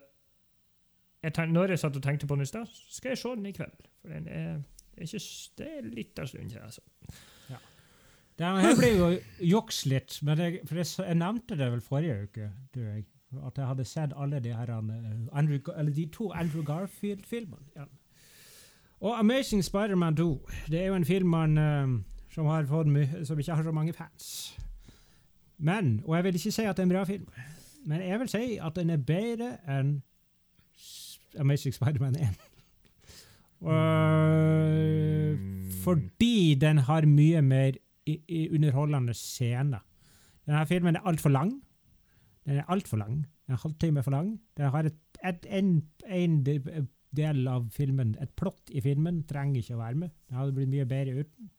jeg 1.22 1.34
tenkte, 1.34 1.54
når 1.54 1.74
jeg 1.74 1.82
satt 1.84 2.00
og 2.00 2.04
tenkte 2.08 2.30
på 2.30 2.38
den 2.38 2.46
i 2.46 2.50
stad, 2.50 2.74
skal 2.96 3.14
jeg 3.14 3.22
se 3.22 3.36
den 3.36 3.46
i 3.48 3.54
kveld. 3.54 3.86
For 4.08 4.16
den 4.16 4.28
er, 4.32 4.60
det 4.94 5.04
er, 5.04 5.08
ikke, 5.12 5.24
det 5.58 5.66
er 5.68 5.88
litt 5.92 6.18
av 6.18 6.26
stund 6.30 6.48
siden. 6.48 6.64
Altså. 6.64 6.80
Det 8.38 8.46
her 8.46 8.76
blir 8.78 8.94
jo 8.94 9.06
juks 9.50 9.82
litt, 9.90 10.20
men 10.22 10.38
jeg, 10.38 10.60
for 10.66 10.78
jeg, 10.78 10.86
jeg 10.98 11.18
nevnte 11.18 11.56
det 11.58 11.66
vel 11.72 11.80
forrige 11.82 12.22
uke, 12.22 12.50
tror 12.74 12.84
jeg. 12.84 13.06
At 13.46 13.58
jeg 13.58 13.66
hadde 13.66 13.84
sett 13.84 14.12
alle 14.16 14.38
de 14.40 14.54
her 14.56 14.70
eh, 14.72 15.16
Andrew, 15.36 15.58
de 15.96 16.06
to 16.12 16.30
Andrew 16.32 16.62
Garfield-filmene. 16.64 17.66
Ja. 17.76 17.84
Og 19.00 19.18
Amazing 19.18 19.64
Spider-Man 19.64 20.16
2 20.16 20.48
det 20.70 20.80
er 20.80 20.86
jo 20.86 20.94
en 20.94 21.04
film 21.04 21.28
man, 21.28 21.58
eh, 21.58 21.88
som, 22.30 22.46
som 23.24 23.38
ikke 23.38 23.54
har 23.54 23.62
så 23.62 23.72
mange 23.72 23.92
fans. 23.92 24.58
Men, 25.58 26.02
og 26.04 26.16
jeg 26.16 26.24
vil 26.24 26.34
ikke 26.34 26.50
si 26.50 26.62
at 26.62 26.76
det 26.76 26.82
er 26.82 26.86
en 26.86 26.94
bra 26.94 27.04
film, 27.04 27.26
men 27.86 28.08
jeg 28.08 28.20
vil 28.20 28.28
si 28.28 28.58
at 28.62 28.76
den 28.76 28.90
er 28.90 28.96
bedre 28.96 29.56
enn 29.68 30.02
Amazing 31.38 31.74
Spider-Man 31.74 32.16
1. 32.16 32.47
Mm. 33.60 35.38
fordi 35.82 36.54
den 36.60 36.78
har 36.86 37.06
mye 37.06 37.42
mer 37.42 37.72
i, 38.06 38.20
i 38.28 38.48
underholdende 38.54 39.14
scener. 39.14 39.82
Denne 40.46 40.66
filmen 40.66 40.96
er 40.96 41.06
altfor 41.08 41.32
lang. 41.34 41.50
Den 42.46 42.56
er 42.62 42.70
altfor 42.72 42.96
lang. 42.96 43.26
En 43.48 43.58
halvtime 43.62 44.02
for 44.02 44.10
lang. 44.10 44.40
Den 44.56 44.70
har 44.70 44.88
et, 44.88 44.96
et, 45.24 45.46
en, 45.50 45.82
en 46.06 46.44
del 47.16 47.48
av 47.48 47.68
filmen, 47.72 48.14
et 48.20 48.32
plott 48.36 48.70
i 48.72 48.82
filmen, 48.84 49.22
trenger 49.28 49.62
ikke 49.62 49.76
å 49.76 49.82
være 49.82 50.02
med. 50.04 50.12
Den 50.28 50.40
hadde 50.40 50.56
blitt 50.56 50.72
mye 50.72 50.88
bedre 50.88 51.24
uten. 51.24 51.50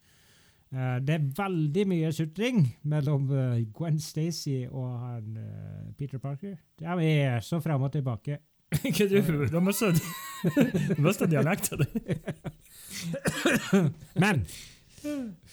Uh, 0.70 1.00
det 1.02 1.16
er 1.16 1.30
veldig 1.38 1.86
mye 1.90 2.12
sutring 2.14 2.60
mellom 2.92 3.26
uh, 3.34 3.58
Gwen 3.74 3.98
Stacy 4.02 4.68
og 4.68 4.90
han, 5.02 5.38
eh, 5.42 5.88
Peter 5.98 6.22
Parker. 6.22 6.60
De 6.78 6.86
er 6.86 7.40
så 7.42 7.58
fram 7.64 7.88
og 7.88 7.92
tilbake. 7.96 8.38
Ikke 8.88 9.08
du? 9.10 9.22
Har 9.22 9.50
du 9.50 9.60
mista 11.04 11.26
dialekta 11.26 11.76
di. 11.80 11.86
Men 14.24 14.44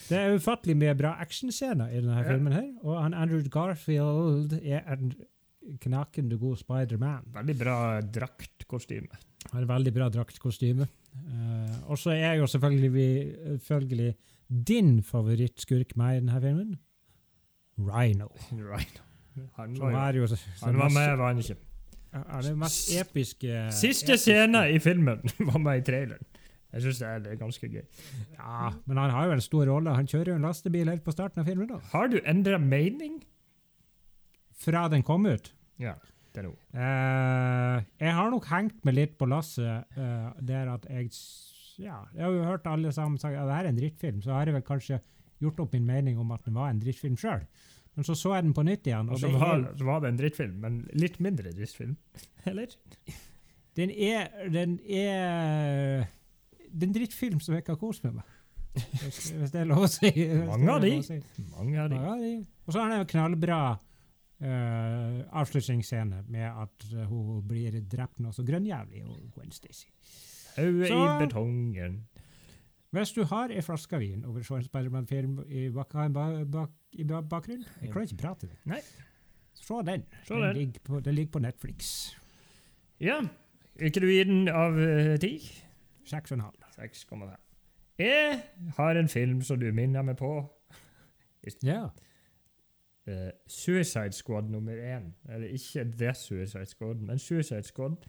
det 0.09 0.17
er 0.19 0.35
ufattelig 0.35 0.75
mye 0.77 0.93
bra 0.99 1.15
actionscener 1.23 1.89
i 1.93 2.01
denne 2.01 2.19
Ja. 2.21 2.27
filmen. 2.29 2.53
her, 2.53 2.67
Og 2.83 3.01
han 3.01 3.13
Andrew 3.13 3.41
Garfield 3.49 4.53
er 4.61 4.83
en 4.93 5.13
knakende 5.83 6.37
god 6.37 6.57
Spider-Man. 6.61 7.25
Veldig 7.33 7.57
bra 7.59 7.77
draktkostyme. 8.01 9.17
Har 9.51 9.65
veldig 9.65 9.93
bra 9.93 10.09
draktkostyme. 10.09 10.87
Uh, 11.17 11.91
og 11.91 11.97
så 11.97 12.11
er 12.13 12.33
jo 12.37 12.45
selvfølgelig, 12.47 12.93
vi, 12.93 13.07
selvfølgelig 13.57 14.15
din 14.67 15.03
favorittskurk 15.03 15.95
med 15.97 16.17
i 16.17 16.19
denne 16.19 16.41
filmen. 16.41 16.75
Rhino. 17.77 18.27
Rhino. 18.51 19.03
Han 19.55 19.79
var, 19.79 20.13
jo 20.17 20.27
han 20.63 20.77
var 20.77 20.89
med, 20.89 21.17
var 21.17 21.27
han 21.27 21.37
ikke? 21.37 21.55
Er 22.13 22.41
det 22.45 22.53
mest 22.57 22.91
episke 22.95 23.67
Siste 23.75 24.13
episke- 24.13 24.17
scene 24.23 24.61
i 24.73 24.79
filmen 24.83 25.19
var 25.51 25.59
med 25.59 25.81
i 25.81 25.85
traileren. 25.91 26.23
Jeg 26.73 26.83
syns 26.83 26.99
det 26.99 27.11
det 27.25 27.31
er 27.33 27.39
ganske 27.39 27.67
gøy. 27.71 27.83
Ja, 28.37 28.69
men 28.85 28.97
han 28.99 29.09
har 29.15 29.29
jo 29.29 29.35
en 29.37 29.41
stor 29.41 29.65
rolle. 29.69 29.93
Han 29.95 30.07
kjører 30.09 30.33
jo 30.33 30.35
en 30.39 30.45
lastebil 30.47 30.89
helt 30.91 31.03
på 31.05 31.13
starten 31.15 31.41
av 31.41 31.47
filmen. 31.47 31.67
da. 31.71 31.79
Har 31.93 32.09
du 32.11 32.17
endra 32.27 32.59
mening? 32.59 33.21
Fra 34.57 34.87
den 34.91 35.03
kom 35.05 35.25
ut. 35.29 35.51
Ja, 35.81 35.93
det 36.33 36.41
er 36.43 36.47
noe. 36.49 36.57
Uh, 36.73 37.83
jeg 38.01 38.13
har 38.19 38.31
nok 38.33 38.47
hengt 38.51 38.79
meg 38.87 38.97
litt 38.97 39.15
på 39.19 39.27
lasset 39.29 39.85
uh, 39.97 40.31
der 40.41 40.73
at 40.73 40.87
jeg 40.89 41.11
Ja, 41.77 41.99
jeg 42.15 42.23
har 42.25 42.33
jo 42.33 42.43
hørt 42.47 42.65
alle 42.69 42.91
sammen 42.91 43.19
si 43.21 43.27
at 43.29 43.37
det 43.37 43.53
her 43.53 43.67
er 43.67 43.71
en 43.71 43.77
drittfilm, 43.77 44.21
så 44.25 44.33
har 44.33 44.49
jeg 44.49 44.55
vel 44.57 44.65
kanskje 44.65 44.97
gjort 45.43 45.59
opp 45.61 45.73
min 45.77 45.85
mening 45.85 46.17
om 46.17 46.31
at 46.33 46.41
den 46.47 46.55
var 46.57 46.71
en 46.73 46.79
drittfilm 46.81 47.17
sjøl. 47.21 47.43
Men 47.97 48.05
så 48.05 48.13
så 48.13 48.35
jeg 48.35 48.45
den 48.45 48.53
på 48.53 48.63
nytt 48.65 48.85
igjen, 48.85 49.09
og 49.09 49.17
Og 49.17 49.19
så 49.19 49.29
det 49.31 49.39
var, 49.41 49.55
er, 49.57 49.77
så 49.77 49.85
var 49.87 50.01
det 50.03 50.09
en 50.11 50.19
drittfilm, 50.19 50.57
men 50.61 50.75
litt 50.93 51.15
mindre 51.23 51.53
drittfilm. 51.57 51.95
Eller? 52.49 52.75
den 53.77 53.89
er 53.91 54.29
Den 54.53 54.77
er 54.85 56.05
Det 56.69 56.83
er 56.83 56.87
en 56.87 56.93
drittfilm 56.93 57.39
som 57.41 57.55
jeg 57.55 57.65
ikke 57.65 57.73
har 57.73 57.81
kost 57.81 58.05
meg 58.05 58.19
med. 58.19 58.33
Hvis, 58.77 59.31
hvis 59.33 59.51
det 59.51 59.63
er 59.63 59.65
lov 59.65 59.87
å 59.87 59.89
si. 59.89 60.11
Mange 60.45 60.69
av 60.75 60.83
de. 60.83 60.93
si. 61.01 61.17
Mange 61.55 61.81
av 61.81 61.89
de. 61.89 61.97
De. 62.21 62.31
Og 62.67 62.73
så 62.73 62.83
har 62.83 62.91
den 62.91 63.01
en 63.01 63.09
knallbra 63.09 63.61
uh, 63.73 65.21
avslutningsscene 65.41 66.21
med 66.29 66.45
at 66.51 66.87
eh, 66.91 67.09
hun 67.09 67.41
blir 67.47 67.79
drept 67.89 68.21
noe 68.21 68.35
så 68.35 68.45
grønnjævlig, 68.45 69.01
Gwen 69.33 69.55
Stacy. 69.55 69.89
Øyet 70.57 70.91
i 70.91 71.01
betongen. 71.23 72.03
Hvis 72.97 73.11
du 73.13 73.23
har 73.29 73.51
ei 73.53 73.61
flaske 73.61 73.99
vin 74.01 74.25
over 74.25 74.41
så 74.45 74.57
en 74.57 74.63
Spiderman-film 74.65 75.39
i, 75.47 75.67
bak 75.69 75.93
bak 76.13 76.69
i 76.91 77.03
bakgrunnen 77.05 77.65
Jeg 77.81 77.91
klarer 77.91 78.07
ikke 78.07 78.17
å 78.17 78.21
prate. 78.23 78.49
Nei. 78.65 78.81
Se 79.53 79.81
den. 79.85 80.05
Den, 80.29 80.41
den. 80.41 80.55
Ligger 80.55 80.79
på, 80.83 80.99
den 80.99 81.15
ligger 81.15 81.31
på 81.31 81.39
Netflix. 81.39 81.91
Ja. 82.99 83.19
Ikke 83.79 84.01
du 84.01 84.07
gi 84.09 84.23
den 84.23 84.47
av 84.49 84.79
eh, 84.81 85.17
ti? 85.21 85.37
Seks 86.07 86.31
og 86.31 86.39
en 86.39 86.45
halv. 86.47 86.67
6,5. 86.77 87.35
Jeg 87.97 88.41
har 88.77 88.97
en 88.97 89.09
film 89.09 89.41
som 89.41 89.59
du 89.59 89.71
minner 89.73 90.01
meg 90.01 90.17
på. 90.17 90.31
Ja. 91.63 91.87
Uh, 93.07 93.29
Suicide 93.47 94.11
Squad 94.11 94.49
nummer 94.49 94.73
én. 94.73 95.13
Eller 95.29 95.47
ikke 95.47 95.85
The 95.97 96.13
Suicide 96.13 96.65
Squad, 96.65 96.95
men 96.95 97.19
Suicide 97.19 97.63
Squad. 97.63 98.07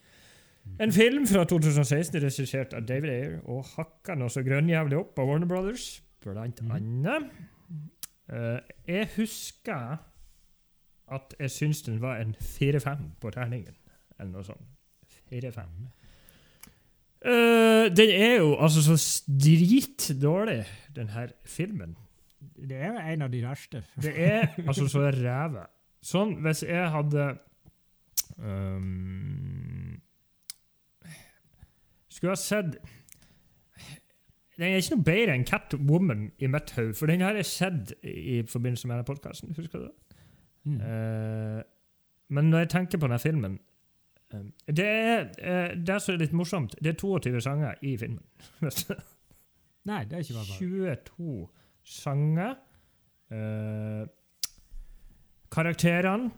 En 0.78 0.92
film 0.94 1.26
fra 1.26 1.44
2016 1.48 2.20
regissert 2.22 2.74
av 2.76 2.86
David 2.86 3.10
Ayer 3.10 3.38
og 3.50 3.66
hakka 3.74 4.14
noe 4.18 4.30
så 4.30 4.44
grønnjævlig 4.46 4.98
opp 5.00 5.18
av 5.18 5.30
Warner 5.30 5.50
Brothers, 5.50 5.88
blant 6.24 6.62
mm. 6.62 6.74
annet. 6.76 7.30
Uh, 8.28 8.58
jeg 8.86 9.08
husker 9.16 9.98
at 11.08 11.34
jeg 11.40 11.50
syns 11.50 11.82
den 11.86 12.02
var 12.02 12.20
en 12.20 12.34
4-5 12.36 13.06
på 13.20 13.32
terningen, 13.32 13.76
eller 14.18 14.32
noe 14.36 14.44
sånt. 14.46 14.66
4-5. 15.32 15.88
Eh, 17.18 17.96
den 17.96 18.10
er 18.14 18.34
jo 18.38 18.54
altså 18.62 18.82
så 18.82 19.22
dritdårlig, 19.26 20.64
den 20.96 21.08
her 21.08 21.28
filmen. 21.44 21.96
Det 22.68 22.76
er 22.76 23.00
en 23.12 23.22
av 23.22 23.32
de 23.32 23.42
verste. 23.42 23.82
Det 24.02 24.12
er 24.14 24.54
altså 24.66 24.86
så 24.88 25.08
ræva. 25.10 25.66
Sånn, 26.02 26.36
hvis 26.44 26.62
jeg 26.62 26.90
hadde 26.94 27.24
um, 28.38 29.57
Skulle 32.18 32.34
ha 32.34 32.36
sett 32.36 32.78
Den 34.58 34.72
er 34.72 34.80
ikke 34.80 34.96
noe 34.96 35.06
bedre 35.06 35.34
enn 35.38 35.44
Catwoman 35.46 36.24
i 36.42 36.48
mitt 36.50 36.72
hode, 36.74 36.96
for 36.98 37.06
den 37.06 37.22
har 37.22 37.36
jeg 37.38 37.46
sett 37.46 37.92
i 38.02 38.40
forbindelse 38.42 38.88
med 38.88 38.96
denne 38.96 39.06
podkasten. 39.06 39.52
Husker 39.54 39.78
du 39.78 39.84
det? 39.84 40.16
Mm. 40.66 40.80
Uh, 40.82 41.60
men 42.34 42.50
når 42.50 42.64
jeg 42.64 42.70
tenker 42.72 42.98
på 42.98 43.06
denne 43.06 43.20
filmen 43.22 43.54
eh, 44.34 44.40
Det 44.66 44.86
er 44.86 45.28
uh, 45.38 45.76
det 45.78 46.00
som 46.02 46.16
er 46.16 46.18
litt 46.24 46.34
morsomt. 46.34 46.74
Det 46.82 46.90
er 46.90 46.98
22 46.98 47.40
sanger 47.40 47.78
i 47.86 47.94
filmen. 47.96 48.24
Nei, 49.88 50.02
det 50.10 50.18
er 50.18 50.26
ikke 50.26 50.40
bare 50.40 50.50
bare. 50.50 50.58
22 50.58 51.48
sanger. 51.84 52.56
Uh, 53.30 54.08
karakterene 55.52 56.30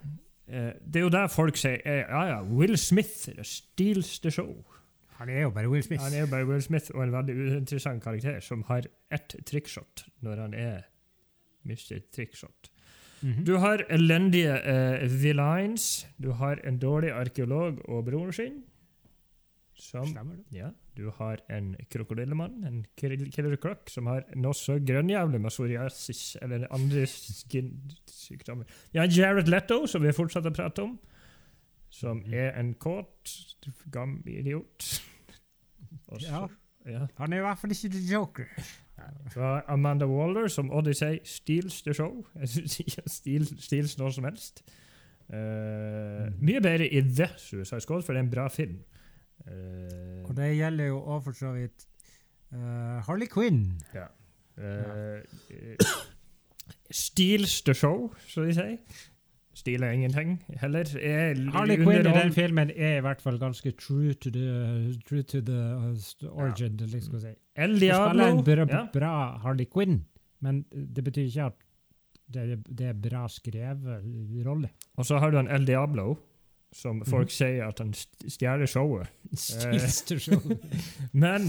Det 0.47 0.99
er 0.99 1.05
jo 1.05 1.09
der 1.09 1.29
folk 1.31 1.57
sier 1.57 1.79
ja, 1.87 2.23
ja, 2.27 2.39
Will 2.43 2.77
Smith 2.79 3.31
steals 3.43 4.19
the 4.21 4.31
show. 4.31 4.53
Han 5.21 5.29
er 5.29 5.43
jo 5.45 5.51
bare 5.53 5.69
Will 5.69 5.83
Smith. 5.85 6.03
Han 6.03 6.15
er 6.17 6.25
jo 6.25 6.31
bare 6.33 6.47
Will 6.49 6.63
Smith 6.65 6.91
og 6.95 7.03
en 7.05 7.13
veldig 7.13 7.35
uinteressant 7.37 8.03
karakter 8.05 8.41
som 8.45 8.65
har 8.71 8.89
ett 9.13 9.37
trickshot 9.47 10.07
når 10.25 10.45
han 10.47 10.55
er 10.57 10.87
Mr. 11.69 12.01
Trickshot. 12.15 12.71
Mhm. 13.21 13.45
Du 13.45 13.59
har 13.61 13.83
elendige 13.93 14.55
eh, 14.65 15.05
villains. 15.23 16.07
Du 16.17 16.31
har 16.41 16.61
en 16.65 16.79
dårlig 16.81 17.11
arkeolog 17.13 17.83
og 17.85 18.07
broren 18.07 18.33
sin. 18.33 18.63
Som 19.81 20.09
Stemmer 20.09 20.37
det. 20.37 20.57
ja, 20.57 20.71
du 20.97 21.11
har 21.17 21.41
en 21.49 21.75
krokodillemann, 21.93 22.65
en 22.69 22.81
killer 23.01 23.57
croc, 23.57 23.89
som 23.89 24.07
har 24.11 24.25
noe 24.37 24.53
så 24.57 24.77
grønnjævlig 24.85 25.41
med 25.41 25.53
psoriasis 25.53 26.37
eller 26.43 26.67
andre 26.73 27.07
skin-sykdommer. 27.09 28.69
Ja, 28.93 29.07
Jared 29.09 29.49
Letto, 29.49 29.87
som 29.89 30.05
vi 30.05 30.13
fortsatt 30.13 30.45
har 30.45 30.53
pratet 30.57 30.85
om, 30.85 30.99
som 31.91 32.17
Mhm. 32.23 32.35
er 32.35 32.51
en 32.61 32.75
kåt, 32.75 33.33
gammel 33.93 34.23
idiot. 34.39 35.03
Også, 36.09 36.27
Ja. 36.31 36.47
ja. 36.87 37.07
Han 37.19 37.33
er 37.33 37.37
i 37.39 37.41
hvert 37.41 37.59
fall 37.59 37.71
ikke 37.75 37.91
The 37.91 38.13
Joker. 38.13 38.45
Fra 39.33 39.63
Amanda 39.69 40.07
Waller, 40.07 40.49
som 40.49 40.71
Odyssey 40.71 41.17
sier, 41.17 41.25
steals 41.25 41.83
the 41.83 41.95
show. 41.95 42.27
Jeg 42.41 42.49
synes 42.49 42.81
ikke 42.81 43.03
steals 43.59 43.99
noe 43.99 44.13
som 44.13 44.25
helst. 44.25 44.63
Mhm. 45.29 46.35
Mye 46.43 46.61
bedre 46.61 46.89
i 46.89 47.01
The 47.01 47.29
Suicide 47.39 47.81
Squad, 47.81 48.03
for 48.03 48.13
det 48.13 48.21
er 48.21 48.25
en 48.25 48.31
bra 48.31 48.49
film. 48.49 48.81
Uh, 49.47 50.29
Og 50.29 50.37
det 50.37 50.57
gjelder 50.57 50.85
jo 50.91 50.99
òg 51.01 51.23
for 51.25 51.33
så 51.33 51.53
vidt 51.55 51.87
uh, 52.53 53.01
Harley 53.07 53.27
Quinn. 53.27 53.81
Ja. 53.95 54.07
Eh, 54.59 55.23
steals 56.91 57.63
the 57.63 57.75
show, 57.75 58.15
som 58.29 58.45
de 58.47 58.55
sier. 58.55 58.77
Stiler 59.55 59.91
ingenting 59.91 60.37
heller. 60.61 60.85
Er 61.01 61.35
Harley 61.53 61.77
Quinn 61.77 62.07
i 62.07 62.13
den 62.15 62.33
filmen 62.33 62.71
er 62.71 62.97
i 62.97 63.01
hvert 63.01 63.21
fall 63.23 63.39
ganske 63.39 63.73
true 63.73 64.13
to 64.15 64.31
the, 64.31 64.95
true 65.09 65.23
to 65.23 65.41
the 65.41 65.59
uh, 65.75 66.31
origin. 66.31 66.77
Ja. 66.81 66.87
liksom 66.87 67.19
si. 67.21 67.33
El 67.57 67.71
Hun 67.71 67.79
spiller 67.79 68.11
en 68.11 68.45
Diablo. 68.45 68.67
bra, 68.67 68.77
Ja. 68.79 68.87
bra 68.93 69.39
Harley 69.43 69.67
Quinn, 69.75 70.05
men 70.41 70.65
det 70.73 71.05
betyr 71.05 71.23
ikke 71.27 71.45
at 71.51 71.53
det 72.35 72.63
det 72.79 72.87
er 72.87 72.93
bra 72.95 73.25
skrevet 73.29 74.47
rolle. 74.47 74.69
Og 74.97 75.07
så 75.07 75.19
har 75.19 75.31
du 75.31 75.39
en 75.39 75.49
El 75.51 75.67
Diablo, 75.67 76.15
som 76.73 77.03
folk 77.05 77.27
mm. 77.27 77.35
sier 77.35 77.67
at 77.67 77.79
han 77.83 77.91
st- 77.91 78.29
stjeler 78.31 78.67
showet. 78.67 79.09
Stilste 79.35 80.19
showet. 80.21 80.59
Men 81.13 81.43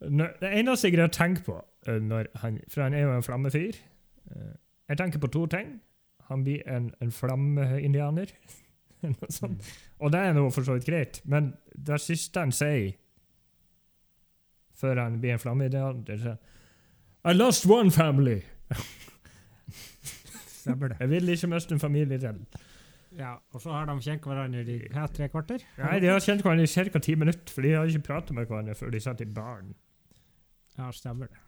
når, 0.00 0.30
det 0.40 0.54
eneste 0.58 0.88
jeg 0.88 0.94
greier 0.96 1.08
å 1.10 1.12
tenke 1.12 1.42
på 1.44 1.58
eh, 1.86 1.98
når 2.00 2.30
han, 2.40 2.58
For 2.72 2.82
han 2.82 2.94
er 2.96 3.00
jo 3.04 3.12
en 3.18 3.22
flammefyr. 3.22 3.76
eh, 4.32 4.52
Jeg 4.88 4.96
tenker 4.98 5.18
på 5.20 5.26
to 5.28 5.46
ting. 5.46 5.80
Han 6.30 6.44
blir 6.46 6.62
en, 6.70 6.90
en 7.02 7.10
flammeindianer. 7.12 8.32
Noe. 9.02 9.50
Og 10.00 10.12
det 10.12 10.20
er 10.20 10.34
nå 10.36 10.46
for 10.54 10.66
så 10.66 10.76
vidt 10.76 10.88
greit, 10.88 11.20
men 11.24 11.54
det 11.74 12.00
siste 12.04 12.42
han 12.42 12.52
sier 12.54 12.92
før 14.80 15.00
han 15.02 15.18
blir 15.20 15.34
en 15.34 15.42
flammeindianer 15.42 16.04
det 16.06 16.14
er 16.16 16.22
sånn, 16.24 16.42
I 17.28 17.34
lost 17.36 17.66
one 17.68 17.92
family! 17.92 18.38
Jeg 20.70 21.08
vil 21.08 21.32
ikke 21.32 21.48
miste 21.48 21.74
en 21.74 21.80
familie 21.80 22.18
til. 22.20 22.40
Ja, 23.16 23.34
og 23.50 23.62
så 23.62 23.72
har 23.74 23.88
de 23.88 23.96
kjent 24.04 24.26
hverandre 24.28 24.60
i 24.62 24.76
her 24.94 25.08
tre 25.10 25.28
kvarter? 25.32 25.64
Nei, 25.80 25.98
De 26.04 26.10
har 26.12 26.20
kjent 26.22 26.44
hverandre 26.44 26.66
i 26.68 26.90
ca. 26.92 27.00
ti 27.02 27.16
minutter, 27.18 27.52
for 27.52 27.66
de 27.66 27.72
har 27.74 27.88
ikke 27.90 28.06
pratet 28.06 28.36
med 28.36 28.46
hverandre 28.46 28.76
før 28.78 28.92
de 28.94 29.00
satt 29.02 29.22
i 29.24 29.26
baren. 29.26 29.72
Ja, 30.78 30.90
stemmer 30.94 31.32
det. 31.32 31.40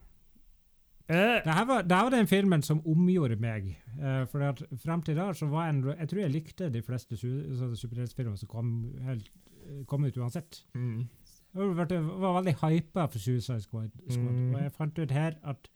Eh, 1.08 1.40
Det 1.44 1.54
her 1.54 1.64
var, 1.66 1.82
det 1.82 1.96
her 1.96 2.02
var 2.06 2.10
den 2.10 2.26
filmen 2.26 2.62
som 2.62 2.80
omgjorde 2.86 3.36
meg. 3.40 3.76
Uh, 3.98 4.24
for 4.30 4.40
at 4.46 4.62
frem 4.84 5.02
til 5.02 5.16
da 5.16 5.32
så 5.32 5.46
var 5.50 5.66
jeg 5.66 5.74
en, 5.74 5.82
Jeg 5.98 6.08
tror 6.08 6.20
jeg 6.20 6.30
likte 6.30 6.70
de 6.72 6.82
fleste 6.82 7.16
su- 7.16 7.74
superheltfilmer 7.76 8.36
som 8.38 8.48
kom, 8.48 8.94
helt, 9.04 9.30
eh, 9.66 9.84
kom 9.86 10.04
ut 10.04 10.16
uansett. 10.16 10.62
mm. 10.74 11.08
Jeg 11.54 11.76
var, 11.76 11.84
var 12.00 12.32
veldig 12.40 12.54
hypa 12.62 13.06
for 13.12 13.18
Suicide 13.18 13.60
Squad. 13.60 13.90
Squad. 14.08 14.32
Mm. 14.32 14.54
Og 14.54 14.62
jeg 14.62 14.72
fant 14.72 14.98
ut 14.98 15.10
her 15.10 15.32
at 15.44 15.68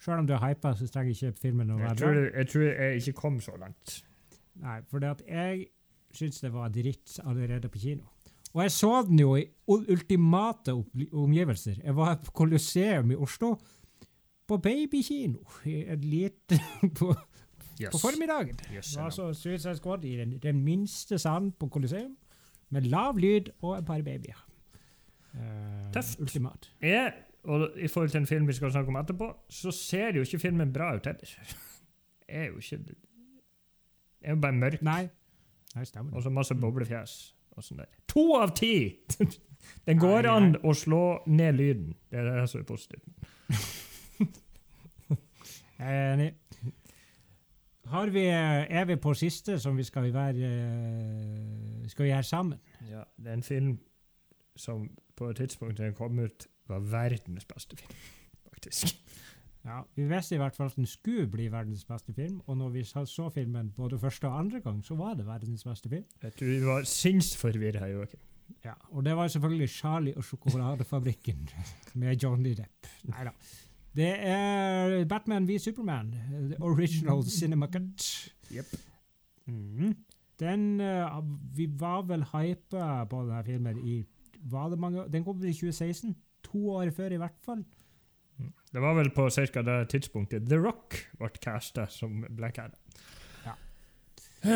selv 0.00 0.18
om 0.18 0.26
du 0.26 0.32
er 0.34 0.42
hypa, 0.48 0.74
så 0.74 0.86
trenger 0.92 1.10
ikke 1.14 1.38
filmen 1.40 1.70
å 1.70 1.78
være 1.78 1.94
tror, 1.96 2.12
bra. 2.12 2.38
jeg 2.38 2.48
tror 2.48 2.62
jeg 2.66 2.96
ikke 3.00 3.12
kom 3.12 3.40
så 3.40 3.54
langt. 3.56 4.02
Nei, 4.60 4.80
for 4.90 4.98
det 4.98 5.08
at 5.08 5.22
jeg 5.28 5.66
syns 6.12 6.40
det 6.42 6.52
var 6.52 6.68
dritt 6.68 7.18
allerede 7.24 7.68
på 7.72 7.78
kino. 7.78 8.02
Og 8.52 8.62
jeg 8.62 8.70
så 8.70 8.90
den 9.08 9.18
jo 9.22 9.36
i 9.36 9.46
ultimate 9.68 10.74
omgivelser. 11.12 11.78
Jeg 11.84 11.96
var 11.96 12.18
på 12.20 12.30
Colosseum 12.36 13.10
i 13.10 13.16
Oslo, 13.16 13.54
på 14.48 14.56
babykino, 14.56 15.38
et 15.66 16.04
lite 16.04 16.58
på, 16.98 17.14
på 17.90 17.98
formiddagen. 18.00 18.58
Yes, 18.74 18.92
Det 18.94 19.02
var 19.02 19.10
så 19.10 19.32
Suicide 19.34 19.76
Squad 19.76 20.04
i 20.04 20.16
den, 20.16 20.38
den 20.42 20.62
minste 20.64 21.18
salen 21.18 21.52
på 21.52 21.68
Colosseum, 21.68 22.16
med 22.70 22.82
lav 22.88 23.16
lyd 23.20 23.50
og 23.62 23.78
et 23.78 23.84
par 23.86 24.02
babyer. 24.02 24.46
Uh, 25.34 25.92
Tøft. 25.92 26.20
Ultimat. 26.20 26.70
jeg, 26.82 27.12
og 27.44 27.70
I 27.76 27.88
forhold 27.88 28.10
til 28.10 28.20
en 28.20 28.26
film 28.26 28.48
vi 28.48 28.52
skal 28.52 28.70
snakke 28.72 28.88
om 28.88 28.96
etterpå, 28.96 29.36
så 29.48 29.70
ser 29.70 30.12
jo 30.14 30.20
ikke 30.22 30.38
filmen 30.38 30.72
bra 30.72 30.94
ut 30.96 31.06
heller. 31.06 31.36
er 32.28 32.44
jo 32.44 32.56
ikke 32.58 32.76
Det 32.76 32.96
er 34.22 34.30
jo 34.30 34.40
bare 34.40 34.52
mørk, 34.52 34.82
Nei. 34.82 35.08
Nei, 35.74 35.84
stemmer 35.84 36.16
og 36.16 36.22
så 36.22 36.30
masse 36.30 36.54
boblefjes. 36.54 37.34
og 37.56 37.64
sånn 37.64 37.80
der. 37.80 37.88
To 38.12 38.34
av 38.36 38.52
ti! 38.56 38.96
Den 39.86 39.98
går 39.98 40.26
Nei, 40.26 40.32
an 40.36 40.56
å 40.66 40.72
slå 40.74 41.22
ned 41.26 41.54
lyden. 41.54 41.92
Det 42.10 42.18
er 42.18 42.28
det 42.40 42.48
som 42.50 42.60
er 42.60 42.64
positivt. 42.66 43.04
Jeg 45.82 45.98
er 45.98 46.12
enig. 46.14 46.30
Vi, 48.14 48.22
er 48.26 48.84
vi 48.88 48.96
på 48.96 49.12
siste 49.18 49.58
som 49.60 49.76
vi 49.76 49.82
skal 49.84 50.06
være 50.14 50.48
eh, 50.48 51.88
Skal 51.90 52.06
gjøre 52.06 52.22
sammen? 52.22 52.60
Ja, 52.88 53.02
det 53.18 53.32
er 53.32 53.40
en 53.40 53.42
film 53.42 53.72
som 54.56 54.86
på 55.16 55.28
et 55.32 55.36
tidspunkt 55.42 55.78
da 55.80 55.88
den 55.88 55.96
kom 55.96 56.18
ut, 56.22 56.46
var 56.68 56.84
verdens 56.92 57.44
beste 57.48 57.76
film. 57.76 57.96
Faktisk. 58.52 58.94
Ja, 59.64 59.80
Vi 59.96 60.06
visste 60.10 60.34
i 60.34 60.38
hvert 60.38 60.56
fall 60.56 60.70
at 60.70 60.76
den 60.76 60.86
skulle 60.86 61.26
bli 61.30 61.46
verdens 61.52 61.84
beste 61.84 62.14
film, 62.14 62.40
og 62.46 62.56
når 62.56 62.68
vi 62.74 62.84
så, 62.84 63.04
så 63.06 63.28
filmen 63.30 63.70
både 63.76 63.98
første 63.98 64.28
og 64.28 64.38
andre 64.38 64.60
gang, 64.60 64.84
så 64.84 64.94
var 64.98 65.14
det 65.14 65.26
verdens 65.26 65.64
beste 65.64 65.88
film. 65.88 66.04
Jeg 66.22 66.32
tror 66.34 66.46
vi 66.46 66.64
var 66.66 66.82
sinnsforvirra, 66.88 67.86
Joakim. 67.86 68.20
Ja, 68.64 68.72
Og 68.90 69.04
det 69.04 69.16
var 69.16 69.28
selvfølgelig 69.28 69.68
Charlie 69.70 70.16
og 70.16 70.24
sjokoladefabrikken 70.24 71.48
med 72.00 72.16
Johnny 72.22 72.54
Depp. 72.58 72.90
Nei 73.08 73.24
da. 73.24 73.32
Det 73.96 74.08
er 74.18 75.04
Batman 75.04 75.48
v 75.48 75.58
Superman, 75.58 76.14
the 76.50 76.56
original 76.60 77.22
cinema 77.40 77.66
cut. 77.66 78.32
Jep. 78.54 78.64
Mm. 79.46 79.94
Den 80.40 80.80
uh, 80.80 81.22
Vi 81.56 81.68
var 81.78 82.02
vel 82.08 82.24
hypa 82.32 83.04
på 83.04 83.22
denne 83.26 83.44
filmen 83.44 83.78
i 83.78 84.04
var 84.50 84.68
det 84.68 84.78
mange 84.78 85.04
Den 85.12 85.24
kom 85.24 85.36
i 85.44 85.52
2016. 85.52 86.16
To 86.42 86.70
år 86.70 86.90
før, 86.90 87.12
i 87.12 87.16
hvert 87.16 87.38
fall. 87.44 87.64
Det 88.72 88.80
var 88.80 88.94
vel 88.94 89.10
på 89.14 89.28
ca. 89.30 89.62
det 89.62 89.88
tidspunktet 89.88 90.48
The 90.48 90.56
Rock 90.58 90.96
ble 91.18 91.28
casta 91.42 91.86
som 91.86 92.24
Black 92.30 92.58
Adam. 92.58 92.78
Ja. 93.44 93.52
Uh, 94.44 94.52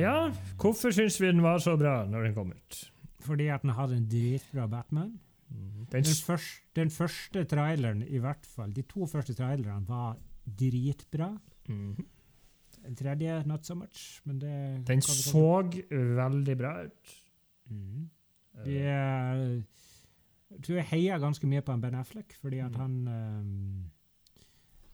ja, 0.00 0.32
hvorfor 0.60 0.90
syns 0.90 1.20
vi 1.20 1.26
den 1.26 1.42
var 1.42 1.58
så 1.58 1.76
bra 1.76 2.06
når 2.06 2.22
den 2.22 2.34
kom 2.34 2.52
ut? 2.52 2.92
Fordi 3.20 3.46
at 3.46 3.62
den 3.62 3.70
hadde 3.70 3.96
en 3.96 4.08
dritbra 4.10 4.66
Batman. 4.66 5.20
Den, 5.52 6.02
Den, 6.02 6.04
først, 6.24 6.62
den 6.76 6.90
første 6.90 7.44
traileren, 7.44 8.02
i 8.02 8.18
hvert 8.18 8.46
fall, 8.46 8.72
de 8.72 8.82
to 8.82 9.06
første 9.06 9.34
trailerne 9.34 9.84
var 9.88 10.16
dritbra. 10.46 11.38
Mhm. 11.68 12.06
Den 12.84 12.96
tredje 12.96 13.42
not 13.46 13.66
so 13.66 13.74
much, 13.74 14.20
men 14.24 14.38
det 14.40 14.86
den 14.88 15.00
så 15.00 15.62
veldig 15.90 16.56
bra 16.58 16.72
ut. 16.84 17.12
Eh, 17.70 18.64
Vi, 18.64 18.76
eh, 18.76 19.62
tror 20.62 20.76
jeg 20.76 20.84
heier 20.90 21.18
ganske 21.22 21.46
mye 21.46 21.60
på 21.62 21.76
Ben 21.80 21.94
Affleck, 21.94 22.34
fordi 22.40 22.58
at 22.58 22.72
Mm. 22.72 22.76
han 22.80 23.08
um, 23.08 23.90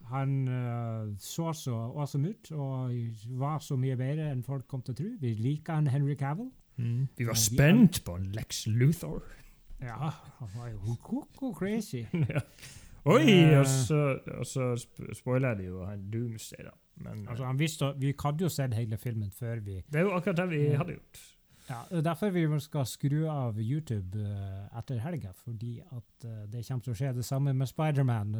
Han 0.09 0.47
uh, 0.47 1.15
så 1.19 1.53
så 1.53 1.71
awesome 1.95 2.29
ut 2.29 2.51
og 2.51 2.91
var 3.37 3.59
så 3.59 3.75
mye 3.77 3.95
bedre 3.95 4.31
enn 4.31 4.43
folk 4.43 4.67
kom 4.67 4.81
til 4.81 4.93
å 4.93 4.97
tro. 4.97 5.09
Vi 5.21 5.33
liker 5.35 5.73
han 5.75 5.87
Henry 5.87 6.15
Cavill. 6.15 6.49
Mm. 6.77 7.07
Vi 7.17 7.25
var 7.27 7.33
spent 7.35 8.03
på 8.05 8.15
Lex 8.33 8.65
Luthor. 8.67 9.21
Ja, 9.81 10.09
han 10.39 10.49
var 10.55 10.69
jo 10.73 10.95
koko 11.03 11.53
crazy. 11.53 12.03
ja. 12.33 12.41
Oi! 13.05 13.23
Eh. 13.31 13.59
Og 13.59 13.65
så, 13.65 14.19
og 14.37 14.45
så 14.45 14.73
sp- 14.75 15.13
spoiler 15.15 15.53
de 15.55 15.69
jo 15.69 15.85
han 15.87 16.09
Doomsday, 16.11 16.65
da. 16.67 16.73
Men 16.99 17.27
Altså, 17.29 17.43
eh, 17.43 17.47
han 17.47 17.59
visste, 17.59 17.93
vi 17.97 18.13
hadde 18.23 18.43
jo 18.43 18.49
sett 18.51 18.73
hele 18.75 18.97
filmen 18.99 19.31
før 19.31 19.61
vi 19.63 19.77
det 19.87 20.01
er 20.01 20.07
jo 20.09 20.15
akkurat 20.17 20.37
det 20.41 20.49
vi 20.51 20.63
Ja. 20.71 20.77
hadde 20.81 20.97
gjort. 20.97 21.21
Ja, 21.69 22.01
Derfor 22.01 22.29
vi 22.33 22.59
skal 22.59 22.85
skru 22.89 23.27
av 23.29 23.59
YouTube 23.61 24.17
uh, 24.17 24.77
etter 24.79 24.97
helga, 24.99 25.29
fordi 25.45 25.75
at 25.85 26.25
uh, 26.25 26.47
det 26.49 26.63
kommer 26.67 26.81
til 26.83 26.91
å 26.95 26.97
skje 26.97 27.11
det 27.13 27.25
samme 27.27 27.53
med 27.53 27.67
Spiderman. 27.69 28.31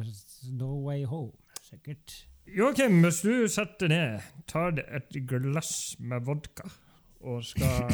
No 0.58 0.72
Way 0.88 1.04
Home, 1.06 1.32
sikkert. 1.62 2.26
Joakim, 2.50 3.00
hvis 3.04 3.20
du 3.22 3.46
setter 3.48 3.88
ned, 3.88 4.20
tar 4.50 4.74
et 4.82 5.14
glass 5.30 5.94
med 6.00 6.26
vodka 6.26 6.66
og 7.20 7.44
skal 7.44 7.90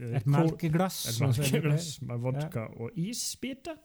eh, 0.00 0.16
Et 0.18 0.26
melkeglass. 0.26 1.04
et 1.10 1.20
melkeglass 1.22 2.02
med 2.02 2.22
vodka 2.24 2.66
og 2.76 2.90
isbiter. 2.98 3.76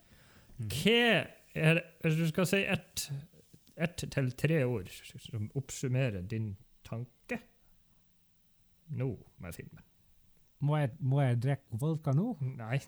Mm. 0.58 0.70
Hva 0.74 1.26
er 1.56 1.82
Hvis 2.02 2.16
du 2.20 2.28
skal 2.28 2.48
si 2.50 2.64
ett 2.68 3.10
et 3.80 4.02
til 4.12 4.32
tre 4.36 4.64
ord 4.68 4.90
som 4.92 5.46
oppsummerer 5.56 6.22
din 6.28 6.58
tanke 6.84 7.40
Nå 8.90 9.14
med 9.40 9.54
filmen. 9.54 9.84
Må 10.60 10.78
jeg, 10.78 10.90
må 11.00 11.22
jeg 11.22 11.38
drikke 11.44 11.80
vodka 11.80 12.12
nå? 12.12 12.34
Nei, 12.58 12.80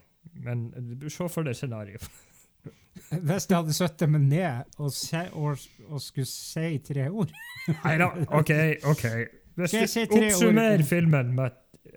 men 0.44 0.66
se 1.08 1.28
for 1.30 1.46
deg 1.46 1.56
scenarioet. 1.56 2.04
Hvis 3.24 3.46
jeg 3.48 3.56
hadde 3.56 3.72
satt 3.76 4.04
meg 4.10 4.26
ned 4.26 4.76
og, 4.76 4.90
se, 4.92 5.22
og, 5.32 5.62
og 5.88 6.02
skulle 6.02 6.28
si 6.28 6.76
tre 6.84 7.06
ord 7.08 7.32
Nei 7.70 7.94
da, 8.02 8.10
OK. 8.36 8.52
ok. 8.90 9.06
Hvis 9.56 9.72
du 9.72 9.86
si 9.88 10.04
tre 10.10 10.18
ord? 10.18 10.28
oppsummerer 10.28 10.84
filmen 10.84 11.32
med 11.38 11.56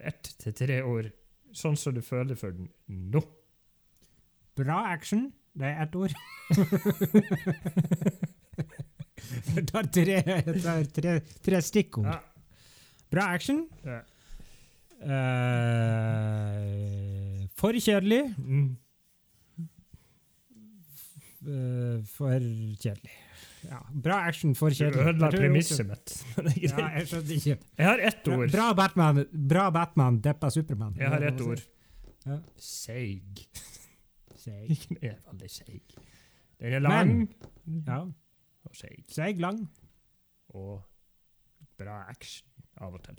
ett 0.09 0.31
til 0.41 0.53
tre 0.57 0.81
ord, 0.85 1.11
sånn 1.55 1.77
som 1.79 1.95
du 1.95 2.01
føler 2.05 2.35
for 2.39 2.49
den 2.55 2.67
nå 2.87 3.21
Bra 4.55 4.85
action, 4.87 5.33
det 5.51 5.67
er 5.67 5.81
ett 5.83 5.95
ord. 5.99 6.13
Jeg 9.55 9.63
tar 9.67 9.83
tre, 9.91 10.15
tar 10.63 10.85
tre, 10.95 11.19
tre 11.43 11.59
stikkord. 11.63 12.07
Ja. 12.07 12.19
Bra 13.11 13.23
action. 13.35 13.67
Ja. 13.83 13.99
Uh, 15.05 15.11
for 17.59 17.75
kjedelig. 17.75 18.31
Mm. 18.39 18.79
Uh, 21.43 21.99
for 22.15 22.39
kjedelig. 22.79 23.24
Ja, 23.65 23.79
bra 24.05 24.15
action, 24.29 24.53
for 24.55 24.69
Du 24.69 24.75
kjedelig. 24.77 25.05
ødela 25.09 25.29
premisset 25.33 25.87
mitt. 25.89 26.13
Men 26.37 26.51
Ja, 26.61 26.87
jeg 26.99 27.07
skjønte 27.11 27.35
ikke. 27.37 27.55
Jeg 27.79 27.87
har 27.87 28.03
ett 28.09 28.27
ord. 28.27 28.51
Bra 28.53 28.67
Batman, 28.77 29.23
bra 29.49 29.69
Batman 29.73 30.19
deppa 30.21 30.49
Supermann. 30.53 30.95
Jeg 30.99 31.09
har 31.09 31.25
ett 31.31 31.41
ord. 31.41 31.63
Ja. 32.25 32.39
Seig. 32.57 33.45
Seig. 34.37 34.87
Den 34.89 34.97
er 35.01 35.15
veldig 35.31 35.49
seig. 35.49 35.95
Den 36.61 36.73
er 36.77 36.83
lang 36.85 37.15
Ja, 37.87 38.01
og 38.65 38.75
seig. 38.77 39.03
seig 39.11 39.39
lang. 39.41 39.63
Og 40.55 40.83
bra 41.77 42.03
action 42.09 42.47
av 42.81 42.93
og 42.95 43.01
til. 43.03 43.17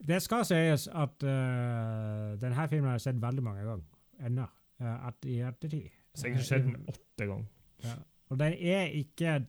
Det 0.00 0.16
skal 0.24 0.44
sies 0.48 0.86
at 0.88 1.22
uh, 1.28 2.36
denne 2.40 2.66
filmen 2.72 2.88
har 2.88 2.96
jeg 2.98 3.04
sett 3.10 3.18
veldig 3.22 3.42
mange 3.44 3.64
ganger 3.66 4.26
ennå. 4.26 4.46
Uh, 4.80 4.94
at 5.10 5.26
i 5.28 5.38
ettertid. 5.44 5.90
Sikkert 6.16 6.46
sett 6.48 6.64
den 6.66 6.78
åtte 6.88 7.26
ganger. 7.28 7.48
Ja. 7.84 7.94
Og 8.30 8.38
den 8.38 8.54
er 8.54 8.86
ikke 8.94 9.40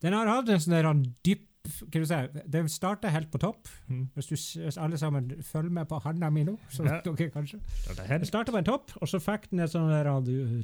Den 0.00 0.12
har 0.16 0.26
hatt 0.26 0.48
en 0.48 0.60
sånn 0.64 1.04
dyp 1.26 1.46
hva 1.60 2.00
du 2.32 2.40
Den 2.48 2.68
starter 2.72 3.12
helt 3.12 3.30
på 3.30 3.38
topp. 3.38 3.68
Mm. 3.88 4.06
Hvis, 4.14 4.30
du, 4.30 4.36
hvis 4.64 4.78
alle 4.80 4.96
sammen 4.98 5.28
følger 5.44 5.70
med 5.70 5.88
på 5.90 5.98
handa 6.02 6.30
mi 6.32 6.42
nå, 6.44 6.54
så 6.72 6.86
Ja. 6.86 7.00
dere 7.04 7.30
kanskje. 7.30 7.60
Den 8.08 8.24
starter 8.24 8.52
på 8.52 8.58
en 8.58 8.64
topp, 8.64 8.94
og 8.96 9.08
så 9.08 9.20
fikk 9.20 9.50
den 9.50 9.60
et 9.60 9.70
sånn 9.70 9.90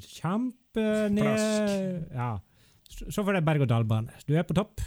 kjempe 0.01 0.87
ned. 1.13 2.07
Ja. 2.15 2.39
Så 2.89 3.11
så 3.13 3.25
får 3.27 3.35
det 3.35 3.45
berg-og-dal-bane. 3.45 4.09
Du 4.27 4.35
er 4.35 4.43
på 4.47 4.55
topp, 4.55 4.81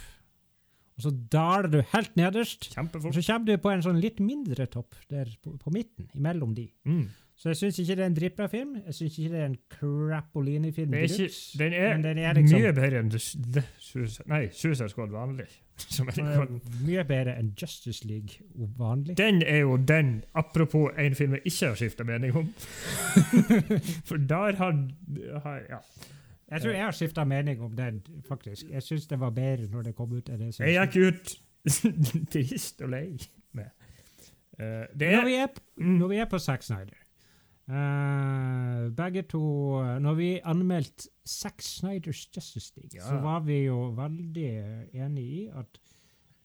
og 0.97 1.03
så 1.03 1.11
daler 1.31 1.69
du 1.69 1.81
helt 1.93 2.15
nederst. 2.15 2.71
Og 2.77 3.13
så 3.13 3.21
kommer 3.21 3.45
du 3.45 3.57
på 3.57 3.71
en 3.71 3.81
sånn 3.85 4.01
litt 4.01 4.19
mindre 4.19 4.65
topp 4.67 4.95
der 5.09 5.29
på, 5.43 5.57
på 5.59 5.71
midten, 5.71 6.09
imellom 6.15 6.55
de. 6.55 6.71
Mm. 6.85 7.09
Så 7.39 7.49
jeg 7.53 7.55
syns 7.55 7.77
ikke 7.79 7.95
det 7.95 8.03
er 8.03 8.09
en 8.09 8.15
Drippa-film. 8.17 8.71
Jeg 8.85 8.93
syns 8.97 9.13
ikke 9.17 9.29
det 9.31 9.39
er 9.39 9.45
en 9.47 9.57
Crapolini-film. 9.71 10.93
Er 10.93 11.05
den 11.59 11.73
er, 11.73 11.93
den 12.03 12.17
er 12.19 12.33
liksom 12.35 12.59
mye 12.59 12.73
bedre 12.75 12.99
enn 12.99 13.11
The, 13.13 13.63
Suicide, 13.79 14.25
nei, 14.27 14.41
Suicide 14.51 14.89
Squad 14.91 15.13
vanlig. 15.15 15.47
Er, 15.79 16.19
er 16.19 16.49
mye 16.83 17.05
bedre 17.07 17.37
enn 17.39 17.53
Justice 17.61 18.03
League 18.03 18.41
vanlig. 18.75 19.15
den 19.17 19.39
er 19.47 19.61
jo 19.61 19.77
den, 19.77 20.09
apropos 20.35 20.91
en 20.99 21.15
film 21.15 21.37
jeg 21.37 21.45
ikke 21.47 21.69
har 21.69 21.77
skifta 21.79 22.03
mening 22.03 22.35
om. 22.35 22.49
For 24.09 24.17
der 24.19 24.59
har, 24.59 24.73
har 25.45 25.61
Ja. 25.69 25.79
Jeg 26.51 26.61
tror 26.61 26.71
jeg 26.73 26.83
har 26.83 26.91
skifta 26.97 27.23
mening 27.29 27.59
om 27.61 27.71
den, 27.77 28.01
faktisk. 28.27 28.69
Jeg 28.73 28.83
syns 28.83 29.07
det 29.07 29.19
var 29.21 29.29
bedre 29.29 29.67
når 29.71 29.81
det 29.87 29.95
kom 29.95 30.11
ut. 30.17 30.29
enn 30.29 30.39
det 30.41 30.53
som- 30.55 30.65
Jeg 30.65 30.89
gikk 30.89 31.13
ut 31.13 31.35
trist 32.33 32.81
og 32.81 32.89
lei 32.89 33.17
med. 33.53 33.69
Eh, 34.59 34.65
er, 34.65 34.87
Når 34.99 35.21
er 35.21 35.25
vi 35.25 35.35
er, 35.35 35.47
p- 35.47 35.83
når 35.83 36.07
vi 36.11 36.17
er 36.17 36.25
på 36.25 36.39
Zack 36.39 36.63
Snyder 36.63 36.98
eh, 37.69 38.89
Begge 38.97 39.21
to 39.29 39.39
Når 40.01 40.13
vi 40.17 40.29
anmeldte 40.43 41.09
Zack 41.27 41.61
Snyders 41.61 42.27
Justice 42.35 42.73
League, 42.77 42.95
Ja. 42.95 43.07
så 43.07 43.19
var 43.21 43.39
vi 43.45 43.59
jo 43.65 43.91
veldig 43.97 44.49
enige 44.93 45.27
i 45.43 45.47
at 45.53 45.79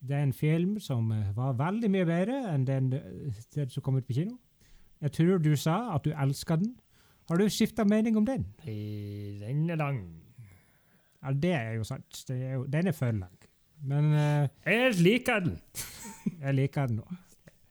det 0.05 0.15
er 0.15 0.23
en 0.23 0.33
film 0.33 0.79
som 0.79 1.11
eh, 1.11 1.31
var 1.35 1.53
veldig 1.57 1.89
mye 1.89 2.05
bedre 2.05 2.53
enn 2.53 2.65
den, 2.67 2.91
eh, 2.93 3.39
den 3.55 3.69
som 3.69 3.81
kom 3.83 3.95
ut 3.97 4.05
på 4.05 4.13
kino. 4.13 4.37
Jeg 5.01 5.11
tror 5.11 5.37
du 5.41 5.55
sa 5.55 5.95
at 5.95 6.05
du 6.05 6.11
elska 6.13 6.55
den. 6.61 6.75
Har 7.29 7.37
du 7.37 7.49
skifta 7.49 7.83
mening 7.83 8.17
om 8.17 8.25
den? 8.25 8.45
I 8.67 9.39
Den 9.39 9.69
er 9.69 9.75
lang. 9.75 10.03
Ja, 11.23 11.31
Det 11.33 11.51
er 11.53 11.71
jo 11.79 11.83
sant. 11.83 12.23
Det 12.27 12.37
er 12.37 12.53
jo, 12.53 12.65
den 12.65 12.87
er 12.87 12.91
for 12.91 13.11
lang. 13.11 13.37
Men 13.81 14.05
uh, 14.13 14.47
Jeg 14.65 14.93
liker 15.01 15.39
den. 15.39 15.59
jeg 16.43 16.53
liker 16.55 16.85
den 16.87 16.99
òg. 16.99 17.15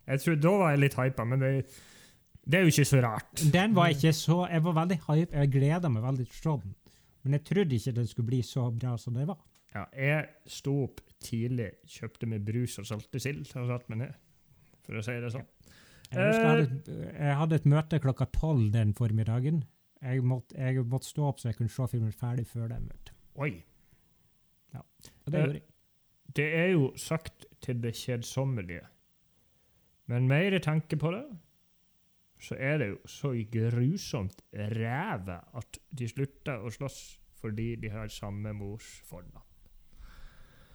Jeg 0.07 0.21
tror 0.21 0.35
Da 0.35 0.49
var 0.59 0.71
jeg 0.71 0.81
litt 0.81 0.95
hypa, 0.99 1.25
men 1.25 1.41
det, 1.41 1.67
det 2.47 2.59
er 2.59 2.63
jo 2.67 2.73
ikke 2.75 2.85
så 2.91 3.01
rart. 3.03 3.43
Den 3.53 3.75
var 3.75 3.89
ikke 3.95 4.13
så 4.13 4.47
Jeg 4.51 4.63
var 4.65 4.75
veldig 4.77 4.99
hype. 5.07 5.33
Jeg 5.33 5.51
gleda 5.55 5.89
meg 5.89 6.03
veldig 6.05 6.27
til 6.29 6.37
å 6.37 6.43
se 6.59 6.63
den. 6.65 6.75
Men 7.25 7.33
jeg 7.39 7.45
trodde 7.49 7.75
ikke 7.79 7.95
den 7.97 8.07
skulle 8.11 8.27
bli 8.29 8.43
så 8.45 8.67
bra 8.77 8.97
som 9.01 9.15
det 9.17 9.27
var. 9.31 9.39
Ja, 9.75 9.87
jeg 9.97 10.29
sto 10.47 10.75
opp 10.85 11.01
tidlig, 11.25 11.71
kjøpte 11.89 12.27
meg 12.29 12.45
brus 12.45 12.77
og 12.79 12.87
salte 12.87 13.19
sild 13.19 13.49
og 13.57 13.67
satte 13.73 13.89
meg 13.91 13.99
ned. 14.05 14.15
For 14.85 15.01
å 15.01 15.03
si 15.03 15.15
det 15.25 15.31
sånn. 15.33 15.47
Jeg, 16.13 16.21
jeg, 16.21 16.45
hadde, 16.45 16.67
et- 16.69 17.15
jeg 17.19 17.37
hadde 17.41 17.55
et 17.57 17.65
møte 17.73 17.99
klokka 18.05 18.27
tolv 18.37 18.71
den 18.75 18.93
formiddagen. 18.95 19.65
Jeg 20.05 20.21
måtte, 20.23 20.55
jeg 20.61 20.85
måtte 20.85 21.09
stå 21.09 21.25
opp 21.31 21.41
så 21.41 21.49
jeg 21.49 21.57
kunne 21.57 21.73
se 21.73 21.87
filmen 21.91 22.13
ferdig 22.13 22.45
før 22.47 22.69
det 22.69 22.83
møtet. 22.85 23.15
Oi. 23.41 23.65
Ja, 24.75 24.83
Og 25.27 25.33
det 25.33 25.35
Eh, 25.41 25.45
gjorde 25.47 25.55
jeg. 25.55 25.63
Det 26.35 26.47
er 26.55 26.69
jo 26.75 26.93
sagt 26.97 27.47
til 27.63 27.81
det 27.81 27.95
kjedsommelige. 27.95 28.85
Men 30.07 30.29
mer 30.29 30.59
tenker 30.61 30.99
på 31.01 31.11
det, 31.15 31.25
så 32.45 32.57
er 32.61 32.79
det 32.83 32.89
jo 32.93 32.99
så 33.09 33.33
grusomt 33.53 34.43
ræve 34.55 35.39
at 35.61 35.79
de 35.99 36.09
slutter 36.11 36.61
å 36.65 36.71
slåss 36.75 37.01
fordi 37.41 37.75
de 37.77 37.91
har 37.93 38.09
samme 38.13 38.53
mors 38.57 38.87
fornavn. 39.09 39.43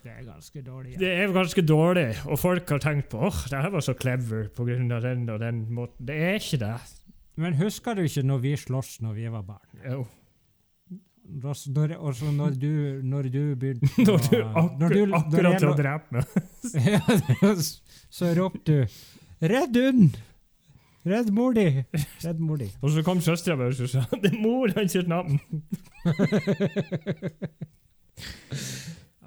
Det 0.04 0.12
er 0.14 0.22
ganske 0.24 0.62
dårlig. 0.64 0.94
Det 1.02 1.10
er 1.12 1.32
ganske 1.36 1.62
dårlig, 1.68 2.06
og 2.32 2.38
folk 2.40 2.70
har 2.72 2.80
tenkt 2.84 3.10
på 3.12 3.20
åh, 3.28 3.40
det 3.52 3.60
her 3.66 3.74
var 3.74 3.84
så 3.84 3.96
clever 4.00 4.46
av 4.96 5.02
den 5.04 5.26
og 5.30 5.40
den 5.42 5.66
måten. 5.76 6.06
Det 6.08 6.16
er 6.16 6.38
ikke 6.40 6.60
det. 6.62 6.76
Men 7.40 7.58
husker 7.60 7.96
du 7.96 8.06
ikke 8.06 8.24
når 8.28 8.40
vi 8.46 8.54
sloss 8.60 8.98
når 9.04 9.14
vi 9.18 9.28
var 9.34 9.44
barn? 9.48 9.84
Jo. 9.84 10.06
Da 11.30 11.52
Når, 11.76 11.92
og 12.02 12.16
så 12.18 12.32
når 12.34 12.56
du, 12.58 12.72
når 13.06 13.28
du 13.30 13.42
begynte 13.56 13.86
Når 14.08 14.24
du 14.32 14.38
å- 14.40 14.48
akkur 14.64 14.80
når 14.80 14.90
du- 14.96 15.06
når 15.06 15.20
akkurat 15.20 15.52
jeg 15.52 15.60
har 15.60 15.68
lå- 15.68 15.78
drept 15.78 16.12
meg. 16.12 16.24
Ja, 16.90 17.54
så 18.10 18.32
ropte 18.40 18.66
du 18.66 18.88
'Redd 19.40 19.78
hund!' 19.78 20.18
Redd 21.08 21.30
mor 21.32 21.54
di! 21.56 21.86
Redd 22.26 22.40
mor 22.44 22.58
di. 22.60 22.68
Og 22.84 22.92
så 22.92 23.04
kom 23.08 23.22
søstera 23.24 23.56
vår 23.60 23.72
og 23.72 23.90
sa 23.92 24.04
det 24.20 24.34
er 24.34 24.40
mor 24.42 24.72
hans 24.76 24.92
sitt 24.98 25.08
navn. 25.08 25.40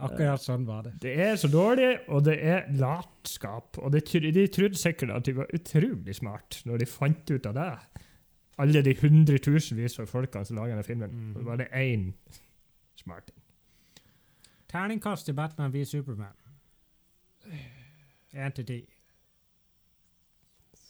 Akkurat 0.03 0.43
sånn 0.43 0.65
var 0.67 0.83
det. 0.85 0.93
Det 1.05 1.13
er 1.23 1.37
så 1.39 1.49
dårlig, 1.49 1.93
og 2.11 2.25
det 2.27 2.35
er 2.43 2.65
latskap. 2.75 3.79
Og 3.79 3.93
det, 3.95 4.03
de 4.35 4.47
trodde 4.51 4.79
sikkert 4.79 5.15
at 5.15 5.29
de 5.29 5.37
var 5.37 5.53
utrolig 5.55 6.17
smart 6.19 6.59
når 6.69 6.83
de 6.83 6.89
fant 6.91 7.31
ut 7.31 7.47
av 7.49 7.55
det. 7.57 7.69
Alle 8.63 8.83
de 8.85 8.97
hundretusenvis 8.99 10.01
av 10.03 10.11
folkene 10.11 10.45
som 10.49 10.59
lager 10.59 10.75
denne 10.75 10.87
filmen. 10.87 11.15
Og 11.33 11.41
Så 11.41 11.47
var 11.47 11.61
det 11.63 11.69
én 11.79 12.11
smart. 12.99 13.31
Terningkast 14.73 15.29
til 15.29 15.39
Batman 15.39 15.73
v 15.73 15.85
Superman. 15.87 16.35
Én 18.35 18.53
til 18.57 18.67
ti. 18.67 18.81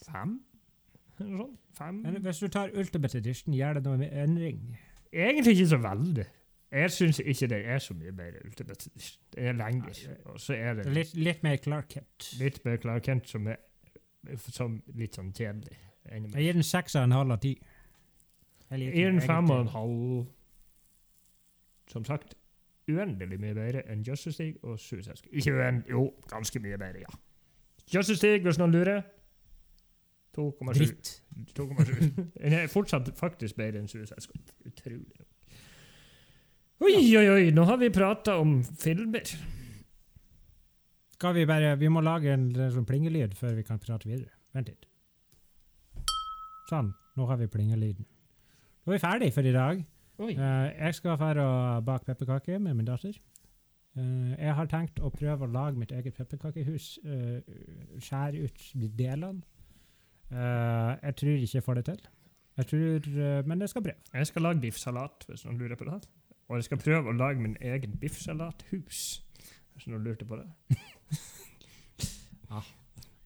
Fem? 0.09 0.41
Eller 1.23 1.43
sånn. 1.45 1.57
Fem? 1.79 1.99
Men 2.05 2.21
hvis 2.27 2.39
du 2.43 2.49
tar 2.53 2.73
Ultimate 2.79 3.19
Edition, 3.19 3.55
gjør 3.57 3.79
det 3.79 3.83
noe 3.87 3.99
med 4.01 4.13
endring? 4.23 4.63
Egentlig 5.13 5.55
ikke 5.57 5.67
så 5.73 5.79
veldig. 5.83 6.27
Jeg 6.73 6.91
syns 6.95 7.19
ikke 7.21 7.49
det 7.53 7.59
er 7.69 7.79
så 7.85 7.95
mye 7.95 8.13
bedre 8.17 8.41
Ultimate 8.47 8.89
Edition. 8.91 9.23
Det 9.35 9.47
er 9.51 9.57
lenger. 9.59 10.03
Og 10.33 10.41
så 10.41 10.55
er 10.57 10.75
det 10.79 10.87
Litt, 10.97 11.15
litt 11.17 11.43
mer 11.45 11.57
Clark 11.61 11.89
Kent. 11.93 12.29
litt 12.41 12.61
mer 12.65 12.77
Clark 12.81 13.03
Kent 13.09 13.29
som 13.29 13.47
er 13.53 13.61
som 14.39 14.77
litt 14.95 15.17
sånn 15.19 15.33
kjedelig. 15.35 15.77
Jeg 16.09 16.29
gir 16.33 16.53
den 16.57 16.63
seks 16.67 16.95
og 16.97 17.05
en 17.09 17.13
halv 17.17 17.35
av 17.35 17.41
ti. 17.43 17.57
Jeg 18.71 18.93
gir 18.95 19.11
den 19.11 19.21
fem 19.21 19.51
og 19.51 19.65
en 19.65 19.73
halv. 19.75 20.27
Som 21.91 22.05
sagt, 22.09 22.35
uendelig 22.89 23.39
mye 23.43 23.55
bedre 23.55 23.83
enn 23.91 24.03
Justice 24.07 24.41
League 24.43 24.63
og 24.63 24.79
Suicide 24.81 25.17
Squad. 25.19 25.35
Ikke 25.37 25.53
uendelig, 25.59 25.91
jo, 25.91 26.07
ganske 26.31 26.63
mye 26.63 26.79
bedre, 26.81 27.03
ja. 27.05 27.19
Justice 27.93 28.23
League, 28.27 28.47
hvis 28.47 28.59
noen 28.63 28.73
lurer 28.73 29.03
2,7. 30.37 30.73
Dritt. 30.79 31.13
2,7. 31.59 32.11
Den 32.43 32.57
er 32.57 32.71
fortsatt 32.73 33.11
faktisk 33.19 33.59
bedre 33.59 33.83
enn 33.83 33.91
Suicide 33.91 34.23
Squad. 34.25 34.55
Utrolig. 34.69 35.27
Oi, 36.83 36.97
oi, 37.17 37.27
oi, 37.31 37.51
nå 37.55 37.65
har 37.69 37.79
vi 37.79 37.93
prata 37.95 38.39
om 38.43 38.57
filmer. 38.65 39.29
Skal 41.15 41.37
vi 41.37 41.45
bare 41.47 41.77
Vi 41.79 41.91
må 41.93 42.03
lage 42.03 42.33
en 42.35 42.49
sånn 42.75 42.89
plingelyd 42.89 43.37
før 43.39 43.55
vi 43.61 43.67
kan 43.67 43.79
prate 43.83 44.09
videre. 44.09 44.33
Vent 44.57 44.73
litt. 44.73 44.89
Sånn. 46.71 46.91
Nå 47.19 47.29
har 47.29 47.39
vi 47.39 47.51
plingelyden. 47.53 48.09
Nå 48.83 48.93
er 48.93 48.97
vi 48.97 49.03
ferdig 49.05 49.31
for 49.37 49.47
i 49.47 49.55
dag. 49.55 49.85
Oi. 50.23 50.33
Eh, 50.33 50.69
jeg 50.79 50.97
skal 50.99 51.21
dra 51.21 51.45
og 51.45 51.85
bake 51.87 52.09
pepperkaker 52.09 52.59
med 52.59 52.75
min 52.79 52.89
datter. 52.89 53.15
Uh, 53.93 54.33
jeg 54.41 54.55
har 54.57 54.69
tenkt 54.73 55.03
å 55.05 55.11
prøve 55.13 55.45
å 55.45 55.53
lage 55.53 55.77
mitt 55.77 55.91
eget 55.93 56.17
pepperkakehus. 56.17 56.95
Uh, 57.05 57.43
skjære 58.01 58.47
ut 58.47 58.63
de 58.81 58.89
delene. 58.97 59.43
Eh, 60.33 60.97
jeg 61.03 61.17
tror 61.21 61.29
ikke 61.45 61.55
jeg 61.59 61.63
får 61.67 61.75
det 61.81 61.85
til. 61.85 62.01
Jeg 62.57 62.67
tror, 62.69 63.07
uh, 63.09 63.47
men 63.49 63.61
jeg 63.61 63.69
skal 63.73 63.83
prøve. 63.83 63.95
Jeg 64.15 64.27
skal 64.29 64.43
lage 64.43 64.61
biffsalat, 64.61 65.25
hvis 65.29 65.45
noen 65.47 65.59
lurer 65.59 65.77
på 65.81 65.85
det. 65.89 66.09
Og 66.49 66.57
jeg 66.59 66.65
skal 66.67 66.81
prøve 66.83 67.09
å 67.09 67.17
lage 67.17 67.41
min 67.41 67.57
egen 67.65 67.95
biffsalathus, 68.01 68.99
hvis 69.73 69.87
noen 69.89 70.05
lurte 70.05 70.27
på 70.29 70.37
det. 70.37 70.49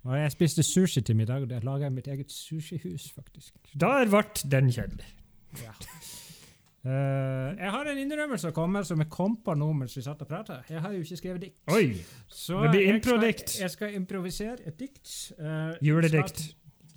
Og 0.07 0.15
jeg 0.15 0.31
spiste 0.33 0.63
sushi 0.63 1.01
til 1.03 1.17
middag, 1.19 1.43
og 1.43 1.51
der 1.51 1.61
lager 1.67 1.89
jeg 1.89 1.93
mitt 1.97 2.07
eget 2.07 2.31
sushihus, 2.33 3.09
faktisk. 3.11 3.57
Der 3.75 4.07
ble 4.07 4.23
den 4.53 4.69
kjedelig. 4.71 5.09
Ja. 5.59 5.73
Uh, 6.87 7.57
jeg 7.59 7.71
har 7.75 7.89
en 7.91 7.99
innrømmelse 7.99 8.53
å 8.53 8.55
komme 8.55 8.85
som 8.87 9.01
jeg 9.03 9.11
kom 9.11 9.35
på 9.43 9.57
nå 9.59 9.73
mens 9.75 9.97
vi 9.99 10.05
satt 10.07 10.23
og 10.23 10.29
prata. 10.31 10.61
Jeg 10.71 10.79
har 10.85 10.95
jo 10.95 11.01
ikke 11.03 11.19
skrevet 11.19 11.43
dikt. 11.43 11.59
Oi! 11.75 11.97
Så 12.31 12.61
Det 12.63 12.71
blir 12.77 12.85
jeg 12.87 12.95
improdikt. 13.01 13.51
skal- 13.51 13.63
Jeg 13.65 13.71
skal 13.75 13.95
improvisere 13.99 14.57
et 14.71 14.79
dikt. 14.79 15.33
Uh, 15.41 15.75
Juledikt. 15.83 16.39
Skal, 16.39 16.55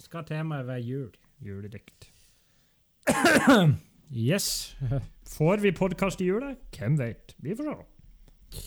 skal 0.09 0.25
temaet 0.25 0.65
være 0.67 0.81
jul. 0.81 1.11
Juledikt. 1.45 2.09
Yes. 4.09 4.75
Får 5.29 5.59
vi 5.61 5.69
podkast 5.77 6.21
i 6.21 6.25
jula? 6.25 6.55
Hvem 6.73 6.95
vet? 6.97 7.35
Vi 7.45 7.53
får 7.53 7.67
se. 7.67 8.63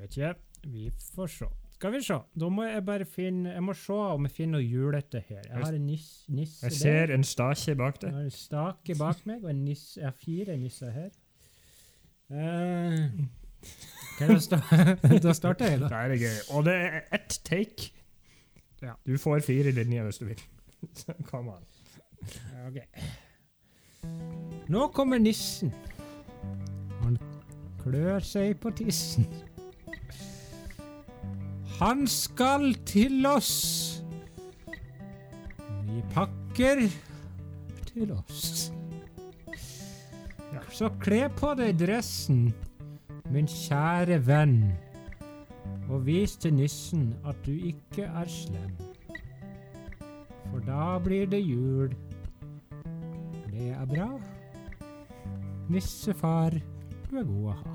Vet 0.00 0.16
ikke. 0.16 0.30
Vi 0.66 0.88
får 1.14 1.30
se. 1.30 1.46
Skal 1.76 1.92
vi 1.94 2.00
se. 2.02 2.16
Da 2.34 2.48
må 2.50 2.64
jeg 2.66 2.82
bare 2.88 3.06
finne 3.06 3.52
Jeg 3.52 3.62
må 3.62 3.76
se 3.78 3.94
om 3.94 4.26
jeg 4.26 4.32
finner 4.34 4.58
noe 4.58 4.66
julete 4.66 5.20
her. 5.28 5.44
Jeg 5.46 5.62
har 5.62 5.76
en 5.76 5.86
nis, 5.86 6.08
nisse 6.26 6.64
Jeg 6.66 6.72
der. 6.72 6.78
ser 6.80 7.14
en 7.14 7.24
stake 7.24 7.76
bak 7.78 8.00
Jeg 8.02 8.08
det. 8.08 8.12
har 8.16 8.26
en 8.26 8.34
stake 8.34 8.98
bak 8.98 9.22
meg, 9.30 9.44
og 9.44 9.50
en 9.54 9.62
nisse, 9.68 10.00
jeg 10.00 10.08
har 10.08 10.18
fire 10.24 10.56
nisser 10.58 10.90
her. 10.90 11.14
Uh, 12.26 13.22
hva 14.18 14.26
er 14.26 14.34
det 15.14 15.22
da 15.28 15.36
starter 15.36 15.70
jeg, 15.76 15.84
da. 15.84 15.92
Det 15.94 16.18
er 16.18 16.24
gøy. 16.26 16.36
Og 16.58 16.66
det 16.66 16.74
er 16.74 17.00
ett 17.20 17.38
take. 17.46 17.92
Ja. 18.82 18.98
Du 19.06 19.14
får 19.14 19.46
fire 19.46 19.70
linjer 19.78 20.10
hvis 20.10 20.18
du 20.18 20.26
vil. 20.32 20.42
Så 20.92 21.14
Kom 21.30 21.48
an. 21.48 21.64
Ok. 22.66 22.80
Nå 24.68 24.88
kommer 24.94 25.18
nissen. 25.18 25.72
Han 27.02 27.18
klør 27.82 28.24
seg 28.24 28.56
på 28.62 28.72
tissen. 28.76 29.26
Han 31.80 32.06
skal 32.08 32.72
til 32.88 33.26
oss. 33.28 34.02
Vi 35.86 36.02
pakker 36.14 36.86
til 37.92 38.12
oss. 38.16 38.72
Så 40.76 40.90
kle 41.00 41.22
på 41.32 41.54
deg 41.56 41.78
dressen, 41.80 42.50
min 43.32 43.46
kjære 43.48 44.18
venn, 44.26 44.58
og 45.88 46.02
vis 46.04 46.34
til 46.42 46.52
nissen 46.52 47.06
at 47.24 47.38
du 47.46 47.54
ikke 47.54 48.04
er 48.04 48.28
slem. 48.28 48.85
For 50.56 50.64
da 50.64 50.98
blir 51.04 51.26
det 51.28 51.42
jul. 51.44 51.90
Det 53.50 53.66
er 53.76 53.86
bra. 53.90 54.06
Nissefar, 55.68 56.54
du 57.10 57.18
er 57.20 57.26
god 57.28 57.50
å 57.50 57.56
ha. 57.58 57.74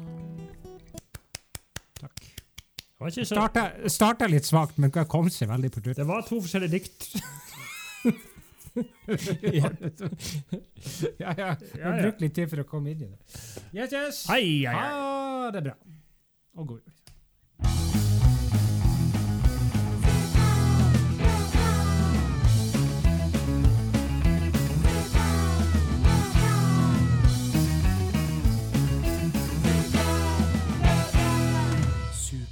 Takk. 1.99 2.23
Det 2.25 2.97
var, 2.97 3.11
ikke 3.11 3.27
så, 3.27 3.35
Starta, 3.35 3.65
starta 3.85 4.29
litt 4.31 4.49
svakt, 4.49 4.79
men 4.81 4.89
kom 4.89 5.29
seg 5.29 5.51
veldig 5.51 5.69
på 5.75 5.83
tur. 5.85 5.93
det 5.99 6.07
var 6.09 6.25
to 6.25 6.39
forskjellige 6.41 6.73
dikt. 6.79 7.05
ja, 11.21 11.35
ja. 11.37 11.53
Ja, 11.53 11.93
brukte 12.01 12.25
litt 12.25 12.33
tid 12.39 12.49
for 12.49 12.63
å 12.63 12.67
komme 12.71 12.95
inn 12.95 13.05
i 13.05 13.11
det. 13.11 13.21
Yes, 13.77 13.93
yes. 13.93 14.23
Hei, 14.33 14.65
hei, 14.65 14.73
hei. 14.73 14.89
Ha 14.89 15.53
det 15.53 15.67
bra. 15.69 15.77
Og 16.57 16.73
god 16.73 16.81
jul. 16.81 17.00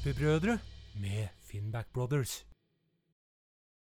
Superbrødre 0.10 0.60
med 0.96 1.28
Finnback 1.52 1.88
Brothers. 1.94 2.49